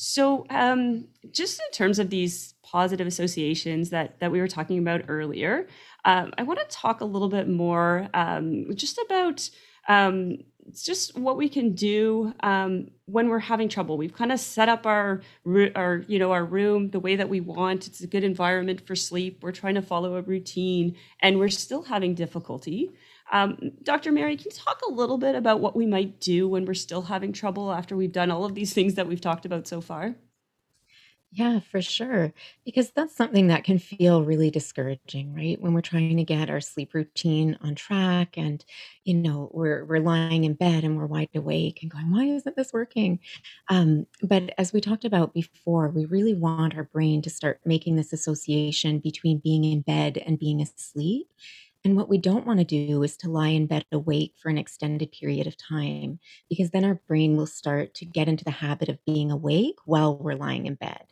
so 0.00 0.46
um, 0.50 1.08
just 1.32 1.60
in 1.60 1.70
terms 1.72 1.98
of 1.98 2.08
these 2.08 2.54
positive 2.62 3.06
associations 3.06 3.90
that 3.90 4.20
that 4.20 4.30
we 4.30 4.40
were 4.40 4.48
talking 4.48 4.78
about 4.78 5.02
earlier 5.08 5.66
um, 6.04 6.32
i 6.38 6.42
want 6.42 6.58
to 6.60 6.66
talk 6.66 7.00
a 7.00 7.04
little 7.04 7.28
bit 7.28 7.48
more 7.48 8.08
um, 8.14 8.66
just 8.74 8.98
about 8.98 9.48
um, 9.88 10.38
just 10.74 11.16
what 11.16 11.36
we 11.36 11.48
can 11.48 11.72
do 11.72 12.32
um, 12.40 12.88
when 13.06 13.28
we're 13.28 13.38
having 13.38 13.68
trouble. 13.68 13.96
We've 13.96 14.12
kind 14.12 14.32
of 14.32 14.40
set 14.40 14.68
up 14.68 14.86
our 14.86 15.22
our 15.74 16.04
you 16.06 16.18
know 16.18 16.32
our 16.32 16.44
room 16.44 16.90
the 16.90 17.00
way 17.00 17.16
that 17.16 17.28
we 17.28 17.40
want. 17.40 17.86
It's 17.86 18.00
a 18.00 18.06
good 18.06 18.24
environment 18.24 18.86
for 18.86 18.94
sleep. 18.94 19.42
We're 19.42 19.52
trying 19.52 19.76
to 19.76 19.82
follow 19.82 20.16
a 20.16 20.22
routine, 20.22 20.96
and 21.20 21.38
we're 21.38 21.48
still 21.48 21.82
having 21.82 22.14
difficulty. 22.14 22.90
Um, 23.30 23.72
Dr. 23.82 24.12
Mary, 24.12 24.36
can 24.36 24.46
you 24.46 24.50
talk 24.52 24.80
a 24.88 24.92
little 24.92 25.18
bit 25.18 25.34
about 25.34 25.60
what 25.60 25.76
we 25.76 25.86
might 25.86 26.20
do 26.20 26.48
when 26.48 26.64
we're 26.64 26.74
still 26.74 27.02
having 27.02 27.32
trouble 27.32 27.72
after 27.72 27.96
we've 27.96 28.12
done 28.12 28.30
all 28.30 28.44
of 28.44 28.54
these 28.54 28.72
things 28.72 28.94
that 28.94 29.06
we've 29.06 29.20
talked 29.20 29.44
about 29.44 29.66
so 29.68 29.80
far? 29.80 30.16
Yeah, 31.30 31.60
for 31.60 31.82
sure. 31.82 32.32
Because 32.64 32.90
that's 32.90 33.14
something 33.14 33.48
that 33.48 33.62
can 33.62 33.78
feel 33.78 34.24
really 34.24 34.50
discouraging, 34.50 35.34
right? 35.34 35.60
When 35.60 35.74
we're 35.74 35.82
trying 35.82 36.16
to 36.16 36.24
get 36.24 36.48
our 36.48 36.60
sleep 36.62 36.94
routine 36.94 37.58
on 37.60 37.74
track 37.74 38.38
and, 38.38 38.64
you 39.04 39.12
know, 39.12 39.50
we're 39.52 39.84
we're 39.84 40.00
lying 40.00 40.44
in 40.44 40.54
bed 40.54 40.84
and 40.84 40.96
we're 40.96 41.04
wide 41.04 41.28
awake 41.34 41.80
and 41.82 41.90
going, 41.90 42.10
why 42.10 42.24
isn't 42.24 42.56
this 42.56 42.72
working? 42.72 43.18
Um, 43.68 44.06
but 44.22 44.54
as 44.56 44.72
we 44.72 44.80
talked 44.80 45.04
about 45.04 45.34
before, 45.34 45.90
we 45.90 46.06
really 46.06 46.34
want 46.34 46.74
our 46.74 46.84
brain 46.84 47.20
to 47.22 47.30
start 47.30 47.60
making 47.66 47.96
this 47.96 48.14
association 48.14 48.98
between 48.98 49.38
being 49.38 49.64
in 49.64 49.82
bed 49.82 50.16
and 50.24 50.38
being 50.38 50.62
asleep. 50.62 51.28
And 51.84 51.96
what 51.96 52.08
we 52.08 52.18
don't 52.18 52.46
want 52.46 52.58
to 52.58 52.64
do 52.64 53.02
is 53.02 53.16
to 53.18 53.30
lie 53.30 53.48
in 53.48 53.66
bed 53.66 53.86
awake 53.92 54.34
for 54.36 54.48
an 54.48 54.58
extended 54.58 55.12
period 55.12 55.46
of 55.46 55.56
time, 55.56 56.18
because 56.48 56.70
then 56.70 56.84
our 56.84 56.96
brain 57.06 57.36
will 57.36 57.46
start 57.46 57.94
to 57.94 58.04
get 58.04 58.28
into 58.28 58.44
the 58.44 58.50
habit 58.50 58.88
of 58.88 59.04
being 59.04 59.30
awake 59.30 59.76
while 59.84 60.16
we're 60.16 60.34
lying 60.34 60.66
in 60.66 60.74
bed. 60.74 61.06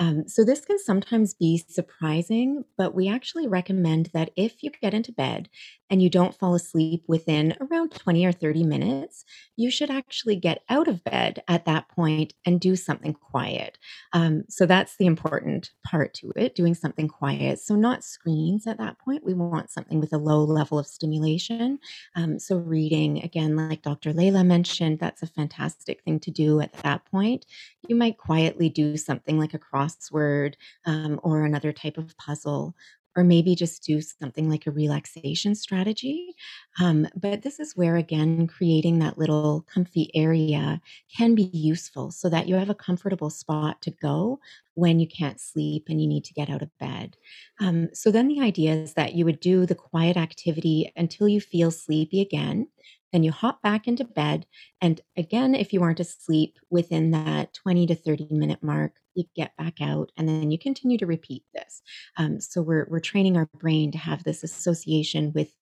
Um, 0.00 0.26
so 0.26 0.44
this 0.44 0.64
can 0.64 0.78
sometimes 0.78 1.34
be 1.34 1.58
surprising, 1.58 2.64
but 2.78 2.94
we 2.94 3.06
actually 3.06 3.46
recommend 3.46 4.08
that 4.14 4.30
if 4.34 4.62
you 4.62 4.70
get 4.80 4.94
into 4.94 5.12
bed 5.12 5.50
and 5.90 6.00
you 6.00 6.08
don't 6.08 6.34
fall 6.34 6.54
asleep 6.54 7.04
within 7.06 7.54
around 7.60 7.90
20 7.90 8.24
or 8.24 8.32
30 8.32 8.64
minutes, 8.64 9.24
you 9.56 9.70
should 9.70 9.90
actually 9.90 10.36
get 10.36 10.62
out 10.70 10.88
of 10.88 11.04
bed 11.04 11.42
at 11.48 11.66
that 11.66 11.88
point 11.90 12.32
and 12.46 12.60
do 12.60 12.76
something 12.76 13.12
quiet. 13.12 13.76
Um, 14.14 14.44
so 14.48 14.64
that's 14.64 14.96
the 14.96 15.06
important 15.06 15.70
part 15.84 16.14
to 16.14 16.32
it, 16.34 16.54
doing 16.54 16.74
something 16.74 17.08
quiet. 17.08 17.60
So, 17.60 17.74
not 17.74 18.02
screens 18.02 18.66
at 18.66 18.78
that 18.78 18.98
point. 19.00 19.24
We 19.24 19.34
want 19.34 19.70
something 19.70 20.00
with 20.00 20.14
a 20.14 20.18
low 20.18 20.44
level 20.44 20.78
of 20.78 20.86
stimulation. 20.86 21.78
Um, 22.16 22.38
so, 22.38 22.56
reading, 22.56 23.22
again, 23.22 23.56
like 23.56 23.82
Dr. 23.82 24.12
Laila 24.14 24.44
mentioned, 24.44 24.98
that's 24.98 25.22
a 25.22 25.26
fantastic 25.26 26.02
thing 26.04 26.20
to 26.20 26.30
do 26.30 26.60
at 26.60 26.72
that 26.84 27.04
point. 27.04 27.44
You 27.88 27.96
might 27.96 28.16
quietly 28.16 28.68
do 28.68 28.96
something 28.96 29.38
like 29.38 29.54
a 29.54 29.58
crossword 29.96 30.54
um, 30.86 31.20
or 31.22 31.44
another 31.44 31.72
type 31.72 31.98
of 31.98 32.16
puzzle 32.16 32.74
or 33.16 33.24
maybe 33.24 33.56
just 33.56 33.82
do 33.82 34.00
something 34.00 34.48
like 34.48 34.68
a 34.68 34.70
relaxation 34.70 35.52
strategy. 35.56 36.32
Um, 36.80 37.08
but 37.16 37.42
this 37.42 37.58
is 37.58 37.76
where, 37.76 37.96
again, 37.96 38.46
creating 38.46 39.00
that 39.00 39.18
little 39.18 39.62
comfy 39.62 40.10
area 40.14 40.80
can 41.16 41.34
be 41.34 41.50
useful 41.52 42.12
so 42.12 42.28
that 42.28 42.46
you 42.48 42.54
have 42.54 42.70
a 42.70 42.74
comfortable 42.74 43.28
spot 43.28 43.82
to 43.82 43.90
go 43.90 44.38
when 44.74 45.00
you 45.00 45.08
can't 45.08 45.40
sleep 45.40 45.86
and 45.88 46.00
you 46.00 46.06
need 46.06 46.24
to 46.24 46.34
get 46.34 46.48
out 46.48 46.62
of 46.62 46.70
bed. 46.78 47.16
Um, 47.60 47.88
so 47.92 48.12
then 48.12 48.28
the 48.28 48.40
idea 48.40 48.74
is 48.74 48.94
that 48.94 49.14
you 49.14 49.24
would 49.24 49.40
do 49.40 49.66
the 49.66 49.74
quiet 49.74 50.16
activity 50.16 50.92
until 50.96 51.26
you 51.28 51.40
feel 51.40 51.72
sleepy 51.72 52.20
again. 52.20 52.68
Then 53.12 53.22
you 53.22 53.32
hop 53.32 53.62
back 53.62 53.88
into 53.88 54.04
bed. 54.04 54.46
And 54.80 55.00
again, 55.16 55.54
if 55.54 55.72
you 55.72 55.82
aren't 55.82 56.00
asleep 56.00 56.58
within 56.70 57.10
that 57.10 57.54
20 57.54 57.86
to 57.88 57.94
30 57.94 58.28
minute 58.30 58.62
mark, 58.62 58.94
you 59.14 59.24
get 59.34 59.56
back 59.56 59.80
out 59.80 60.12
and 60.16 60.28
then 60.28 60.50
you 60.50 60.58
continue 60.58 60.98
to 60.98 61.06
repeat 61.06 61.44
this. 61.54 61.82
Um, 62.16 62.40
so 62.40 62.62
we're, 62.62 62.86
we're 62.88 63.00
training 63.00 63.36
our 63.36 63.48
brain 63.58 63.90
to 63.92 63.98
have 63.98 64.24
this 64.24 64.42
association 64.42 65.32
with 65.34 65.52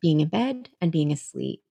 being 0.00 0.20
in 0.20 0.28
bed 0.28 0.68
and 0.80 0.92
being 0.92 1.12
asleep. 1.12 1.62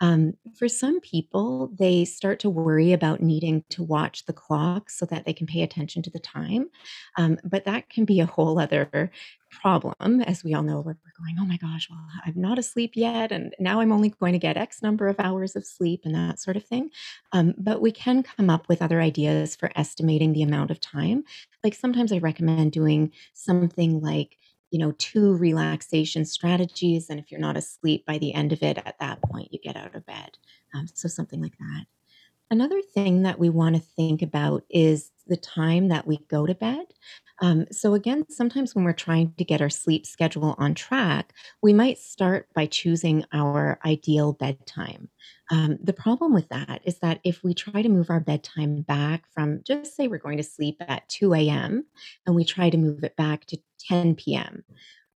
Um, 0.00 0.34
for 0.58 0.68
some 0.68 1.00
people, 1.00 1.70
they 1.78 2.04
start 2.04 2.38
to 2.40 2.50
worry 2.50 2.92
about 2.92 3.22
needing 3.22 3.64
to 3.70 3.82
watch 3.82 4.26
the 4.26 4.32
clock 4.32 4.90
so 4.90 5.06
that 5.06 5.24
they 5.24 5.32
can 5.32 5.46
pay 5.46 5.62
attention 5.62 6.02
to 6.02 6.10
the 6.10 6.18
time. 6.18 6.68
Um, 7.16 7.38
but 7.44 7.64
that 7.64 7.88
can 7.88 8.04
be 8.04 8.20
a 8.20 8.26
whole 8.26 8.58
other 8.58 9.10
problem, 9.50 10.20
as 10.22 10.44
we 10.44 10.54
all 10.54 10.62
know, 10.62 10.80
we're 10.80 10.96
going, 11.18 11.36
oh 11.40 11.46
my 11.46 11.56
gosh, 11.56 11.88
well, 11.88 12.04
I'm 12.26 12.34
not 12.36 12.58
asleep 12.58 12.92
yet. 12.94 13.32
And 13.32 13.54
now 13.58 13.80
I'm 13.80 13.92
only 13.92 14.10
going 14.10 14.32
to 14.32 14.38
get 14.38 14.56
X 14.56 14.82
number 14.82 15.08
of 15.08 15.18
hours 15.18 15.56
of 15.56 15.64
sleep 15.64 16.02
and 16.04 16.14
that 16.14 16.40
sort 16.40 16.56
of 16.56 16.64
thing. 16.64 16.90
Um, 17.32 17.54
but 17.56 17.80
we 17.80 17.92
can 17.92 18.22
come 18.22 18.50
up 18.50 18.68
with 18.68 18.82
other 18.82 19.00
ideas 19.00 19.56
for 19.56 19.70
estimating 19.76 20.32
the 20.32 20.42
amount 20.42 20.70
of 20.70 20.80
time. 20.80 21.24
Like 21.64 21.74
sometimes 21.74 22.12
I 22.12 22.18
recommend 22.18 22.72
doing 22.72 23.12
something 23.32 24.00
like, 24.00 24.36
you 24.76 24.80
know, 24.80 24.92
two 24.98 25.34
relaxation 25.38 26.26
strategies. 26.26 27.08
And 27.08 27.18
if 27.18 27.32
you're 27.32 27.40
not 27.40 27.56
asleep 27.56 28.04
by 28.04 28.18
the 28.18 28.34
end 28.34 28.52
of 28.52 28.62
it, 28.62 28.76
at 28.76 28.98
that 29.00 29.22
point, 29.22 29.50
you 29.50 29.58
get 29.58 29.74
out 29.74 29.94
of 29.94 30.04
bed. 30.04 30.36
Um, 30.74 30.86
so 30.92 31.08
something 31.08 31.40
like 31.40 31.56
that. 31.56 31.86
Another 32.50 32.82
thing 32.82 33.22
that 33.22 33.38
we 33.38 33.48
want 33.48 33.74
to 33.74 33.80
think 33.80 34.20
about 34.20 34.64
is 34.68 35.12
the 35.26 35.36
time 35.38 35.88
that 35.88 36.06
we 36.06 36.18
go 36.28 36.44
to 36.44 36.54
bed. 36.54 36.84
Um, 37.40 37.66
so, 37.72 37.94
again, 37.94 38.24
sometimes 38.28 38.74
when 38.74 38.84
we're 38.84 38.92
trying 38.92 39.32
to 39.38 39.44
get 39.44 39.60
our 39.62 39.70
sleep 39.70 40.06
schedule 40.06 40.54
on 40.58 40.74
track, 40.74 41.32
we 41.62 41.72
might 41.72 41.98
start 41.98 42.48
by 42.54 42.66
choosing 42.66 43.24
our 43.32 43.78
ideal 43.84 44.34
bedtime. 44.34 45.08
Um, 45.50 45.78
the 45.82 45.92
problem 45.92 46.32
with 46.34 46.48
that 46.48 46.82
is 46.84 46.98
that 47.00 47.20
if 47.24 47.42
we 47.42 47.52
try 47.54 47.82
to 47.82 47.88
move 47.88 48.10
our 48.10 48.20
bedtime 48.20 48.82
back 48.82 49.24
from, 49.32 49.62
just 49.64 49.96
say 49.96 50.06
we're 50.06 50.18
going 50.18 50.38
to 50.38 50.42
sleep 50.42 50.76
at 50.80 51.08
2 51.08 51.34
a.m., 51.34 51.84
and 52.26 52.36
we 52.36 52.44
try 52.44 52.70
to 52.70 52.78
move 52.78 53.04
it 53.04 53.16
back 53.16 53.44
to 53.46 53.58
10 53.78 54.14
p.m., 54.16 54.64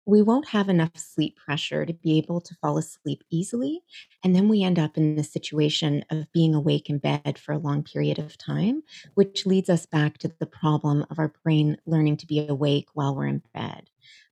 we 0.10 0.22
won't 0.24 0.48
have 0.50 0.70
enough 0.70 0.98
sleep 0.98 1.38
pressure 1.38 1.86
to 1.86 1.94
be 1.94 2.18
able 2.18 2.42
to 2.42 2.56
fall 2.56 2.80
asleep 2.80 3.24
easily. 3.30 3.82
And 4.24 4.36
then 4.36 4.50
we 4.50 4.64
end 4.64 4.80
up 4.80 4.98
in 4.98 5.16
the 5.16 5.24
situation 5.24 6.04
of 6.10 6.32
being 6.34 6.56
awake 6.56 6.90
in 6.90 6.98
bed 6.98 7.38
for 7.38 7.52
a 7.52 7.60
long 7.60 7.84
period 7.84 8.18
of 8.18 8.38
time, 8.38 8.82
which 9.14 9.46
leads 9.46 9.70
us 9.70 9.86
back 9.86 10.18
to 10.20 10.32
the 10.40 10.48
problem 10.48 11.06
of 11.12 11.20
our 11.20 11.32
brain 11.44 11.78
learning 11.86 12.18
to 12.18 12.28
be 12.28 12.48
awake 12.48 12.88
while 12.94 13.16
we're 13.16 13.28
in 13.28 13.44
bed. 13.54 13.90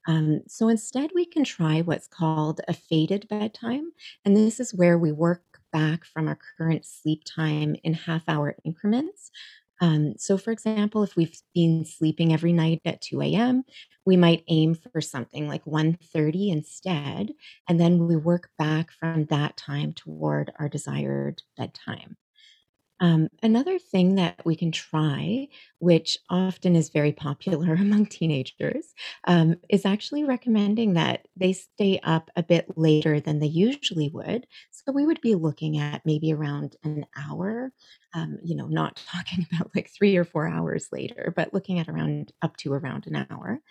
Um, 0.07 0.41
so 0.47 0.67
instead, 0.67 1.11
we 1.13 1.25
can 1.25 1.43
try 1.43 1.81
what's 1.81 2.07
called 2.07 2.61
a 2.67 2.73
faded 2.73 3.27
bedtime. 3.27 3.91
And 4.25 4.35
this 4.35 4.59
is 4.59 4.73
where 4.73 4.97
we 4.97 5.11
work 5.11 5.43
back 5.71 6.05
from 6.05 6.27
our 6.27 6.39
current 6.57 6.85
sleep 6.85 7.23
time 7.23 7.75
in 7.83 7.93
half 7.93 8.23
hour 8.27 8.55
increments. 8.63 9.31
Um, 9.81 10.13
so, 10.17 10.37
for 10.37 10.51
example, 10.51 11.03
if 11.03 11.15
we've 11.15 11.39
been 11.53 11.85
sleeping 11.85 12.33
every 12.33 12.53
night 12.53 12.81
at 12.85 13.01
2 13.01 13.33
a.m., 13.33 13.63
we 14.05 14.17
might 14.17 14.43
aim 14.47 14.75
for 14.75 15.01
something 15.01 15.47
like 15.47 15.65
1.30 15.65 16.49
instead, 16.51 17.33
and 17.67 17.79
then 17.79 18.07
we 18.07 18.15
work 18.15 18.49
back 18.57 18.91
from 18.91 19.25
that 19.25 19.57
time 19.57 19.93
toward 19.93 20.51
our 20.59 20.69
desired 20.69 21.43
bedtime. 21.57 22.17
Um, 22.99 23.29
another 23.43 23.77
thing 23.77 24.15
that 24.15 24.43
we 24.43 24.55
can 24.55 24.71
try, 24.71 25.47
which 25.79 26.17
often 26.29 26.75
is 26.75 26.89
very 26.89 27.11
popular 27.11 27.73
among 27.79 28.07
teenagers, 28.07 28.95
um, 29.25 29.55
is 29.69 29.85
actually 29.85 30.23
recommending 30.23 30.93
that 30.93 31.27
they 31.35 31.53
stay 31.53 31.99
up 32.03 32.31
a 32.35 32.41
bit 32.41 32.75
later 32.75 33.19
than 33.19 33.39
they 33.39 33.47
usually 33.47 34.09
would. 34.09 34.47
So 34.71 34.91
we 34.91 35.05
would 35.05 35.21
be 35.21 35.35
looking 35.35 35.77
at 35.77 36.05
maybe 36.05 36.33
around 36.33 36.75
an 36.83 37.05
hour, 37.15 37.71
um, 38.15 38.39
you 38.43 38.55
know, 38.55 38.67
not 38.67 38.95
talking 39.11 39.45
about 39.53 39.75
like 39.75 39.89
three 39.89 40.15
or 40.15 40.23
four 40.25 40.47
hours 40.47 40.87
later, 40.91 41.31
but 41.35 41.53
looking 41.53 41.77
at 41.77 41.87
around 41.89 42.31
up 42.41 42.57
to 42.57 42.73
around 42.73 43.05
an 43.05 43.27
hour. 43.29 43.61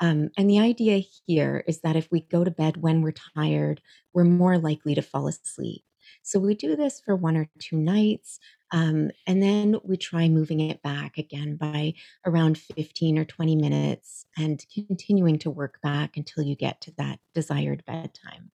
Um, 0.00 0.30
and 0.36 0.48
the 0.48 0.60
idea 0.60 1.02
here 1.26 1.64
is 1.66 1.80
that 1.80 1.96
if 1.96 2.10
we 2.12 2.20
go 2.20 2.44
to 2.44 2.50
bed 2.50 2.76
when 2.76 3.02
we're 3.02 3.14
tired, 3.34 3.80
we're 4.12 4.24
more 4.24 4.58
likely 4.58 4.94
to 4.94 5.02
fall 5.02 5.26
asleep. 5.26 5.82
So 6.26 6.40
we 6.40 6.54
do 6.54 6.74
this 6.74 7.00
for 7.00 7.14
one 7.14 7.36
or 7.36 7.48
two 7.60 7.76
nights. 7.76 8.40
Um, 8.72 9.12
and 9.28 9.40
then 9.40 9.76
we 9.84 9.96
try 9.96 10.28
moving 10.28 10.58
it 10.58 10.82
back 10.82 11.18
again 11.18 11.54
by 11.54 11.94
around 12.26 12.58
15 12.58 13.16
or 13.16 13.24
20 13.24 13.54
minutes 13.54 14.26
and 14.36 14.64
continuing 14.74 15.38
to 15.38 15.50
work 15.50 15.80
back 15.82 16.16
until 16.16 16.42
you 16.42 16.56
get 16.56 16.80
to 16.82 16.92
that 16.98 17.20
desired 17.32 17.84
bedtime 17.86 18.50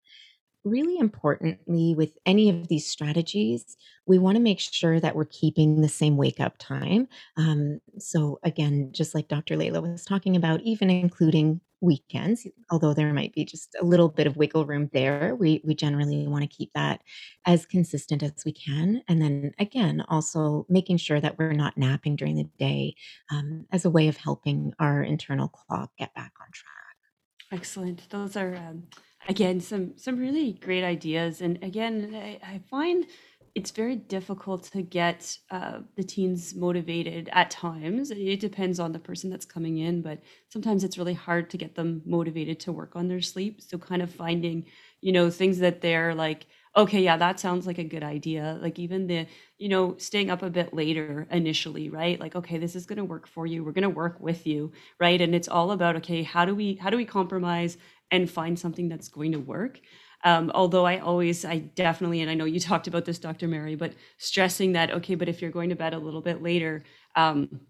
really 0.63 0.97
importantly, 0.99 1.95
with 1.95 2.17
any 2.25 2.49
of 2.49 2.67
these 2.67 2.87
strategies, 2.87 3.77
we 4.05 4.19
want 4.19 4.35
to 4.35 4.41
make 4.41 4.59
sure 4.59 4.99
that 4.99 5.15
we're 5.15 5.25
keeping 5.25 5.81
the 5.81 5.89
same 5.89 6.17
wake 6.17 6.39
up 6.39 6.57
time. 6.59 7.07
Um, 7.37 7.79
so, 7.97 8.39
again, 8.43 8.91
just 8.91 9.15
like 9.15 9.27
Dr. 9.27 9.57
Laila 9.57 9.81
was 9.81 10.05
talking 10.05 10.35
about, 10.35 10.61
even 10.61 10.89
including 10.89 11.61
weekends, 11.81 12.47
although 12.69 12.93
there 12.93 13.13
might 13.13 13.33
be 13.33 13.43
just 13.43 13.75
a 13.81 13.85
little 13.85 14.07
bit 14.07 14.27
of 14.27 14.37
wiggle 14.37 14.65
room 14.65 14.89
there, 14.93 15.35
we, 15.35 15.61
we 15.65 15.75
generally 15.75 16.27
want 16.27 16.43
to 16.43 16.47
keep 16.47 16.71
that 16.73 17.01
as 17.45 17.65
consistent 17.65 18.23
as 18.23 18.43
we 18.45 18.53
can. 18.53 19.01
And 19.07 19.21
then 19.21 19.53
again, 19.59 20.03
also 20.07 20.65
making 20.69 20.97
sure 20.97 21.19
that 21.19 21.37
we're 21.37 21.53
not 21.53 21.77
napping 21.77 22.15
during 22.15 22.35
the 22.35 22.49
day 22.57 22.95
um, 23.31 23.65
as 23.71 23.83
a 23.85 23.89
way 23.89 24.07
of 24.07 24.17
helping 24.17 24.73
our 24.79 25.01
internal 25.01 25.47
clock 25.47 25.91
get 25.97 26.13
back 26.13 26.33
on 26.39 26.47
track. 26.53 26.71
Excellent. 27.51 28.09
Those 28.09 28.37
are 28.37 28.55
um, 28.55 28.83
again 29.27 29.59
some 29.59 29.93
some 29.97 30.17
really 30.17 30.53
great 30.53 30.83
ideas 30.83 31.41
and 31.41 31.61
again 31.61 32.11
i, 32.15 32.39
I 32.43 32.61
find 32.69 33.05
it's 33.55 33.71
very 33.71 33.95
difficult 33.95 34.63
to 34.71 34.81
get 34.81 35.37
uh, 35.49 35.79
the 35.95 36.03
teens 36.03 36.55
motivated 36.55 37.29
at 37.33 37.51
times. 37.51 38.11
It 38.11 38.39
depends 38.39 38.79
on 38.79 38.91
the 38.91 38.99
person 38.99 39.29
that's 39.29 39.45
coming 39.45 39.77
in 39.79 40.01
but 40.01 40.19
sometimes 40.49 40.83
it's 40.83 40.97
really 40.97 41.13
hard 41.13 41.49
to 41.49 41.57
get 41.57 41.75
them 41.75 42.01
motivated 42.05 42.59
to 42.61 42.71
work 42.71 42.95
on 42.95 43.07
their 43.07 43.21
sleep. 43.21 43.61
So 43.61 43.77
kind 43.77 44.01
of 44.01 44.11
finding 44.13 44.65
you 45.01 45.11
know 45.11 45.29
things 45.29 45.59
that 45.59 45.81
they're 45.81 46.13
like 46.13 46.45
okay 46.77 47.01
yeah 47.01 47.17
that 47.17 47.39
sounds 47.39 47.67
like 47.67 47.77
a 47.79 47.83
good 47.83 48.03
idea. 48.03 48.57
Like 48.61 48.79
even 48.79 49.07
the 49.07 49.27
you 49.57 49.69
know 49.69 49.95
staying 49.97 50.29
up 50.29 50.43
a 50.43 50.49
bit 50.49 50.73
later 50.73 51.27
initially 51.31 51.89
right? 51.89 52.19
Like 52.19 52.35
okay 52.35 52.57
this 52.57 52.75
is 52.75 52.85
going 52.85 52.97
to 52.97 53.03
work 53.05 53.27
for 53.27 53.45
you. 53.45 53.63
We're 53.63 53.71
going 53.73 53.83
to 53.83 53.89
work 53.89 54.19
with 54.19 54.47
you 54.47 54.71
right? 54.99 55.19
And 55.19 55.35
it's 55.35 55.47
all 55.47 55.71
about 55.71 55.97
okay 55.97 56.23
how 56.23 56.45
do 56.45 56.55
we 56.55 56.75
how 56.75 56.89
do 56.89 56.97
we 56.97 57.05
compromise 57.05 57.77
and 58.11 58.29
find 58.29 58.59
something 58.59 58.89
that's 58.89 59.07
going 59.07 59.31
to 59.31 59.39
work. 59.39 59.79
Um, 60.23 60.51
although 60.53 60.85
I 60.85 60.99
always, 60.99 61.45
I 61.45 61.59
definitely, 61.59 62.21
and 62.21 62.29
I 62.29 62.33
know 62.35 62.45
you 62.45 62.59
talked 62.59 62.87
about 62.87 63.05
this, 63.05 63.19
Dr. 63.19 63.47
Mary, 63.47 63.75
but 63.75 63.93
stressing 64.17 64.73
that, 64.73 64.91
okay, 64.91 65.15
but 65.15 65.27
if 65.29 65.41
you're 65.41 65.51
going 65.51 65.69
to 65.69 65.75
bed 65.75 65.93
a 65.93 65.99
little 65.99 66.21
bit 66.21 66.41
later, 66.43 66.83
um, 67.15 67.61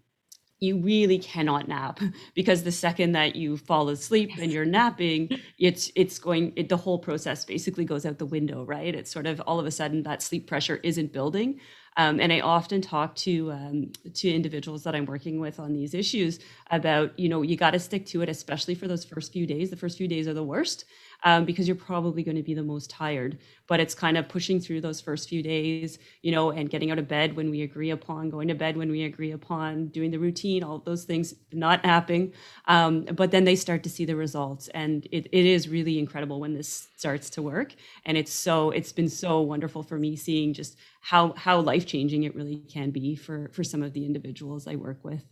you 0.60 0.78
really 0.78 1.18
cannot 1.18 1.66
nap 1.66 1.98
because 2.34 2.62
the 2.62 2.72
second 2.72 3.12
that 3.12 3.34
you 3.34 3.56
fall 3.56 3.88
asleep 3.88 4.30
yes. 4.30 4.38
and 4.40 4.52
you're 4.52 4.64
napping 4.64 5.28
it's 5.58 5.90
it's 5.96 6.20
going 6.20 6.52
it, 6.54 6.68
the 6.68 6.76
whole 6.76 7.00
process 7.00 7.44
basically 7.44 7.84
goes 7.84 8.06
out 8.06 8.18
the 8.18 8.24
window 8.24 8.62
right 8.64 8.94
it's 8.94 9.10
sort 9.10 9.26
of 9.26 9.40
all 9.40 9.58
of 9.58 9.66
a 9.66 9.72
sudden 9.72 10.04
that 10.04 10.22
sleep 10.22 10.46
pressure 10.46 10.78
isn't 10.84 11.12
building 11.12 11.58
um, 11.96 12.20
and 12.20 12.32
I 12.32 12.40
often 12.40 12.80
talk 12.80 13.14
to 13.16 13.52
um, 13.52 13.92
to 14.14 14.30
individuals 14.30 14.82
that 14.84 14.94
I'm 14.94 15.04
working 15.04 15.40
with 15.40 15.60
on 15.60 15.74
these 15.74 15.92
issues 15.92 16.38
about, 16.70 17.18
you 17.18 17.28
know, 17.28 17.42
you 17.42 17.56
got 17.56 17.72
to 17.72 17.78
stick 17.78 18.06
to 18.06 18.22
it, 18.22 18.28
especially 18.30 18.74
for 18.74 18.88
those 18.88 19.04
first 19.04 19.32
few 19.32 19.46
days. 19.46 19.68
The 19.68 19.76
first 19.76 19.98
few 19.98 20.08
days 20.08 20.26
are 20.26 20.32
the 20.32 20.42
worst 20.42 20.86
um, 21.24 21.44
because 21.44 21.66
you're 21.66 21.76
probably 21.76 22.22
going 22.22 22.36
to 22.36 22.42
be 22.42 22.54
the 22.54 22.62
most 22.62 22.90
tired. 22.90 23.38
But 23.66 23.80
it's 23.80 23.94
kind 23.94 24.16
of 24.16 24.28
pushing 24.28 24.60
through 24.60 24.80
those 24.80 25.00
first 25.00 25.28
few 25.28 25.42
days, 25.42 25.98
you 26.22 26.32
know, 26.32 26.50
and 26.50 26.68
getting 26.68 26.90
out 26.90 26.98
of 26.98 27.08
bed 27.08 27.36
when 27.36 27.50
we 27.50 27.62
agree 27.62 27.90
upon, 27.90 28.30
going 28.30 28.48
to 28.48 28.54
bed 28.54 28.76
when 28.76 28.90
we 28.90 29.04
agree 29.04 29.32
upon, 29.32 29.86
doing 29.88 30.10
the 30.10 30.18
routine, 30.18 30.62
all 30.62 30.78
those 30.78 31.04
things, 31.04 31.34
not 31.52 31.82
napping. 31.84 32.32
Um, 32.66 33.04
but 33.04 33.30
then 33.30 33.44
they 33.44 33.56
start 33.56 33.82
to 33.84 33.90
see 33.90 34.04
the 34.04 34.16
results. 34.16 34.68
And 34.68 35.06
it, 35.10 35.28
it 35.32 35.46
is 35.46 35.68
really 35.68 35.98
incredible 35.98 36.40
when 36.40 36.54
this 36.54 36.88
starts 36.96 37.30
to 37.30 37.42
work. 37.42 37.74
And 38.04 38.16
it's 38.16 38.32
so, 38.32 38.70
it's 38.70 38.92
been 38.92 39.08
so 39.08 39.40
wonderful 39.40 39.82
for 39.82 39.98
me 39.98 40.16
seeing 40.16 40.52
just 40.52 40.76
how, 41.00 41.32
how 41.36 41.60
life 41.60 41.86
changing 41.86 42.24
it 42.24 42.34
really 42.34 42.58
can 42.58 42.90
be 42.90 43.16
for, 43.16 43.50
for 43.52 43.64
some 43.64 43.82
of 43.82 43.92
the 43.92 44.04
individuals 44.04 44.66
I 44.66 44.76
work 44.76 44.98
with. 45.02 45.24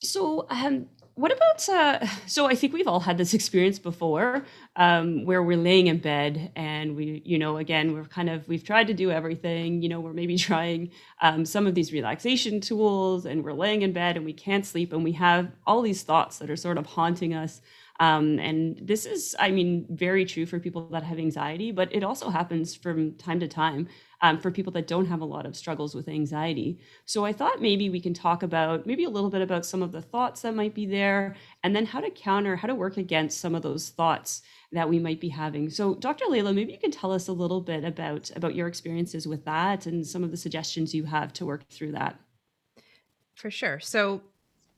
So, 0.00 0.46
um, 0.50 0.88
what 1.14 1.32
about 1.32 1.68
uh, 1.68 2.06
so 2.26 2.46
i 2.46 2.54
think 2.54 2.72
we've 2.72 2.88
all 2.88 3.00
had 3.00 3.18
this 3.18 3.34
experience 3.34 3.78
before 3.78 4.44
um, 4.76 5.24
where 5.24 5.42
we're 5.42 5.56
laying 5.56 5.86
in 5.86 5.98
bed 5.98 6.50
and 6.56 6.96
we 6.96 7.22
you 7.24 7.38
know 7.38 7.56
again 7.58 7.92
we're 7.92 8.04
kind 8.04 8.30
of 8.30 8.46
we've 8.48 8.64
tried 8.64 8.86
to 8.86 8.94
do 8.94 9.10
everything 9.10 9.82
you 9.82 9.88
know 9.88 10.00
we're 10.00 10.12
maybe 10.12 10.36
trying 10.50 10.90
um, 11.20 11.44
some 11.44 11.66
of 11.66 11.74
these 11.74 11.92
relaxation 11.92 12.60
tools 12.60 13.26
and 13.26 13.44
we're 13.44 13.52
laying 13.52 13.82
in 13.82 13.92
bed 13.92 14.16
and 14.16 14.24
we 14.24 14.32
can't 14.32 14.66
sleep 14.66 14.92
and 14.92 15.04
we 15.04 15.12
have 15.12 15.50
all 15.66 15.82
these 15.82 16.02
thoughts 16.02 16.38
that 16.38 16.50
are 16.50 16.56
sort 16.56 16.78
of 16.78 16.86
haunting 16.86 17.34
us 17.34 17.60
um, 18.04 18.38
and 18.38 18.78
this 18.82 19.02
is 19.06 19.34
i 19.38 19.50
mean 19.50 19.86
very 19.90 20.24
true 20.32 20.46
for 20.46 20.58
people 20.58 20.82
that 20.94 21.02
have 21.02 21.18
anxiety 21.18 21.70
but 21.72 21.88
it 21.98 22.02
also 22.02 22.26
happens 22.38 22.74
from 22.74 22.98
time 23.26 23.40
to 23.40 23.48
time 23.48 23.88
um, 24.22 24.38
for 24.38 24.50
people 24.50 24.72
that 24.72 24.86
don't 24.86 25.06
have 25.06 25.20
a 25.20 25.26
lot 25.26 25.46
of 25.46 25.56
struggles 25.56 25.94
with 25.94 26.08
anxiety. 26.08 26.78
So 27.04 27.24
I 27.24 27.32
thought 27.32 27.60
maybe 27.60 27.90
we 27.90 28.00
can 28.00 28.14
talk 28.14 28.44
about 28.44 28.86
maybe 28.86 29.04
a 29.04 29.10
little 29.10 29.28
bit 29.28 29.42
about 29.42 29.66
some 29.66 29.82
of 29.82 29.90
the 29.90 30.00
thoughts 30.00 30.42
that 30.42 30.54
might 30.54 30.74
be 30.74 30.86
there, 30.86 31.34
and 31.64 31.74
then 31.74 31.84
how 31.84 32.00
to 32.00 32.10
counter, 32.10 32.54
how 32.56 32.68
to 32.68 32.74
work 32.74 32.96
against 32.96 33.40
some 33.40 33.54
of 33.54 33.62
those 33.62 33.90
thoughts 33.90 34.42
that 34.70 34.88
we 34.88 34.98
might 34.98 35.20
be 35.20 35.28
having. 35.28 35.68
So 35.68 35.96
Dr. 35.96 36.26
Laila, 36.28 36.52
maybe 36.54 36.72
you 36.72 36.78
can 36.78 36.92
tell 36.92 37.12
us 37.12 37.28
a 37.28 37.32
little 37.32 37.60
bit 37.60 37.84
about 37.84 38.30
about 38.36 38.54
your 38.54 38.68
experiences 38.68 39.26
with 39.26 39.44
that 39.44 39.86
and 39.86 40.06
some 40.06 40.22
of 40.22 40.30
the 40.30 40.36
suggestions 40.36 40.94
you 40.94 41.04
have 41.04 41.32
to 41.34 41.44
work 41.44 41.68
through 41.68 41.92
that. 41.92 42.18
For 43.34 43.50
sure. 43.50 43.80
So 43.80 44.22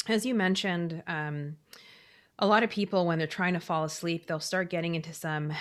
as 0.09 0.25
you 0.25 0.35
mentioned, 0.35 1.03
um, 1.07 1.57
a 2.39 2.47
lot 2.47 2.63
of 2.63 2.71
people 2.71 3.07
when 3.07 3.19
they're 3.19 3.27
trying 3.27 3.55
to 3.55 3.61
fall 3.61 3.85
asleep, 3.85 4.27
they'll 4.27 4.41
start 4.41 4.71
getting 4.71 4.95
into 4.95 5.13
some 5.13 5.53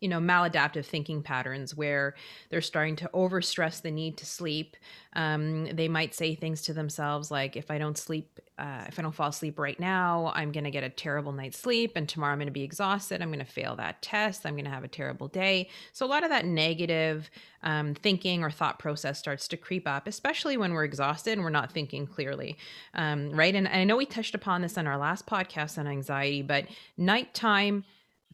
you 0.00 0.08
know 0.08 0.20
maladaptive 0.20 0.84
thinking 0.84 1.22
patterns 1.22 1.74
where 1.74 2.14
they're 2.50 2.60
starting 2.60 2.96
to 2.96 3.10
overstress 3.14 3.80
the 3.80 3.90
need 3.90 4.18
to 4.18 4.26
sleep. 4.26 4.76
Um, 5.14 5.66
they 5.74 5.88
might 5.88 6.14
say 6.14 6.34
things 6.34 6.62
to 6.62 6.74
themselves 6.74 7.30
like 7.30 7.56
if 7.56 7.70
i 7.70 7.78
don't 7.78 7.96
sleep 7.96 8.38
uh, 8.58 8.84
if 8.88 8.98
i 8.98 9.02
don't 9.02 9.14
fall 9.14 9.28
asleep 9.28 9.58
right 9.58 9.78
now 9.80 10.32
i'm 10.34 10.52
going 10.52 10.64
to 10.64 10.70
get 10.70 10.84
a 10.84 10.88
terrible 10.88 11.32
night's 11.32 11.58
sleep 11.58 11.92
and 11.96 12.08
tomorrow 12.08 12.32
i'm 12.32 12.38
going 12.38 12.46
to 12.46 12.52
be 12.52 12.62
exhausted. 12.62 13.22
I'm 13.22 13.28
going 13.28 13.44
to 13.44 13.50
fail 13.50 13.76
that 13.76 14.02
test. 14.02 14.46
I'm 14.46 14.54
going 14.54 14.64
to 14.64 14.70
have 14.70 14.84
a 14.84 14.88
terrible 14.88 15.28
day. 15.28 15.68
So 15.92 16.06
a 16.06 16.08
lot 16.08 16.24
of 16.24 16.30
that 16.30 16.44
negative 16.44 17.30
um, 17.62 17.94
thinking 17.94 18.42
or 18.42 18.50
thought 18.50 18.78
process 18.78 19.18
starts 19.18 19.48
to 19.48 19.56
creep 19.56 19.86
up 19.86 20.06
especially 20.06 20.56
when 20.56 20.72
we're 20.72 20.84
exhausted 20.84 21.32
and 21.32 21.42
we're 21.42 21.50
not 21.50 21.72
thinking 21.72 22.06
clearly. 22.06 22.56
Um, 22.94 23.30
right? 23.30 23.54
And, 23.54 23.68
i 23.68 23.84
know 23.84 23.96
we 23.96 24.06
touched 24.06 24.34
upon 24.34 24.62
this 24.62 24.78
on 24.78 24.86
our 24.86 24.98
last 24.98 25.26
podcast 25.26 25.78
on 25.78 25.86
anxiety 25.86 26.42
but 26.42 26.66
nighttime 26.96 27.84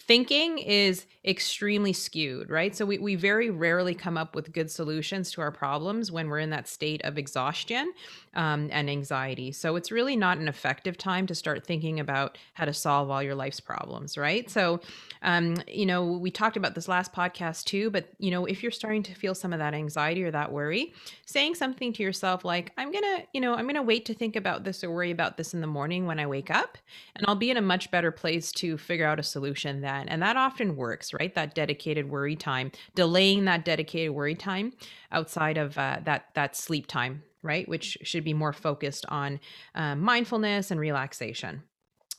thinking 0.01 0.59
is 0.59 1.07
extremely 1.25 1.93
skewed, 1.93 2.51
right? 2.51 2.75
So 2.75 2.85
we, 2.85 2.99
we 2.99 3.15
very 3.15 3.51
rarely 3.51 3.95
come 3.95 4.17
up 4.17 4.35
with 4.35 4.53
good 4.53 4.71
solutions 4.71 5.31
to 5.33 5.41
our 5.41 5.53
problems 5.53 6.11
when 6.11 6.29
we're 6.29 6.41
in 6.41 6.51
that 6.51 6.67
state 6.67 7.03
of 7.05 7.19
exhaustion 7.19 7.93
um, 8.35 8.69
and 8.73 8.89
anxiety. 8.89 9.53
So 9.53 9.77
it's 9.77 9.91
really 9.91 10.17
not 10.17 10.39
an 10.39 10.49
effective 10.49 10.97
time 10.97 11.27
to 11.27 11.35
start 11.35 11.67
thinking 11.67 12.01
about 12.01 12.39
how 12.55 12.65
to 12.65 12.73
solve 12.73 13.11
all 13.11 13.23
your 13.23 13.35
life's 13.35 13.61
problems, 13.61 14.17
right? 14.17 14.49
So, 14.51 14.81
um, 15.23 15.57
you 15.69 15.87
know, 15.87 16.05
we 16.05 16.31
talked 16.31 16.57
about 16.57 16.75
this 16.75 16.89
last 16.89 17.13
podcast 17.13 17.65
too, 17.65 17.91
but, 17.91 18.09
you 18.19 18.31
know, 18.31 18.47
if 18.47 18.63
you're 18.63 18.73
starting 18.73 19.03
to 19.05 19.15
feel 19.15 19.35
some 19.35 19.53
of 19.53 19.59
that 19.59 19.75
anxiety 19.75 20.25
or 20.25 20.31
that 20.31 20.51
worry, 20.53 20.95
saying 21.27 21.55
something 21.55 21.93
to 21.93 22.03
yourself 22.03 22.45
like, 22.45 22.73
I'm 22.77 22.91
going 22.91 23.05
to, 23.05 23.27
you 23.33 23.41
know, 23.41 23.55
I'm 23.55 23.65
going 23.65 23.75
to 23.75 23.83
wait 23.83 24.07
to 24.07 24.15
think 24.15 24.37
about 24.37 24.65
this 24.65 24.83
or 24.83 24.91
worry 24.91 25.11
about 25.11 25.37
this 25.37 25.55
in 25.55 25.61
the 25.61 25.67
morning 25.67 26.07
when 26.07 26.19
I 26.19 26.27
wake 26.27 26.51
up, 26.51 26.79
and 27.17 27.27
I'll 27.27 27.35
be 27.35 27.51
in 27.51 27.57
a 27.57 27.63
much 27.63 27.91
better 27.91 28.11
place 28.11 28.53
to 28.53 28.79
figure 28.79 29.07
out 29.07 29.21
a 29.21 29.23
solution 29.23 29.81
then. 29.81 30.09
And 30.09 30.23
that 30.23 30.37
often 30.37 30.77
works, 30.77 31.13
right? 31.13 31.35
That 31.35 31.55
dedicated 31.55 32.09
worry 32.09 32.37
time, 32.37 32.73
delaying 32.95 33.45
that 33.45 33.65
dedicated 33.65 34.13
worry 34.13 34.35
time 34.35 34.73
outside 35.11 35.59
of 35.59 35.77
uh, 35.77 36.01
that 36.05 36.29
that 36.35 36.57
sleep 36.57 36.87
time 36.87 37.23
right? 37.43 37.69
Which 37.69 37.99
should 38.03 38.25
be 38.25 38.35
more 38.35 38.53
focused 38.53 39.05
on 39.09 39.41
um, 39.75 40.01
mindfulness 40.01 40.71
and 40.71 40.79
relaxation. 40.81 41.63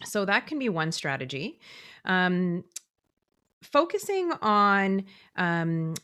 So 0.05 0.25
that 0.25 0.47
can 0.47 0.59
be 0.59 0.69
one 0.69 0.91
strategy. 0.91 1.59
Um, 2.05 2.63
focusing 3.61 4.31
on 4.41 5.05
um, 5.35 5.95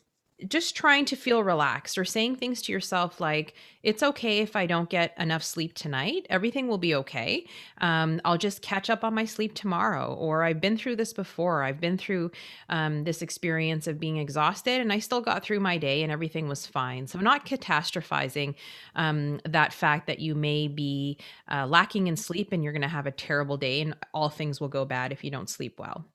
just 0.48 0.76
trying 0.76 1.06
to 1.06 1.16
feel 1.16 1.44
relaxed 1.44 1.98
or 1.98 2.06
saying 2.06 2.36
things 2.36 2.62
to 2.64 2.72
yourself 2.72 3.20
like, 3.20 3.54
it's 3.82 4.04
okay 4.04 4.40
if 4.40 4.56
I 4.56 4.66
don't 4.66 4.90
get 4.90 5.14
enough 5.18 5.44
sleep 5.44 5.74
tonight. 5.74 6.28
Everything 6.30 6.68
will 6.68 6.78
be 6.78 6.96
okay. 6.96 7.46
Um, 7.80 8.20
I'll 8.26 8.38
just 8.38 8.62
catch 8.62 8.90
up 8.90 9.04
on 9.04 9.14
my 9.14 9.26
sleep 9.26 9.54
tomorrow. 9.54 10.14
Or 10.14 10.44
I've 10.44 10.60
been 10.60 10.78
through 10.78 10.98
this 10.98 11.14
before. 11.14 11.64
I've 11.64 11.80
been 11.80 11.98
through 11.98 12.32
um, 12.68 13.06
this 13.06 13.22
experience 13.22 13.88
of 13.88 14.00
being 14.00 14.18
exhausted 14.18 14.82
and 14.82 14.92
I 14.92 15.00
still 15.00 15.22
got 15.22 15.44
through 15.44 15.62
my 15.62 15.78
day 15.78 16.04
and 16.04 16.12
everything 16.12 16.48
was 16.48 16.66
fine. 16.66 17.08
So, 17.08 17.20
not 17.20 17.46
catastrophizing 17.46 18.56
um, 18.96 19.40
that 19.46 19.72
fact 19.72 20.08
that 20.08 20.20
you 20.20 20.36
may 20.36 20.68
be 20.68 21.18
uh, 21.50 21.66
lacking 21.66 22.08
in 22.08 22.18
sleep 22.18 22.52
and 22.52 22.64
you're 22.64 22.74
going 22.74 22.82
to 22.82 22.88
have 22.88 23.08
a 23.08 23.12
terrible 23.12 23.58
day 23.58 23.82
and 23.82 23.96
all 24.14 24.30
things 24.30 24.60
will 24.60 24.68
go 24.68 24.84
bad 24.84 25.12
if 25.12 25.24
you 25.24 25.32
don't 25.32 25.50
sleep 25.50 25.80
well. 25.80 26.06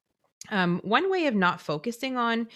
Um, 0.51 0.81
one 0.85 1.11
way 1.11 1.27
of 1.27 1.35
not 1.35 1.61
focusing 1.61 2.17
on 2.17 2.49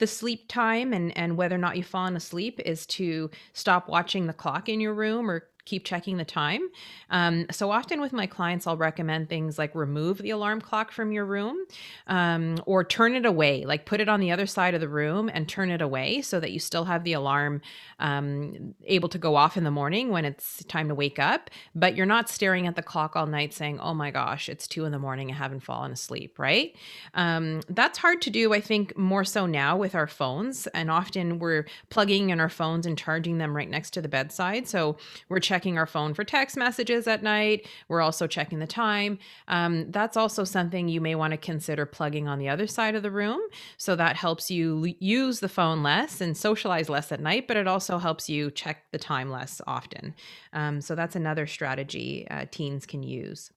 the 0.00 0.06
sleep 0.06 0.48
time 0.48 0.92
and 0.92 1.16
and 1.16 1.36
whether 1.36 1.54
or 1.54 1.58
not 1.58 1.76
you've 1.76 1.86
fallen 1.86 2.16
asleep 2.16 2.58
is 2.64 2.84
to 2.86 3.30
stop 3.52 3.88
watching 3.88 4.26
the 4.26 4.32
clock 4.32 4.68
in 4.68 4.80
your 4.80 4.94
room 4.94 5.30
or 5.30 5.46
keep 5.64 5.84
checking 5.84 6.16
the 6.16 6.24
time. 6.24 6.68
Um, 7.10 7.46
so 7.50 7.70
often 7.70 8.00
with 8.00 8.12
my 8.12 8.26
clients, 8.26 8.66
I'll 8.66 8.76
recommend 8.76 9.28
things 9.28 9.58
like 9.58 9.74
remove 9.74 10.18
the 10.18 10.30
alarm 10.30 10.60
clock 10.60 10.92
from 10.92 11.12
your 11.12 11.24
room 11.24 11.66
um, 12.06 12.56
or 12.66 12.84
turn 12.84 13.14
it 13.14 13.26
away, 13.26 13.64
like 13.64 13.86
put 13.86 14.00
it 14.00 14.08
on 14.08 14.20
the 14.20 14.32
other 14.32 14.46
side 14.46 14.74
of 14.74 14.80
the 14.80 14.88
room 14.88 15.30
and 15.32 15.48
turn 15.48 15.70
it 15.70 15.82
away 15.82 16.22
so 16.22 16.40
that 16.40 16.52
you 16.52 16.58
still 16.58 16.84
have 16.84 17.04
the 17.04 17.12
alarm 17.12 17.60
um, 17.98 18.74
able 18.86 19.08
to 19.08 19.18
go 19.18 19.36
off 19.36 19.56
in 19.56 19.64
the 19.64 19.70
morning 19.70 20.10
when 20.10 20.24
it's 20.24 20.64
time 20.64 20.88
to 20.88 20.94
wake 20.94 21.18
up, 21.18 21.50
but 21.74 21.96
you're 21.96 22.06
not 22.06 22.28
staring 22.28 22.66
at 22.66 22.76
the 22.76 22.82
clock 22.82 23.14
all 23.14 23.26
night 23.26 23.52
saying, 23.52 23.78
oh 23.80 23.94
my 23.94 24.10
gosh, 24.10 24.48
it's 24.48 24.66
two 24.66 24.84
in 24.84 24.92
the 24.92 24.98
morning, 24.98 25.30
I 25.30 25.34
haven't 25.34 25.60
fallen 25.60 25.92
asleep, 25.92 26.38
right? 26.38 26.74
Um, 27.14 27.60
that's 27.68 27.98
hard 27.98 28.22
to 28.22 28.30
do, 28.30 28.54
I 28.54 28.60
think, 28.60 28.96
more 28.96 29.24
so 29.24 29.46
now 29.46 29.76
with 29.76 29.94
our 29.94 30.06
phones. 30.06 30.66
And 30.68 30.90
often 30.90 31.38
we're 31.38 31.66
plugging 31.90 32.30
in 32.30 32.40
our 32.40 32.48
phones 32.48 32.86
and 32.86 32.96
charging 32.96 33.38
them 33.38 33.54
right 33.54 33.68
next 33.68 33.90
to 33.90 34.02
the 34.02 34.08
bedside. 34.08 34.66
So 34.66 34.96
we're 35.28 35.40
checking 35.40 35.59
our 35.76 35.86
phone 35.86 36.14
for 36.14 36.24
text 36.24 36.56
messages 36.56 37.06
at 37.06 37.22
night. 37.22 37.66
We're 37.88 38.02
also 38.02 38.26
checking 38.26 38.60
the 38.60 38.66
time. 38.66 39.18
Um, 39.48 39.90
that's 39.90 40.16
also 40.16 40.44
something 40.44 40.88
you 40.88 41.00
may 41.00 41.16
want 41.16 41.32
to 41.32 41.36
consider 41.36 41.86
plugging 41.86 42.28
on 42.28 42.38
the 42.38 42.48
other 42.48 42.66
side 42.66 42.94
of 42.94 43.02
the 43.02 43.10
room. 43.10 43.40
So 43.78 43.96
that 43.96 44.16
helps 44.16 44.50
you 44.50 44.94
use 45.00 45.40
the 45.40 45.48
phone 45.48 45.82
less 45.82 46.20
and 46.20 46.36
socialize 46.36 46.88
less 46.88 47.10
at 47.10 47.20
night, 47.20 47.48
but 47.48 47.56
it 47.56 47.66
also 47.66 47.80
also 47.80 47.98
helps 47.98 48.28
you 48.28 48.50
check 48.50 48.84
the 48.92 48.98
time 48.98 49.30
less 49.30 49.62
often. 49.66 50.14
Um, 50.52 50.80
so 50.80 50.94
that's 50.94 51.16
another 51.16 51.46
strategy 51.46 52.26
uh, 52.30 52.44
teens 52.50 52.84
can 52.84 53.02
use. 53.02 53.50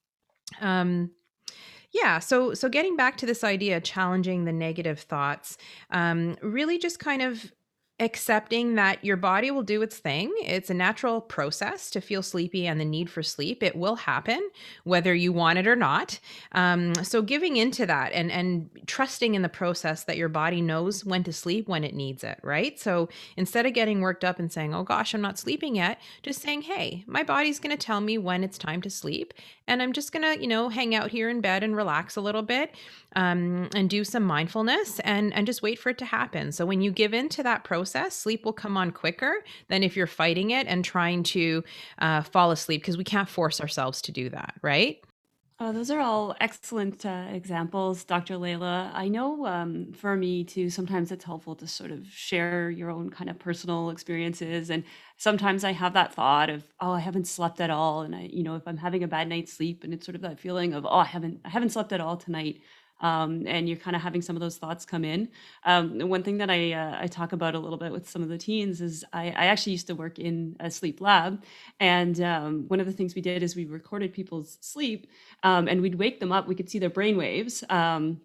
Um, 0.62 1.12
yeah, 1.92 2.20
so 2.20 2.54
so 2.54 2.70
getting 2.70 2.96
back 2.96 3.18
to 3.18 3.26
this 3.26 3.44
idea, 3.44 3.80
challenging 3.80 4.46
the 4.46 4.54
negative 4.54 5.02
thoughts, 5.02 5.58
um, 5.92 6.38
really 6.42 6.80
just 6.80 7.00
kind 7.00 7.22
of 7.22 7.52
accepting 8.04 8.76
that 8.76 9.04
your 9.04 9.18
body 9.18 9.50
will 9.50 9.64
do 9.64 9.82
its 9.82 9.98
thing. 9.98 10.34
It's 10.42 10.70
a 10.70 10.74
natural 10.74 11.22
process 11.22 11.90
to 11.92 12.02
feel 12.02 12.22
sleepy 12.22 12.68
and 12.68 12.80
the 12.80 12.86
need 12.86 13.10
for 13.10 13.24
sleep. 13.24 13.64
It 13.64 13.76
will 13.76 13.96
happen 13.96 14.50
whether 14.84 15.16
you 15.16 15.32
want 15.32 15.60
it 15.60 15.68
or 15.68 15.76
not. 15.76 16.20
Um, 16.52 16.94
so 16.96 17.22
giving 17.22 17.58
into 17.58 17.86
that 17.86 18.12
and 18.12 18.32
and 18.32 18.70
trusting 18.86 19.36
in 19.36 19.42
the 19.42 19.50
process 19.50 20.04
that 20.04 20.18
your 20.18 20.30
body 20.30 20.62
knows 20.62 21.06
when 21.06 21.24
to 21.24 21.34
sleep 21.34 21.68
when 21.68 21.84
it 21.84 21.96
needs 21.96 22.24
it, 22.24 22.40
right? 22.44 22.80
So 22.80 23.10
instead 23.38 23.66
of 23.66 23.74
getting 23.74 24.02
worked 24.02 24.26
up 24.26 24.38
and 24.38 24.52
saying, 24.52 24.76
"Oh 24.76 24.84
gosh, 24.84 25.14
I'm 25.14 25.22
not 25.22 25.40
sleeping 25.40 25.76
yet," 25.76 26.00
just 26.22 26.42
saying, 26.42 26.64
"Hey, 26.64 27.04
my 27.08 27.24
body's 27.24 27.60
going 27.60 27.76
to 27.76 27.86
tell 27.86 28.02
me 28.02 28.18
when 28.18 28.44
it's 28.44 28.58
time 28.58 28.82
to 28.82 28.90
sleep, 28.90 29.34
and 29.68 29.82
I'm 29.82 29.94
just 29.94 30.12
going 30.12 30.24
to, 30.24 30.42
you 30.42 30.48
know, 30.48 30.70
hang 30.70 30.94
out 30.94 31.12
here 31.12 31.30
in 31.30 31.42
bed 31.42 31.64
and 31.64 31.76
relax 31.76 32.16
a 32.16 32.22
little 32.22 32.42
bit 32.42 32.76
um, 33.16 33.70
and 33.76 33.90
do 33.90 34.04
some 34.04 34.24
mindfulness 34.24 35.00
and 35.00 35.34
and 35.34 35.46
just 35.46 35.62
wait 35.62 35.80
for 35.80 35.90
it 35.90 35.98
to 36.00 36.06
happen." 36.06 36.52
So 36.52 36.66
when 36.66 36.82
you 36.82 36.92
give 36.92 37.14
in 37.14 37.30
to 37.30 37.44
that 37.44 37.64
process 37.64 38.16
sleep 38.16 38.46
will 38.46 38.54
come 38.54 38.78
on 38.78 38.92
quicker 38.92 39.44
than 39.70 39.84
if 39.84 39.96
you're 39.96 40.08
fighting 40.08 40.52
it 40.52 40.68
and 40.68 40.84
trying 40.84 41.24
to 41.24 41.64
uh, 42.00 42.22
fall 42.22 42.52
asleep 42.52 42.82
because 42.82 42.98
we 42.98 43.04
can't 43.04 43.30
force 43.30 43.60
ourselves 43.62 44.02
to 44.04 44.12
do 44.12 44.30
that, 44.30 44.56
right? 44.62 45.04
Uh, 45.60 45.72
those 45.72 45.92
are 45.92 46.00
all 46.00 46.36
excellent 46.42 47.06
uh, 47.06 47.28
examples, 47.32 48.04
Dr. 48.04 48.38
Laila. 48.38 48.92
I 48.94 49.08
know 49.08 49.46
um, 49.46 49.94
for 49.94 50.16
me 50.18 50.44
too, 50.44 50.70
sometimes 50.70 51.12
it's 51.12 51.24
helpful 51.24 51.56
to 51.56 51.68
sort 51.68 51.92
of 51.92 52.06
share 52.12 52.72
your 52.72 52.90
own 52.90 53.10
kind 53.10 53.30
of 53.30 53.38
personal 53.40 53.92
experiences. 53.92 54.72
And 54.72 54.84
sometimes 55.16 55.64
I 55.64 55.72
have 55.72 55.94
that 55.94 56.14
thought 56.14 56.50
of, 56.50 56.64
oh, 56.82 56.92
I 56.92 57.00
haven't 57.00 57.28
slept 57.28 57.62
at 57.62 57.70
all. 57.70 58.02
And 58.02 58.16
I, 58.16 58.30
you 58.34 58.44
know, 58.44 58.56
if 58.56 58.64
I'm 58.68 58.78
having 58.78 59.04
a 59.04 59.08
bad 59.08 59.30
night's 59.30 59.54
sleep 59.54 59.84
and 59.84 59.94
it's 59.94 60.06
sort 60.06 60.16
of 60.16 60.22
that 60.24 60.40
feeling 60.40 60.74
of, 60.74 60.86
oh, 60.86 60.98
I 60.98 61.06
haven't, 61.06 61.40
I 61.46 61.50
haven't 61.50 61.70
slept 61.70 61.94
at 61.94 62.02
all 62.02 62.18
tonight 62.18 62.60
um, 63.04 63.44
and 63.46 63.68
you're 63.68 63.78
kind 63.78 63.96
of 63.96 64.02
having 64.02 64.22
some 64.22 64.36
of 64.36 64.40
those 64.40 64.58
thoughts 64.58 64.86
come 64.86 65.04
in. 65.06 65.28
Um, 65.66 66.00
one 66.10 66.24
thing 66.24 66.38
that 66.40 66.50
I 66.50 66.72
uh, 66.72 66.98
I 67.02 67.08
talk 67.08 67.34
about 67.34 67.54
a 67.54 67.60
little 67.60 67.78
bit 67.78 67.92
with 67.92 68.10
some 68.10 68.24
of 68.24 68.30
the 68.30 68.38
teens 68.38 68.82
is 68.82 69.06
I, 69.14 69.28
I 69.28 69.46
actually 69.48 69.74
used 69.74 69.88
to 69.88 69.96
work 69.96 70.18
in 70.18 70.56
a 70.60 70.72
sleep 70.72 71.02
lab, 71.02 71.44
and 71.80 72.20
um, 72.22 72.66
one 72.70 72.80
of 72.80 72.88
the 72.88 72.94
things 72.94 73.14
we 73.14 73.22
did 73.22 73.44
is 73.44 73.56
we 73.56 73.66
recorded 73.66 74.14
people's 74.14 74.58
sleep, 74.62 75.08
um, 75.44 75.68
and 75.68 75.82
we'd 75.82 75.96
wake 75.96 76.20
them 76.20 76.32
up. 76.32 76.48
We 76.48 76.56
could 76.56 76.70
see 76.70 76.80
their 76.80 76.90
brain 76.90 77.18
waves 77.18 77.64
um, 77.70 78.22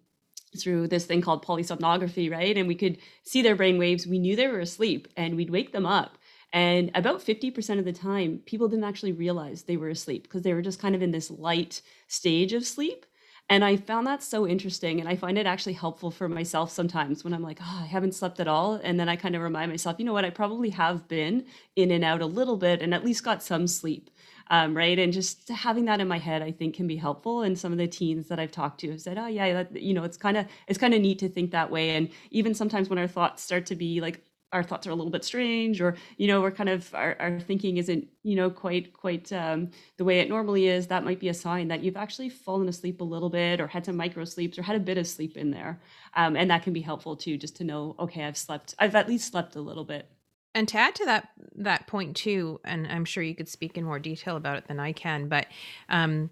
through 0.58 0.88
this 0.88 1.04
thing 1.06 1.20
called 1.20 1.44
polysomnography, 1.44 2.30
right? 2.30 2.56
And 2.56 2.68
we 2.68 2.74
could 2.76 2.98
see 3.24 3.42
their 3.42 3.56
brain 3.56 3.78
waves. 3.78 4.06
We 4.06 4.18
knew 4.18 4.36
they 4.36 4.48
were 4.48 4.60
asleep, 4.60 5.08
and 5.16 5.36
we'd 5.36 5.50
wake 5.50 5.72
them 5.72 5.86
up. 5.86 6.18
And 6.52 6.90
about 6.94 7.20
50% 7.20 7.78
of 7.78 7.84
the 7.84 7.92
time, 7.92 8.40
people 8.46 8.68
didn't 8.68 8.84
actually 8.84 9.12
realize 9.12 9.62
they 9.62 9.76
were 9.76 9.90
asleep 9.90 10.22
because 10.22 10.42
they 10.42 10.54
were 10.54 10.62
just 10.62 10.80
kind 10.80 10.94
of 10.94 11.02
in 11.02 11.10
this 11.10 11.30
light 11.30 11.82
stage 12.06 12.54
of 12.54 12.64
sleep. 12.64 13.04
And 13.50 13.64
I 13.64 13.76
found 13.76 14.06
that 14.06 14.22
so 14.22 14.46
interesting. 14.46 15.00
And 15.00 15.08
I 15.08 15.16
find 15.16 15.38
it 15.38 15.46
actually 15.46 15.72
helpful 15.72 16.10
for 16.10 16.28
myself 16.28 16.70
sometimes 16.70 17.24
when 17.24 17.32
I'm 17.32 17.42
like, 17.42 17.58
oh, 17.62 17.80
I 17.82 17.86
haven't 17.86 18.14
slept 18.14 18.40
at 18.40 18.48
all. 18.48 18.74
And 18.74 19.00
then 19.00 19.08
I 19.08 19.16
kind 19.16 19.34
of 19.34 19.40
remind 19.40 19.70
myself, 19.70 19.96
you 19.98 20.04
know 20.04 20.12
what, 20.12 20.26
I 20.26 20.30
probably 20.30 20.70
have 20.70 21.08
been 21.08 21.46
in 21.74 21.90
and 21.90 22.04
out 22.04 22.20
a 22.20 22.26
little 22.26 22.56
bit 22.56 22.82
and 22.82 22.92
at 22.92 23.04
least 23.04 23.24
got 23.24 23.42
some 23.42 23.66
sleep. 23.66 24.10
Um, 24.50 24.76
right. 24.76 24.98
And 24.98 25.12
just 25.12 25.48
having 25.48 25.86
that 25.86 26.00
in 26.00 26.08
my 26.08 26.18
head, 26.18 26.42
I 26.42 26.52
think 26.52 26.74
can 26.74 26.86
be 26.86 26.96
helpful. 26.96 27.42
And 27.42 27.58
some 27.58 27.72
of 27.72 27.78
the 27.78 27.86
teens 27.86 28.28
that 28.28 28.38
I've 28.38 28.52
talked 28.52 28.80
to 28.80 28.90
have 28.90 29.00
said, 29.00 29.18
oh, 29.18 29.26
yeah, 29.26 29.52
that, 29.54 29.80
you 29.80 29.94
know, 29.94 30.04
it's 30.04 30.16
kind 30.16 30.36
of, 30.36 30.46
it's 30.66 30.78
kind 30.78 30.94
of 30.94 31.00
neat 31.00 31.18
to 31.20 31.28
think 31.28 31.50
that 31.50 31.70
way. 31.70 31.90
And 31.90 32.10
even 32.30 32.54
sometimes 32.54 32.88
when 32.88 32.98
our 32.98 33.06
thoughts 33.06 33.42
start 33.42 33.66
to 33.66 33.74
be 33.74 34.00
like, 34.00 34.22
our 34.52 34.62
thoughts 34.62 34.86
are 34.86 34.90
a 34.90 34.94
little 34.94 35.10
bit 35.10 35.24
strange 35.24 35.80
or 35.80 35.96
you 36.16 36.26
know 36.26 36.40
we're 36.40 36.50
kind 36.50 36.68
of 36.68 36.92
our, 36.94 37.16
our 37.20 37.38
thinking 37.40 37.76
isn't 37.76 38.08
you 38.22 38.34
know 38.34 38.48
quite 38.48 38.92
quite 38.92 39.30
um, 39.32 39.70
the 39.96 40.04
way 40.04 40.20
it 40.20 40.28
normally 40.28 40.68
is 40.68 40.86
that 40.86 41.04
might 41.04 41.20
be 41.20 41.28
a 41.28 41.34
sign 41.34 41.68
that 41.68 41.82
you've 41.82 41.96
actually 41.96 42.28
fallen 42.28 42.68
asleep 42.68 43.00
a 43.00 43.04
little 43.04 43.30
bit 43.30 43.60
or 43.60 43.66
had 43.66 43.84
some 43.84 43.96
micro 43.96 44.24
sleeps 44.24 44.58
or 44.58 44.62
had 44.62 44.76
a 44.76 44.80
bit 44.80 44.98
of 44.98 45.06
sleep 45.06 45.36
in 45.36 45.50
there. 45.50 45.80
Um, 46.14 46.36
and 46.36 46.50
that 46.50 46.62
can 46.62 46.72
be 46.72 46.80
helpful 46.80 47.16
too 47.16 47.36
just 47.36 47.56
to 47.56 47.64
know 47.64 47.94
okay 47.98 48.24
i've 48.24 48.36
slept 48.36 48.74
i've 48.78 48.94
at 48.94 49.08
least 49.08 49.30
slept 49.30 49.56
a 49.56 49.60
little 49.60 49.84
bit. 49.84 50.10
And 50.54 50.66
to 50.68 50.78
add 50.78 50.94
to 50.96 51.04
that 51.04 51.28
that 51.56 51.86
point 51.86 52.16
too 52.16 52.60
and 52.64 52.86
i'm 52.86 53.04
sure 53.04 53.22
you 53.22 53.34
could 53.34 53.48
speak 53.48 53.76
in 53.76 53.84
more 53.84 53.98
detail 53.98 54.36
about 54.36 54.56
it 54.56 54.66
than 54.66 54.80
i 54.80 54.92
can 54.92 55.28
but 55.28 55.46
um, 55.88 56.30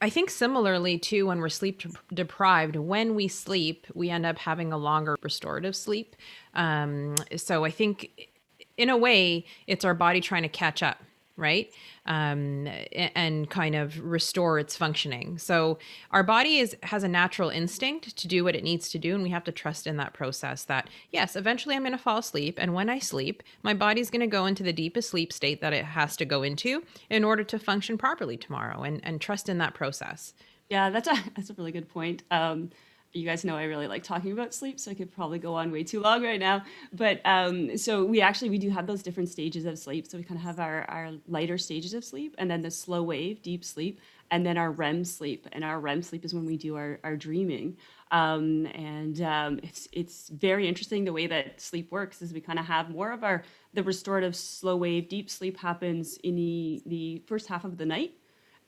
I 0.00 0.10
think 0.10 0.30
similarly 0.30 0.96
too, 0.98 1.26
when 1.26 1.40
we're 1.40 1.48
sleep 1.48 1.82
deprived, 2.12 2.76
when 2.76 3.14
we 3.14 3.26
sleep, 3.26 3.86
we 3.94 4.10
end 4.10 4.24
up 4.26 4.38
having 4.38 4.72
a 4.72 4.78
longer 4.78 5.16
restorative 5.22 5.74
sleep. 5.74 6.14
Um, 6.54 7.16
so 7.36 7.64
I 7.64 7.70
think, 7.70 8.30
in 8.76 8.90
a 8.90 8.96
way, 8.96 9.44
it's 9.66 9.84
our 9.84 9.94
body 9.94 10.20
trying 10.20 10.42
to 10.42 10.48
catch 10.48 10.82
up 10.84 10.98
right? 11.38 11.72
Um, 12.04 12.66
and 12.92 13.48
kind 13.48 13.74
of 13.74 13.98
restore 14.02 14.58
its 14.58 14.76
functioning. 14.76 15.38
So 15.38 15.78
our 16.10 16.22
body 16.22 16.58
is 16.58 16.76
has 16.82 17.04
a 17.04 17.08
natural 17.08 17.48
instinct 17.48 18.16
to 18.16 18.28
do 18.28 18.44
what 18.44 18.56
it 18.56 18.64
needs 18.64 18.88
to 18.90 18.98
do, 18.98 19.14
and 19.14 19.22
we 19.22 19.30
have 19.30 19.44
to 19.44 19.52
trust 19.52 19.86
in 19.86 19.96
that 19.96 20.12
process. 20.12 20.64
That 20.64 20.90
yes, 21.10 21.36
eventually 21.36 21.76
I'm 21.76 21.82
going 21.82 21.92
to 21.92 21.98
fall 21.98 22.18
asleep, 22.18 22.58
and 22.60 22.74
when 22.74 22.90
I 22.90 22.98
sleep, 22.98 23.42
my 23.62 23.72
body's 23.72 24.10
going 24.10 24.20
to 24.20 24.26
go 24.26 24.46
into 24.46 24.62
the 24.62 24.72
deepest 24.72 25.10
sleep 25.10 25.32
state 25.32 25.60
that 25.60 25.72
it 25.72 25.84
has 25.84 26.16
to 26.18 26.24
go 26.24 26.42
into 26.42 26.82
in 27.08 27.24
order 27.24 27.44
to 27.44 27.58
function 27.58 27.96
properly 27.96 28.36
tomorrow, 28.36 28.82
and 28.82 29.00
and 29.04 29.20
trust 29.20 29.48
in 29.48 29.58
that 29.58 29.74
process. 29.74 30.34
Yeah, 30.68 30.90
that's 30.90 31.08
a 31.08 31.16
that's 31.36 31.50
a 31.50 31.54
really 31.54 31.72
good 31.72 31.88
point. 31.88 32.24
Um, 32.30 32.70
you 33.18 33.26
guys 33.26 33.44
know 33.44 33.56
I 33.56 33.64
really 33.64 33.86
like 33.86 34.02
talking 34.02 34.32
about 34.32 34.54
sleep, 34.54 34.78
so 34.80 34.90
I 34.90 34.94
could 34.94 35.12
probably 35.12 35.38
go 35.38 35.54
on 35.54 35.70
way 35.70 35.84
too 35.84 36.00
long 36.00 36.22
right 36.22 36.40
now. 36.40 36.62
But 36.92 37.20
um, 37.24 37.76
so 37.76 38.04
we 38.04 38.20
actually 38.20 38.50
we 38.50 38.58
do 38.58 38.70
have 38.70 38.86
those 38.86 39.02
different 39.02 39.28
stages 39.28 39.64
of 39.64 39.78
sleep. 39.78 40.06
So 40.06 40.18
we 40.18 40.24
kind 40.24 40.38
of 40.38 40.44
have 40.44 40.60
our 40.60 40.84
our 40.88 41.12
lighter 41.26 41.58
stages 41.58 41.94
of 41.94 42.04
sleep, 42.04 42.34
and 42.38 42.50
then 42.50 42.62
the 42.62 42.70
slow 42.70 43.02
wave, 43.02 43.42
deep 43.42 43.64
sleep, 43.64 44.00
and 44.30 44.46
then 44.46 44.56
our 44.56 44.70
REM 44.70 45.04
sleep. 45.04 45.48
And 45.52 45.64
our 45.64 45.80
REM 45.80 46.02
sleep 46.02 46.24
is 46.24 46.34
when 46.34 46.46
we 46.46 46.56
do 46.56 46.76
our 46.76 47.00
our 47.04 47.16
dreaming. 47.16 47.76
Um, 48.10 48.66
and 48.66 49.20
um, 49.20 49.60
it's 49.62 49.88
it's 49.92 50.28
very 50.30 50.66
interesting 50.66 51.04
the 51.04 51.12
way 51.12 51.26
that 51.26 51.60
sleep 51.60 51.90
works 51.90 52.22
is 52.22 52.32
we 52.32 52.40
kind 52.40 52.58
of 52.58 52.66
have 52.66 52.88
more 52.90 53.12
of 53.12 53.22
our 53.22 53.42
the 53.74 53.82
restorative 53.82 54.34
slow 54.34 54.76
wave 54.76 55.08
deep 55.08 55.28
sleep 55.28 55.58
happens 55.58 56.16
in 56.18 56.36
the 56.36 56.82
the 56.86 57.22
first 57.26 57.48
half 57.48 57.64
of 57.64 57.76
the 57.76 57.84
night 57.84 58.12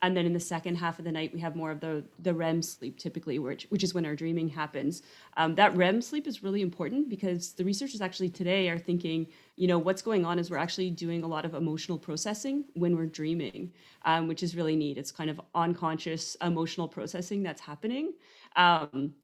and 0.03 0.17
then 0.17 0.27
in 0.27 0.33
the 0.33 0.41
second 0.41 0.77
half 0.77 0.99
of 0.99 1.05
the 1.05 1.13
night 1.13 1.33
we 1.33 1.41
have 1.41 1.55
more 1.55 1.71
of 1.71 1.81
the 1.81 2.05
the 2.21 2.33
REM 2.33 2.63
sleep 2.63 2.99
typically, 2.99 3.39
which 3.39 3.67
which 3.71 3.85
is 3.85 3.95
when 3.95 4.07
our 4.07 4.15
dreaming 4.15 4.49
happens. 4.49 5.03
Um, 5.37 5.55
that 5.57 5.77
REM 5.77 6.01
sleep 6.01 6.27
is 6.27 6.43
really 6.43 6.63
important 6.63 7.09
because 7.09 7.53
the 7.53 7.65
researchers 7.65 8.01
actually 8.01 8.31
today 8.31 8.69
are 8.69 8.79
thinking, 8.79 9.27
you 9.57 9.69
know, 9.69 9.79
what's 9.79 10.03
going 10.03 10.25
on 10.25 10.39
is 10.39 10.51
we're 10.51 10.57
actually 10.57 10.91
doing 10.91 11.23
a 11.23 11.27
lot 11.27 11.45
of 11.45 11.55
emotional 11.55 11.99
processing 11.99 12.65
when 12.75 12.97
we're 12.97 13.07
dreaming, 13.07 13.73
um, 14.05 14.27
which 14.29 14.43
is 14.43 14.57
really 14.57 14.77
neat. 14.77 14.99
It's 14.99 15.13
kind 15.13 15.31
of 15.31 15.41
unconscious 15.55 16.37
emotional 16.43 16.89
processing 16.89 17.43
that's 17.43 17.61
happening. 17.61 18.15
Um, 18.57 19.15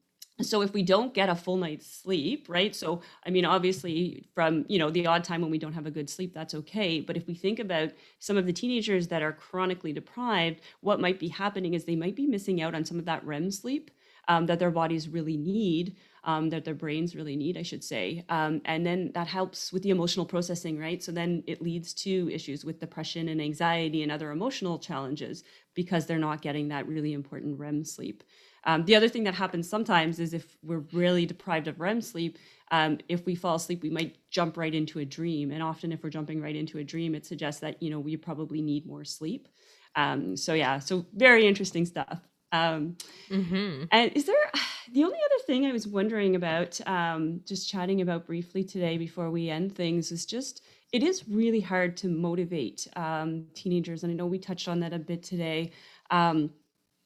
so 0.41 0.61
if 0.61 0.73
we 0.73 0.83
don't 0.83 1.13
get 1.13 1.29
a 1.29 1.35
full 1.35 1.57
night's 1.57 1.87
sleep 1.87 2.45
right? 2.49 2.75
So 2.75 3.01
i 3.25 3.29
mean 3.29 3.45
obviously 3.45 4.25
from 4.33 4.65
you 4.67 4.79
know 4.79 4.89
the 4.89 5.07
odd 5.07 5.23
time 5.23 5.41
when 5.41 5.51
we 5.51 5.57
don't 5.57 5.73
have 5.73 5.85
a 5.85 5.91
good 5.91 6.09
sleep 6.09 6.33
that's 6.33 6.53
okay. 6.53 7.01
But 7.01 7.17
if 7.17 7.27
we 7.27 7.33
think 7.33 7.59
about 7.59 7.89
some 8.19 8.37
of 8.37 8.45
the 8.45 8.53
teenagers 8.53 9.07
that 9.07 9.21
are 9.21 9.33
chronically 9.33 9.93
deprived 9.93 10.61
what 10.81 10.99
might 10.99 11.19
be 11.19 11.27
happening 11.27 11.73
is 11.73 11.85
they 11.85 11.95
might 11.95 12.15
be 12.15 12.27
missing 12.27 12.61
out 12.61 12.75
on 12.75 12.85
some 12.85 12.99
of 12.99 13.05
that 13.05 13.25
rem 13.25 13.51
sleep 13.51 13.91
um, 14.27 14.45
that 14.47 14.59
their 14.59 14.71
bodies 14.71 15.07
really 15.07 15.37
need 15.37 15.95
um, 16.25 16.49
that 16.49 16.65
their 16.65 16.75
brains 16.75 17.15
really 17.15 17.35
need 17.35 17.57
i 17.57 17.63
should 17.63 17.83
say. 17.83 18.23
Um, 18.29 18.61
and 18.65 18.85
then 18.85 19.11
that 19.13 19.27
helps 19.27 19.71
with 19.73 19.83
the 19.83 19.89
emotional 19.89 20.25
processing 20.25 20.77
right? 20.77 21.01
So 21.01 21.11
then 21.11 21.43
it 21.47 21.61
leads 21.61 21.93
to 22.05 22.29
issues 22.31 22.63
with 22.65 22.79
depression 22.79 23.29
and 23.29 23.41
anxiety 23.41 24.03
and 24.03 24.11
other 24.11 24.31
emotional 24.31 24.77
challenges 24.77 25.43
because 25.73 26.05
they're 26.05 26.19
not 26.19 26.41
getting 26.41 26.67
that 26.67 26.87
really 26.87 27.13
important 27.13 27.59
rem 27.59 27.83
sleep 27.83 28.23
um, 28.67 28.83
the 28.83 28.95
other 28.95 29.07
thing 29.07 29.23
that 29.23 29.33
happens 29.33 29.67
sometimes 29.67 30.19
is 30.19 30.33
if 30.33 30.57
we're 30.61 30.83
really 30.91 31.25
deprived 31.25 31.67
of 31.69 31.79
REM 31.79 32.01
sleep, 32.01 32.37
um, 32.69 32.99
if 33.07 33.25
we 33.25 33.33
fall 33.33 33.55
asleep, 33.55 33.81
we 33.81 33.89
might 33.89 34.17
jump 34.29 34.57
right 34.57 34.75
into 34.75 34.99
a 34.99 35.05
dream. 35.05 35.51
And 35.51 35.63
often, 35.63 35.93
if 35.93 36.03
we're 36.03 36.09
jumping 36.09 36.41
right 36.41 36.55
into 36.55 36.77
a 36.77 36.83
dream, 36.83 37.15
it 37.15 37.25
suggests 37.25 37.61
that 37.61 37.81
you 37.81 37.89
know 37.89 37.99
we 37.99 38.17
probably 38.17 38.61
need 38.61 38.85
more 38.85 39.05
sleep. 39.05 39.47
Um, 39.95 40.35
so 40.35 40.53
yeah, 40.53 40.79
so 40.79 41.05
very 41.15 41.47
interesting 41.47 41.85
stuff. 41.85 42.19
Um, 42.51 42.97
mm-hmm. 43.29 43.85
And 43.89 44.11
is 44.13 44.25
there 44.25 44.51
the 44.91 45.05
only 45.05 45.17
other 45.17 45.43
thing 45.45 45.65
I 45.65 45.71
was 45.71 45.87
wondering 45.87 46.35
about, 46.35 46.79
um, 46.85 47.39
just 47.45 47.69
chatting 47.69 48.01
about 48.01 48.25
briefly 48.25 48.65
today 48.65 48.97
before 48.97 49.31
we 49.31 49.49
end 49.49 49.75
things, 49.75 50.11
is 50.11 50.25
just 50.25 50.61
it 50.91 51.03
is 51.03 51.25
really 51.29 51.61
hard 51.61 51.95
to 51.97 52.09
motivate 52.09 52.85
um, 52.97 53.45
teenagers, 53.53 54.03
and 54.03 54.11
I 54.11 54.15
know 54.15 54.25
we 54.25 54.39
touched 54.39 54.67
on 54.67 54.81
that 54.81 54.91
a 54.91 54.99
bit 54.99 55.23
today. 55.23 55.71
Um, 56.11 56.51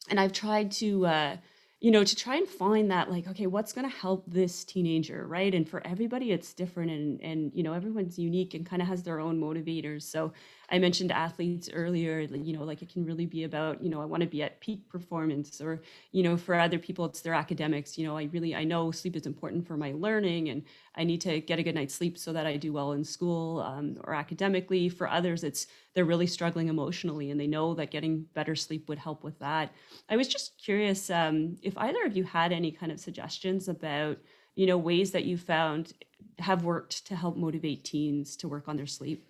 and 0.09 0.19
I've 0.19 0.33
tried 0.33 0.71
to 0.71 1.05
uh, 1.05 1.37
you 1.81 1.91
know 1.91 2.03
to 2.03 2.15
try 2.15 2.35
and 2.35 2.47
find 2.47 2.91
that 2.91 3.09
like 3.09 3.27
okay 3.27 3.47
what's 3.47 3.73
going 3.73 3.89
to 3.89 3.95
help 3.95 4.23
this 4.27 4.63
teenager 4.63 5.27
right? 5.27 5.53
And 5.53 5.67
for 5.67 5.85
everybody 5.85 6.31
it's 6.31 6.53
different 6.53 6.91
and 6.91 7.21
and 7.21 7.51
you 7.53 7.63
know 7.63 7.73
everyone's 7.73 8.17
unique 8.17 8.53
and 8.53 8.65
kind 8.65 8.81
of 8.81 8.87
has 8.87 9.03
their 9.03 9.19
own 9.19 9.41
motivators. 9.41 10.03
So 10.03 10.31
I 10.71 10.79
mentioned 10.79 11.11
athletes 11.11 11.69
earlier, 11.73 12.21
you 12.21 12.55
know, 12.57 12.63
like 12.63 12.81
it 12.81 12.87
can 12.87 13.03
really 13.05 13.25
be 13.25 13.43
about, 13.43 13.83
you 13.83 13.89
know, 13.89 14.01
I 14.01 14.05
want 14.05 14.21
to 14.21 14.27
be 14.27 14.41
at 14.41 14.61
peak 14.61 14.87
performance 14.87 15.59
or, 15.59 15.81
you 16.13 16.23
know, 16.23 16.37
for 16.37 16.55
other 16.55 16.79
people, 16.79 17.03
it's 17.03 17.19
their 17.19 17.33
academics. 17.33 17.97
You 17.97 18.07
know, 18.07 18.17
I 18.17 18.29
really, 18.31 18.55
I 18.55 18.63
know 18.63 18.89
sleep 18.89 19.17
is 19.17 19.25
important 19.25 19.67
for 19.67 19.75
my 19.75 19.91
learning 19.91 20.47
and 20.47 20.63
I 20.95 21.03
need 21.03 21.19
to 21.21 21.41
get 21.41 21.59
a 21.59 21.63
good 21.63 21.75
night's 21.75 21.93
sleep 21.93 22.17
so 22.17 22.31
that 22.31 22.45
I 22.45 22.55
do 22.55 22.71
well 22.71 22.93
in 22.93 23.03
school 23.03 23.59
um, 23.59 23.97
or 24.05 24.13
academically. 24.13 24.87
For 24.87 25.09
others, 25.09 25.43
it's 25.43 25.67
they're 25.93 26.05
really 26.05 26.27
struggling 26.27 26.69
emotionally 26.69 27.31
and 27.31 27.39
they 27.39 27.47
know 27.47 27.73
that 27.75 27.91
getting 27.91 28.25
better 28.33 28.55
sleep 28.55 28.87
would 28.87 28.99
help 28.99 29.25
with 29.25 29.37
that. 29.39 29.73
I 30.09 30.15
was 30.15 30.29
just 30.29 30.57
curious 30.57 31.09
um, 31.09 31.57
if 31.61 31.77
either 31.77 32.05
of 32.05 32.15
you 32.15 32.23
had 32.23 32.53
any 32.53 32.71
kind 32.71 32.93
of 32.93 32.99
suggestions 32.99 33.67
about, 33.67 34.19
you 34.55 34.67
know, 34.67 34.77
ways 34.77 35.11
that 35.11 35.25
you 35.25 35.37
found 35.37 35.91
have 36.39 36.63
worked 36.63 37.05
to 37.07 37.15
help 37.15 37.35
motivate 37.35 37.83
teens 37.83 38.37
to 38.37 38.47
work 38.47 38.69
on 38.69 38.77
their 38.77 38.87
sleep. 38.87 39.27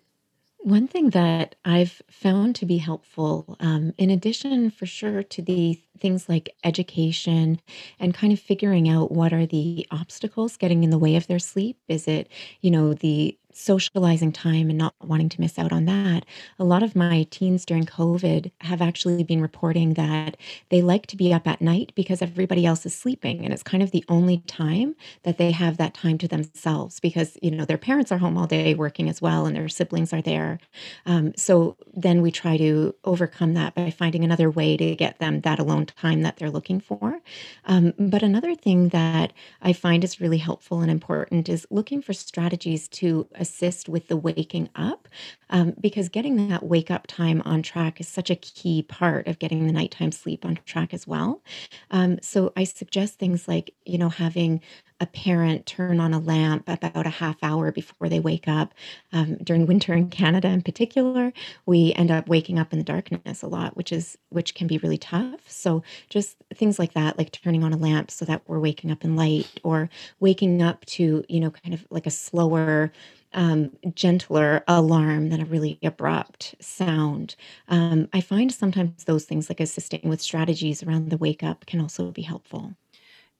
One 0.64 0.86
thing 0.86 1.10
that 1.10 1.56
I've 1.64 2.00
found 2.08 2.54
to 2.56 2.66
be 2.66 2.76
helpful, 2.78 3.56
um, 3.58 3.92
in 3.98 4.10
addition 4.10 4.70
for 4.70 4.86
sure 4.86 5.24
to 5.24 5.42
the 5.42 5.80
things 5.98 6.28
like 6.28 6.54
education 6.62 7.60
and 7.98 8.14
kind 8.14 8.32
of 8.32 8.38
figuring 8.38 8.88
out 8.88 9.10
what 9.10 9.32
are 9.32 9.44
the 9.44 9.84
obstacles 9.90 10.56
getting 10.56 10.84
in 10.84 10.90
the 10.90 10.98
way 11.00 11.16
of 11.16 11.26
their 11.26 11.40
sleep, 11.40 11.78
is 11.88 12.06
it, 12.06 12.28
you 12.60 12.70
know, 12.70 12.94
the 12.94 13.36
socializing 13.52 14.32
time 14.32 14.68
and 14.68 14.78
not 14.78 14.94
wanting 15.00 15.28
to 15.30 15.40
miss 15.40 15.58
out 15.58 15.72
on 15.72 15.84
that. 15.86 16.24
A 16.58 16.64
lot 16.64 16.82
of 16.82 16.96
my 16.96 17.26
teens 17.30 17.64
during 17.64 17.86
COVID 17.86 18.50
have 18.60 18.82
actually 18.82 19.24
been 19.24 19.40
reporting 19.40 19.94
that 19.94 20.36
they 20.70 20.82
like 20.82 21.06
to 21.06 21.16
be 21.16 21.32
up 21.32 21.46
at 21.46 21.60
night 21.60 21.92
because 21.94 22.22
everybody 22.22 22.66
else 22.66 22.86
is 22.86 22.94
sleeping. 22.94 23.44
And 23.44 23.52
it's 23.52 23.62
kind 23.62 23.82
of 23.82 23.90
the 23.90 24.04
only 24.08 24.38
time 24.46 24.94
that 25.24 25.38
they 25.38 25.50
have 25.50 25.76
that 25.76 25.94
time 25.94 26.18
to 26.18 26.28
themselves 26.28 27.00
because, 27.00 27.36
you 27.42 27.50
know, 27.50 27.64
their 27.64 27.78
parents 27.78 28.12
are 28.12 28.18
home 28.18 28.36
all 28.36 28.46
day 28.46 28.74
working 28.74 29.08
as 29.08 29.20
well 29.20 29.46
and 29.46 29.56
their 29.56 29.68
siblings 29.68 30.12
are 30.12 30.22
there. 30.22 30.58
Um, 31.06 31.32
so 31.36 31.76
then 31.94 32.22
we 32.22 32.30
try 32.30 32.56
to 32.56 32.94
overcome 33.04 33.54
that 33.54 33.74
by 33.74 33.90
finding 33.90 34.24
another 34.24 34.50
way 34.50 34.76
to 34.76 34.94
get 34.96 35.18
them 35.18 35.40
that 35.42 35.58
alone 35.58 35.86
time 35.86 36.22
that 36.22 36.36
they're 36.36 36.50
looking 36.50 36.80
for. 36.80 37.20
Um, 37.64 37.92
but 37.98 38.22
another 38.22 38.54
thing 38.54 38.88
that 38.90 39.32
I 39.60 39.72
find 39.72 40.04
is 40.04 40.20
really 40.20 40.38
helpful 40.38 40.80
and 40.80 40.90
important 40.90 41.48
is 41.48 41.66
looking 41.70 42.02
for 42.02 42.12
strategies 42.12 42.88
to 42.88 43.26
assist 43.42 43.88
with 43.88 44.08
the 44.08 44.16
waking 44.16 44.70
up 44.74 45.06
um, 45.50 45.74
because 45.78 46.08
getting 46.08 46.48
that 46.48 46.62
wake 46.62 46.90
up 46.90 47.06
time 47.06 47.42
on 47.44 47.62
track 47.62 48.00
is 48.00 48.08
such 48.08 48.30
a 48.30 48.36
key 48.36 48.82
part 48.82 49.26
of 49.26 49.38
getting 49.38 49.66
the 49.66 49.72
nighttime 49.72 50.12
sleep 50.12 50.46
on 50.46 50.58
track 50.64 50.94
as 50.94 51.06
well. 51.06 51.42
Um, 51.90 52.18
so 52.22 52.52
I 52.56 52.64
suggest 52.64 53.18
things 53.18 53.46
like, 53.46 53.74
you 53.84 53.98
know, 53.98 54.08
having 54.08 54.62
a 55.02 55.06
parent 55.06 55.66
turn 55.66 55.98
on 55.98 56.14
a 56.14 56.20
lamp 56.20 56.68
about 56.68 57.06
a 57.06 57.10
half 57.10 57.36
hour 57.42 57.72
before 57.72 58.08
they 58.08 58.20
wake 58.20 58.46
up. 58.46 58.72
Um, 59.12 59.34
during 59.42 59.66
winter 59.66 59.92
in 59.94 60.08
Canada, 60.10 60.46
in 60.48 60.62
particular, 60.62 61.32
we 61.66 61.92
end 61.94 62.12
up 62.12 62.28
waking 62.28 62.58
up 62.58 62.72
in 62.72 62.78
the 62.78 62.84
darkness 62.84 63.42
a 63.42 63.48
lot, 63.48 63.76
which 63.76 63.90
is 63.92 64.16
which 64.30 64.54
can 64.54 64.68
be 64.68 64.78
really 64.78 64.96
tough. 64.98 65.40
So 65.48 65.82
just 66.08 66.36
things 66.54 66.78
like 66.78 66.94
that, 66.94 67.18
like 67.18 67.32
turning 67.32 67.64
on 67.64 67.72
a 67.72 67.76
lamp 67.76 68.12
so 68.12 68.24
that 68.26 68.42
we're 68.46 68.60
waking 68.60 68.92
up 68.92 69.04
in 69.04 69.16
light, 69.16 69.60
or 69.64 69.90
waking 70.20 70.62
up 70.62 70.84
to 70.86 71.24
you 71.28 71.40
know 71.40 71.50
kind 71.50 71.74
of 71.74 71.84
like 71.90 72.06
a 72.06 72.10
slower 72.10 72.92
um, 73.34 73.72
gentler 73.94 74.62
alarm 74.68 75.30
than 75.30 75.40
a 75.40 75.44
really 75.46 75.78
abrupt 75.82 76.54
sound. 76.60 77.34
Um, 77.68 78.08
I 78.12 78.20
find 78.20 78.52
sometimes 78.52 79.04
those 79.04 79.24
things, 79.24 79.48
like 79.48 79.58
assisting 79.60 80.08
with 80.08 80.20
strategies 80.20 80.82
around 80.82 81.10
the 81.10 81.16
wake 81.16 81.42
up, 81.42 81.66
can 81.66 81.80
also 81.80 82.12
be 82.12 82.22
helpful. 82.22 82.74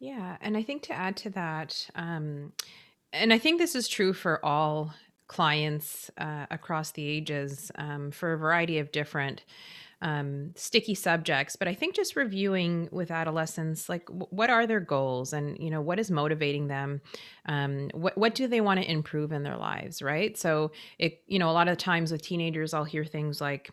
Yeah. 0.02 0.36
And 0.40 0.56
I 0.56 0.64
think 0.64 0.82
to 0.84 0.92
add 0.92 1.16
to 1.18 1.30
that, 1.30 1.88
um, 1.94 2.52
and 3.12 3.32
I 3.32 3.38
think 3.38 3.60
this 3.60 3.76
is 3.76 3.86
true 3.86 4.12
for 4.12 4.44
all 4.44 4.92
clients 5.28 6.10
uh, 6.18 6.46
across 6.50 6.90
the 6.90 7.06
ages 7.06 7.70
um, 7.76 8.10
for 8.10 8.32
a 8.32 8.38
variety 8.38 8.80
of 8.80 8.90
different 8.90 9.44
um, 10.02 10.52
sticky 10.56 10.94
subjects 10.94 11.56
but 11.56 11.68
i 11.68 11.74
think 11.74 11.94
just 11.96 12.16
reviewing 12.16 12.88
with 12.92 13.10
adolescents 13.10 13.88
like 13.88 14.06
w- 14.06 14.26
what 14.30 14.50
are 14.50 14.66
their 14.66 14.80
goals 14.80 15.32
and 15.32 15.58
you 15.58 15.70
know 15.70 15.80
what 15.80 15.98
is 15.98 16.10
motivating 16.10 16.68
them 16.68 17.00
um, 17.46 17.90
what, 17.94 18.18
what 18.18 18.34
do 18.34 18.48
they 18.48 18.60
want 18.60 18.80
to 18.80 18.90
improve 18.90 19.32
in 19.32 19.44
their 19.44 19.56
lives 19.56 20.02
right 20.02 20.38
so 20.38 20.72
it 20.98 21.22
you 21.28 21.38
know 21.38 21.50
a 21.50 21.52
lot 21.52 21.68
of 21.68 21.78
times 21.78 22.12
with 22.12 22.22
teenagers 22.22 22.74
i'll 22.74 22.84
hear 22.84 23.04
things 23.04 23.40
like 23.40 23.70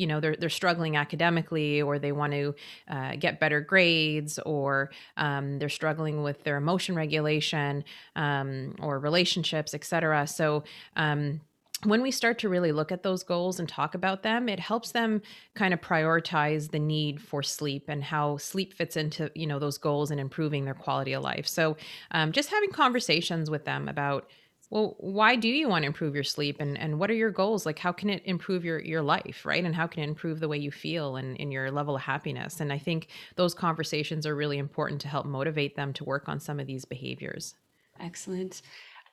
you 0.00 0.06
know 0.06 0.18
they're 0.18 0.36
they're 0.36 0.48
struggling 0.48 0.96
academically 0.96 1.82
or 1.82 1.98
they 1.98 2.12
want 2.12 2.32
to 2.32 2.54
uh, 2.88 3.14
get 3.16 3.38
better 3.38 3.60
grades 3.60 4.38
or 4.40 4.90
um, 5.16 5.58
they're 5.58 5.68
struggling 5.68 6.22
with 6.22 6.42
their 6.42 6.56
emotion 6.56 6.94
regulation 6.94 7.84
um, 8.16 8.74
or 8.80 8.98
relationships 8.98 9.74
etc 9.74 10.26
so 10.26 10.64
um, 10.96 11.40
when 11.84 12.02
we 12.02 12.10
start 12.10 12.38
to 12.38 12.48
really 12.48 12.72
look 12.72 12.92
at 12.92 13.02
those 13.02 13.22
goals 13.22 13.58
and 13.58 13.68
talk 13.68 13.94
about 13.94 14.22
them, 14.22 14.50
it 14.50 14.60
helps 14.60 14.92
them 14.92 15.22
kind 15.54 15.72
of 15.72 15.80
prioritize 15.80 16.70
the 16.70 16.78
need 16.78 17.22
for 17.22 17.42
sleep 17.42 17.84
and 17.88 18.04
how 18.04 18.36
sleep 18.36 18.74
fits 18.74 18.98
into 18.98 19.30
you 19.34 19.46
know 19.46 19.58
those 19.58 19.78
goals 19.78 20.10
and 20.10 20.20
improving 20.20 20.66
their 20.66 20.74
quality 20.74 21.14
of 21.14 21.22
life. 21.22 21.46
So, 21.46 21.78
um, 22.10 22.32
just 22.32 22.50
having 22.50 22.70
conversations 22.70 23.48
with 23.48 23.64
them 23.64 23.88
about 23.88 24.28
well 24.70 24.96
why 24.98 25.36
do 25.36 25.48
you 25.48 25.68
want 25.68 25.82
to 25.82 25.86
improve 25.86 26.14
your 26.14 26.24
sleep 26.24 26.56
and 26.60 26.78
and 26.78 26.98
what 26.98 27.10
are 27.10 27.14
your 27.14 27.30
goals? 27.30 27.66
Like 27.66 27.78
how 27.78 27.92
can 27.92 28.08
it 28.10 28.22
improve 28.24 28.64
your 28.64 28.80
your 28.80 29.02
life 29.02 29.44
right? 29.44 29.64
And 29.64 29.74
how 29.74 29.86
can 29.86 30.02
it 30.02 30.08
improve 30.08 30.40
the 30.40 30.48
way 30.48 30.58
you 30.58 30.70
feel 30.70 31.16
and 31.16 31.36
in 31.36 31.50
your 31.50 31.70
level 31.70 31.96
of 31.96 32.02
happiness? 32.02 32.60
And 32.60 32.72
i 32.72 32.78
think 32.78 33.08
those 33.36 33.54
conversations 33.54 34.26
are 34.26 34.36
really 34.36 34.58
important 34.58 35.00
to 35.02 35.08
help 35.08 35.26
motivate 35.26 35.76
them 35.76 35.92
to 35.94 36.04
work 36.04 36.28
on 36.28 36.40
some 36.40 36.60
of 36.60 36.66
these 36.66 36.84
behaviors. 36.84 37.54
Excellent. 37.98 38.62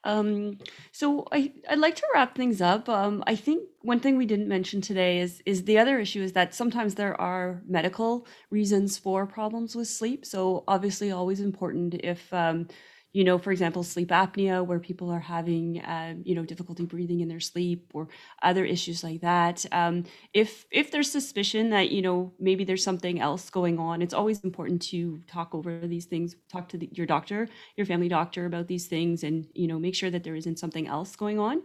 Um, 0.03 0.59
so 0.91 1.27
I, 1.31 1.51
I'd 1.69 1.79
like 1.79 1.95
to 1.95 2.07
wrap 2.13 2.35
things 2.35 2.61
up. 2.61 2.87
Um, 2.87 3.23
I 3.27 3.35
think 3.35 3.63
one 3.81 3.99
thing 3.99 4.15
we 4.15 4.25
didn't 4.25 4.47
mention 4.47 4.79
today 4.79 5.19
is 5.19 5.41
is 5.45 5.63
the 5.63 5.79
other 5.79 5.99
issue 5.99 6.21
is 6.21 6.33
that 6.33 6.53
sometimes 6.53 6.95
there 6.95 7.19
are 7.19 7.61
medical 7.67 8.25
reasons 8.49 8.97
for 8.97 9.25
problems 9.25 9.75
with 9.75 9.87
sleep. 9.87 10.25
So 10.25 10.63
obviously, 10.67 11.11
always 11.11 11.41
important 11.41 11.95
if 11.95 12.31
um, 12.33 12.67
you 13.13 13.23
know, 13.23 13.37
for 13.37 13.51
example, 13.51 13.83
sleep 13.83 14.09
apnea, 14.09 14.65
where 14.65 14.79
people 14.79 15.09
are 15.09 15.19
having, 15.19 15.81
um, 15.85 16.21
you 16.25 16.35
know, 16.35 16.43
difficulty 16.45 16.85
breathing 16.85 17.21
in 17.21 17.27
their 17.27 17.39
sleep, 17.39 17.89
or 17.93 18.07
other 18.43 18.65
issues 18.65 19.03
like 19.03 19.21
that. 19.21 19.65
Um, 19.71 20.03
if 20.33 20.65
if 20.71 20.91
there's 20.91 21.11
suspicion 21.11 21.69
that 21.71 21.91
you 21.91 22.01
know 22.01 22.33
maybe 22.39 22.63
there's 22.63 22.83
something 22.83 23.19
else 23.19 23.49
going 23.49 23.79
on, 23.79 24.01
it's 24.01 24.13
always 24.13 24.43
important 24.43 24.81
to 24.83 25.21
talk 25.27 25.55
over 25.55 25.79
these 25.87 26.05
things, 26.05 26.35
talk 26.51 26.69
to 26.69 26.77
the, 26.77 26.89
your 26.93 27.05
doctor, 27.07 27.47
your 27.75 27.85
family 27.85 28.07
doctor 28.09 28.45
about 28.45 28.67
these 28.67 28.87
things, 28.87 29.23
and 29.23 29.47
you 29.53 29.67
know, 29.67 29.79
make 29.79 29.95
sure 29.95 30.11
that 30.11 30.23
there 30.23 30.35
isn't 30.35 30.59
something 30.59 30.87
else 30.87 31.15
going 31.15 31.39
on. 31.39 31.61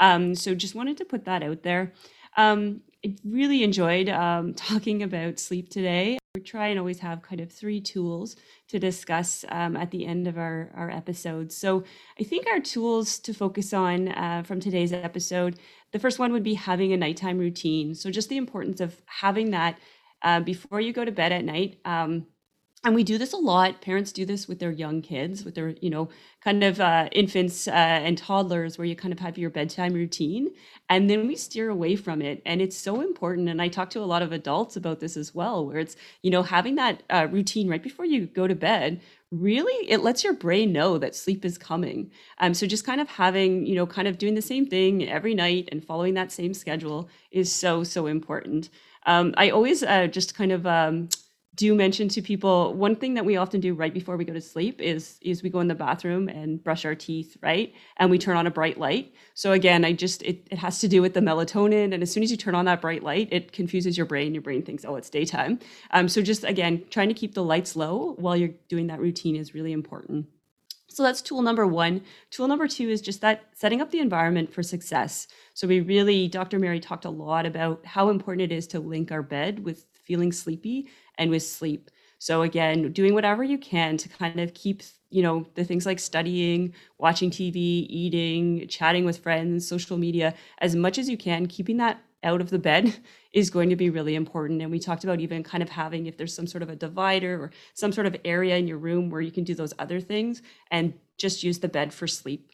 Um, 0.00 0.34
so 0.34 0.54
just 0.54 0.74
wanted 0.74 0.96
to 0.98 1.04
put 1.04 1.24
that 1.26 1.42
out 1.42 1.62
there. 1.62 1.92
Um, 2.36 2.82
I 3.04 3.14
really 3.24 3.62
enjoyed 3.62 4.08
um, 4.08 4.54
talking 4.54 5.02
about 5.02 5.38
sleep 5.38 5.70
today. 5.70 6.18
We 6.36 6.42
try 6.42 6.66
and 6.66 6.78
always 6.78 6.98
have 6.98 7.22
kind 7.22 7.40
of 7.40 7.50
three 7.50 7.80
tools 7.80 8.36
to 8.68 8.78
discuss 8.78 9.42
um, 9.48 9.74
at 9.74 9.90
the 9.90 10.04
end 10.04 10.28
of 10.28 10.36
our, 10.36 10.70
our 10.74 10.90
episodes. 10.90 11.56
So 11.56 11.82
I 12.20 12.24
think 12.24 12.46
our 12.46 12.60
tools 12.60 13.18
to 13.20 13.32
focus 13.32 13.72
on 13.72 14.08
uh, 14.08 14.42
from 14.44 14.60
today's 14.60 14.92
episode 14.92 15.58
the 15.92 15.98
first 15.98 16.18
one 16.18 16.32
would 16.32 16.42
be 16.42 16.52
having 16.52 16.92
a 16.92 16.96
nighttime 16.98 17.38
routine. 17.38 17.94
So 17.94 18.10
just 18.10 18.28
the 18.28 18.36
importance 18.36 18.82
of 18.82 19.00
having 19.06 19.52
that 19.52 19.78
uh, 20.20 20.40
before 20.40 20.78
you 20.78 20.92
go 20.92 21.06
to 21.06 21.10
bed 21.10 21.32
at 21.32 21.42
night. 21.42 21.80
Um, 21.86 22.26
and 22.86 22.94
we 22.94 23.02
do 23.02 23.18
this 23.18 23.32
a 23.32 23.36
lot. 23.36 23.80
Parents 23.80 24.12
do 24.12 24.24
this 24.24 24.46
with 24.46 24.60
their 24.60 24.70
young 24.70 25.02
kids 25.02 25.44
with 25.44 25.56
their 25.56 25.70
you 25.80 25.90
know 25.90 26.08
kind 26.40 26.62
of 26.62 26.80
uh, 26.80 27.08
infants 27.10 27.66
uh, 27.66 27.72
and 27.72 28.16
toddlers 28.16 28.78
where 28.78 28.86
you 28.86 28.94
kind 28.94 29.12
of 29.12 29.18
have 29.18 29.36
your 29.36 29.50
bedtime 29.50 29.92
routine 29.92 30.52
and 30.88 31.10
then 31.10 31.26
we 31.26 31.34
steer 31.34 31.68
away 31.68 31.96
from 31.96 32.22
it. 32.22 32.40
And 32.46 32.62
it's 32.62 32.76
so 32.76 33.00
important 33.00 33.48
and 33.48 33.60
i 33.60 33.66
talk 33.66 33.90
to 33.90 33.98
a 33.98 34.12
lot 34.12 34.22
of 34.22 34.30
adults 34.30 34.76
about 34.76 35.00
this 35.00 35.16
as 35.16 35.34
well 35.34 35.66
where 35.66 35.80
it's 35.80 35.96
you 36.22 36.30
know 36.30 36.44
having 36.44 36.76
that 36.76 37.02
uh, 37.10 37.26
routine 37.28 37.68
right 37.68 37.82
before 37.82 38.04
you 38.04 38.26
go 38.26 38.46
to 38.46 38.54
bed 38.54 39.00
really 39.32 39.90
it 39.90 40.02
lets 40.02 40.22
your 40.22 40.34
brain 40.34 40.72
know 40.72 40.96
that 40.96 41.16
sleep 41.16 41.44
is 41.44 41.58
coming. 41.58 42.12
Um, 42.38 42.54
so 42.54 42.68
just 42.68 42.86
kind 42.86 43.00
of 43.00 43.08
having 43.08 43.66
you 43.66 43.74
know 43.74 43.86
kind 43.86 44.06
of 44.06 44.16
doing 44.16 44.36
the 44.36 44.42
same 44.42 44.64
thing 44.64 45.08
every 45.08 45.34
night 45.34 45.68
and 45.72 45.84
following 45.84 46.14
that 46.14 46.30
same 46.30 46.54
schedule 46.54 47.08
is 47.32 47.52
so 47.52 47.82
so 47.82 48.06
important. 48.06 48.70
Um, 49.06 49.34
i 49.36 49.50
always 49.50 49.82
uh, 49.82 50.06
just 50.06 50.36
kind 50.36 50.52
of 50.52 50.66
um, 50.66 51.08
do 51.56 51.74
mention 51.74 52.08
to 52.08 52.22
people 52.22 52.74
one 52.74 52.94
thing 52.94 53.14
that 53.14 53.24
we 53.24 53.36
often 53.36 53.60
do 53.60 53.74
right 53.74 53.92
before 53.92 54.16
we 54.16 54.24
go 54.24 54.32
to 54.32 54.40
sleep 54.40 54.80
is 54.80 55.18
is 55.22 55.42
we 55.42 55.50
go 55.50 55.60
in 55.60 55.68
the 55.68 55.74
bathroom 55.74 56.28
and 56.28 56.62
brush 56.62 56.84
our 56.84 56.94
teeth 56.94 57.36
right 57.42 57.74
and 57.96 58.10
we 58.10 58.18
turn 58.18 58.36
on 58.36 58.46
a 58.46 58.50
bright 58.50 58.78
light 58.78 59.12
so 59.34 59.52
again 59.52 59.84
i 59.84 59.92
just 59.92 60.22
it, 60.22 60.46
it 60.50 60.58
has 60.58 60.78
to 60.78 60.86
do 60.86 61.02
with 61.02 61.14
the 61.14 61.20
melatonin 61.20 61.92
and 61.94 62.02
as 62.02 62.12
soon 62.12 62.22
as 62.22 62.30
you 62.30 62.36
turn 62.36 62.54
on 62.54 62.66
that 62.66 62.80
bright 62.80 63.02
light 63.02 63.28
it 63.32 63.52
confuses 63.52 63.96
your 63.96 64.06
brain 64.06 64.34
your 64.34 64.42
brain 64.42 64.62
thinks 64.62 64.84
oh 64.84 64.96
it's 64.96 65.10
daytime 65.10 65.58
um, 65.92 66.08
so 66.08 66.22
just 66.22 66.44
again 66.44 66.84
trying 66.90 67.08
to 67.08 67.14
keep 67.14 67.34
the 67.34 67.44
lights 67.44 67.74
low 67.74 68.14
while 68.18 68.36
you're 68.36 68.54
doing 68.68 68.86
that 68.86 69.00
routine 69.00 69.34
is 69.34 69.54
really 69.54 69.72
important 69.72 70.26
so 70.88 71.02
that's 71.02 71.20
tool 71.20 71.42
number 71.42 71.66
one. 71.66 72.00
Tool 72.30 72.48
number 72.48 72.66
two 72.66 72.88
is 72.88 73.02
just 73.02 73.20
that 73.20 73.44
setting 73.52 73.82
up 73.82 73.90
the 73.90 73.98
environment 73.98 74.50
for 74.50 74.62
success. 74.62 75.26
So 75.52 75.68
we 75.68 75.80
really, 75.80 76.26
Dr. 76.26 76.58
Mary 76.58 76.80
talked 76.80 77.04
a 77.04 77.10
lot 77.10 77.44
about 77.44 77.84
how 77.84 78.08
important 78.08 78.50
it 78.50 78.54
is 78.56 78.66
to 78.68 78.80
link 78.80 79.12
our 79.12 79.20
bed 79.20 79.62
with 79.62 79.84
feeling 80.06 80.32
sleepy 80.32 80.88
and 81.18 81.30
with 81.30 81.42
sleep. 81.42 81.90
So 82.18 82.42
again, 82.42 82.92
doing 82.92 83.14
whatever 83.14 83.44
you 83.44 83.58
can 83.58 83.96
to 83.98 84.08
kind 84.08 84.40
of 84.40 84.54
keep, 84.54 84.82
you 85.10 85.22
know, 85.22 85.46
the 85.54 85.64
things 85.64 85.86
like 85.86 85.98
studying, 85.98 86.74
watching 86.98 87.30
TV, 87.30 87.86
eating, 87.88 88.66
chatting 88.68 89.04
with 89.04 89.18
friends, 89.18 89.68
social 89.68 89.98
media, 89.98 90.34
as 90.58 90.74
much 90.74 90.98
as 90.98 91.08
you 91.08 91.16
can, 91.16 91.46
keeping 91.46 91.76
that 91.76 92.00
out 92.22 92.40
of 92.40 92.50
the 92.50 92.58
bed 92.58 92.96
is 93.32 93.50
going 93.50 93.68
to 93.70 93.76
be 93.76 93.90
really 93.90 94.14
important. 94.14 94.62
And 94.62 94.70
we 94.70 94.78
talked 94.78 95.04
about 95.04 95.20
even 95.20 95.42
kind 95.42 95.62
of 95.62 95.68
having, 95.68 96.06
if 96.06 96.16
there's 96.16 96.34
some 96.34 96.46
sort 96.46 96.62
of 96.62 96.70
a 96.70 96.76
divider 96.76 97.42
or 97.42 97.50
some 97.74 97.92
sort 97.92 98.06
of 98.06 98.16
area 98.24 98.56
in 98.56 98.66
your 98.66 98.78
room 98.78 99.10
where 99.10 99.20
you 99.20 99.30
can 99.30 99.44
do 99.44 99.54
those 99.54 99.74
other 99.78 100.00
things 100.00 100.42
and 100.70 100.94
just 101.18 101.42
use 101.42 101.58
the 101.58 101.68
bed 101.68 101.92
for 101.92 102.06
sleep. 102.06 102.50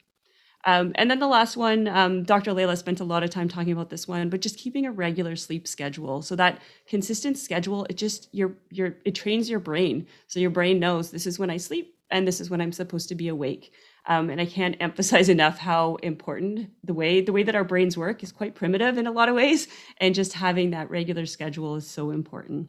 Um, 0.64 0.92
and 0.94 1.10
then 1.10 1.18
the 1.18 1.26
last 1.26 1.56
one, 1.56 1.88
um, 1.88 2.22
Dr. 2.22 2.52
Laila 2.52 2.76
spent 2.76 3.00
a 3.00 3.04
lot 3.04 3.22
of 3.24 3.30
time 3.30 3.48
talking 3.48 3.72
about 3.72 3.90
this 3.90 4.06
one, 4.06 4.28
but 4.28 4.40
just 4.40 4.58
keeping 4.58 4.86
a 4.86 4.92
regular 4.92 5.34
sleep 5.34 5.66
schedule. 5.66 6.22
So 6.22 6.36
that 6.36 6.60
consistent 6.86 7.36
schedule, 7.36 7.84
it 7.90 7.96
just 7.96 8.28
your 8.32 8.52
your 8.70 8.96
it 9.04 9.14
trains 9.14 9.50
your 9.50 9.58
brain. 9.58 10.06
So 10.28 10.38
your 10.38 10.50
brain 10.50 10.78
knows 10.78 11.10
this 11.10 11.26
is 11.26 11.38
when 11.38 11.50
I 11.50 11.56
sleep 11.56 11.96
and 12.10 12.28
this 12.28 12.40
is 12.40 12.48
when 12.48 12.60
I'm 12.60 12.72
supposed 12.72 13.08
to 13.08 13.14
be 13.16 13.28
awake. 13.28 13.72
Um, 14.06 14.30
and 14.30 14.40
I 14.40 14.46
can't 14.46 14.76
emphasize 14.80 15.28
enough 15.28 15.58
how 15.58 15.96
important 15.96 16.70
the 16.84 16.94
way 16.94 17.20
the 17.20 17.32
way 17.32 17.42
that 17.42 17.56
our 17.56 17.64
brains 17.64 17.96
work 17.96 18.22
is 18.22 18.30
quite 18.30 18.54
primitive 18.54 18.98
in 18.98 19.08
a 19.08 19.12
lot 19.12 19.28
of 19.28 19.34
ways, 19.34 19.66
and 19.98 20.14
just 20.14 20.34
having 20.34 20.70
that 20.70 20.90
regular 20.90 21.26
schedule 21.26 21.74
is 21.76 21.88
so 21.88 22.10
important. 22.10 22.68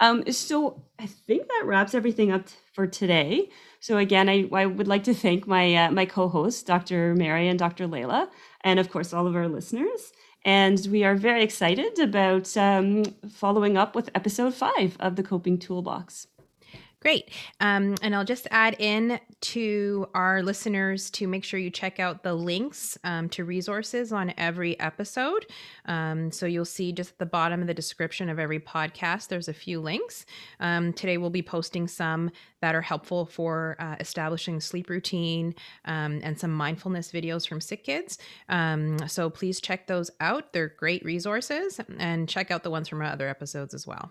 Um, 0.00 0.30
so 0.30 0.84
I 0.98 1.06
think 1.06 1.48
that 1.48 1.62
wraps 1.64 1.94
everything 1.94 2.30
up 2.30 2.48
for 2.74 2.86
today. 2.86 3.48
So 3.86 3.98
again, 3.98 4.28
I, 4.28 4.48
I 4.52 4.66
would 4.66 4.88
like 4.88 5.04
to 5.04 5.14
thank 5.14 5.46
my 5.46 5.72
uh, 5.76 5.90
my 5.92 6.06
co-hosts, 6.06 6.64
Dr. 6.64 7.14
Mary 7.14 7.46
and 7.46 7.56
Dr. 7.56 7.86
Laila, 7.86 8.28
and 8.62 8.80
of 8.80 8.90
course 8.90 9.12
all 9.12 9.28
of 9.28 9.36
our 9.36 9.46
listeners. 9.46 10.12
And 10.44 10.84
we 10.90 11.04
are 11.04 11.14
very 11.14 11.44
excited 11.44 11.96
about 12.00 12.56
um, 12.56 13.04
following 13.30 13.76
up 13.76 13.94
with 13.94 14.10
episode 14.12 14.54
five 14.54 14.96
of 14.98 15.14
the 15.14 15.22
Coping 15.22 15.56
Toolbox. 15.60 16.26
Great. 17.06 17.30
Um, 17.60 17.94
and 18.02 18.16
I'll 18.16 18.24
just 18.24 18.48
add 18.50 18.74
in 18.80 19.20
to 19.40 20.08
our 20.12 20.42
listeners 20.42 21.08
to 21.12 21.28
make 21.28 21.44
sure 21.44 21.60
you 21.60 21.70
check 21.70 22.00
out 22.00 22.24
the 22.24 22.34
links 22.34 22.98
um, 23.04 23.28
to 23.28 23.44
resources 23.44 24.12
on 24.12 24.34
every 24.36 24.76
episode. 24.80 25.46
Um, 25.84 26.32
so 26.32 26.46
you'll 26.46 26.64
see 26.64 26.90
just 26.90 27.12
at 27.12 27.18
the 27.20 27.26
bottom 27.26 27.60
of 27.60 27.68
the 27.68 27.74
description 27.74 28.28
of 28.28 28.40
every 28.40 28.58
podcast, 28.58 29.28
there's 29.28 29.46
a 29.46 29.54
few 29.54 29.78
links. 29.78 30.26
Um, 30.58 30.92
today 30.92 31.16
we'll 31.16 31.30
be 31.30 31.42
posting 31.42 31.86
some 31.86 32.32
that 32.60 32.74
are 32.74 32.82
helpful 32.82 33.24
for 33.24 33.76
uh, 33.78 33.94
establishing 34.00 34.58
sleep 34.58 34.90
routine 34.90 35.54
um, 35.84 36.18
and 36.24 36.36
some 36.36 36.50
mindfulness 36.50 37.12
videos 37.12 37.46
from 37.46 37.60
Sick 37.60 37.84
Kids. 37.84 38.18
Um, 38.48 38.98
so 39.06 39.30
please 39.30 39.60
check 39.60 39.86
those 39.86 40.10
out. 40.18 40.52
They're 40.52 40.74
great 40.76 41.04
resources 41.04 41.80
and 42.00 42.28
check 42.28 42.50
out 42.50 42.64
the 42.64 42.70
ones 42.72 42.88
from 42.88 43.00
our 43.00 43.06
other 43.06 43.28
episodes 43.28 43.74
as 43.74 43.86
well. 43.86 44.10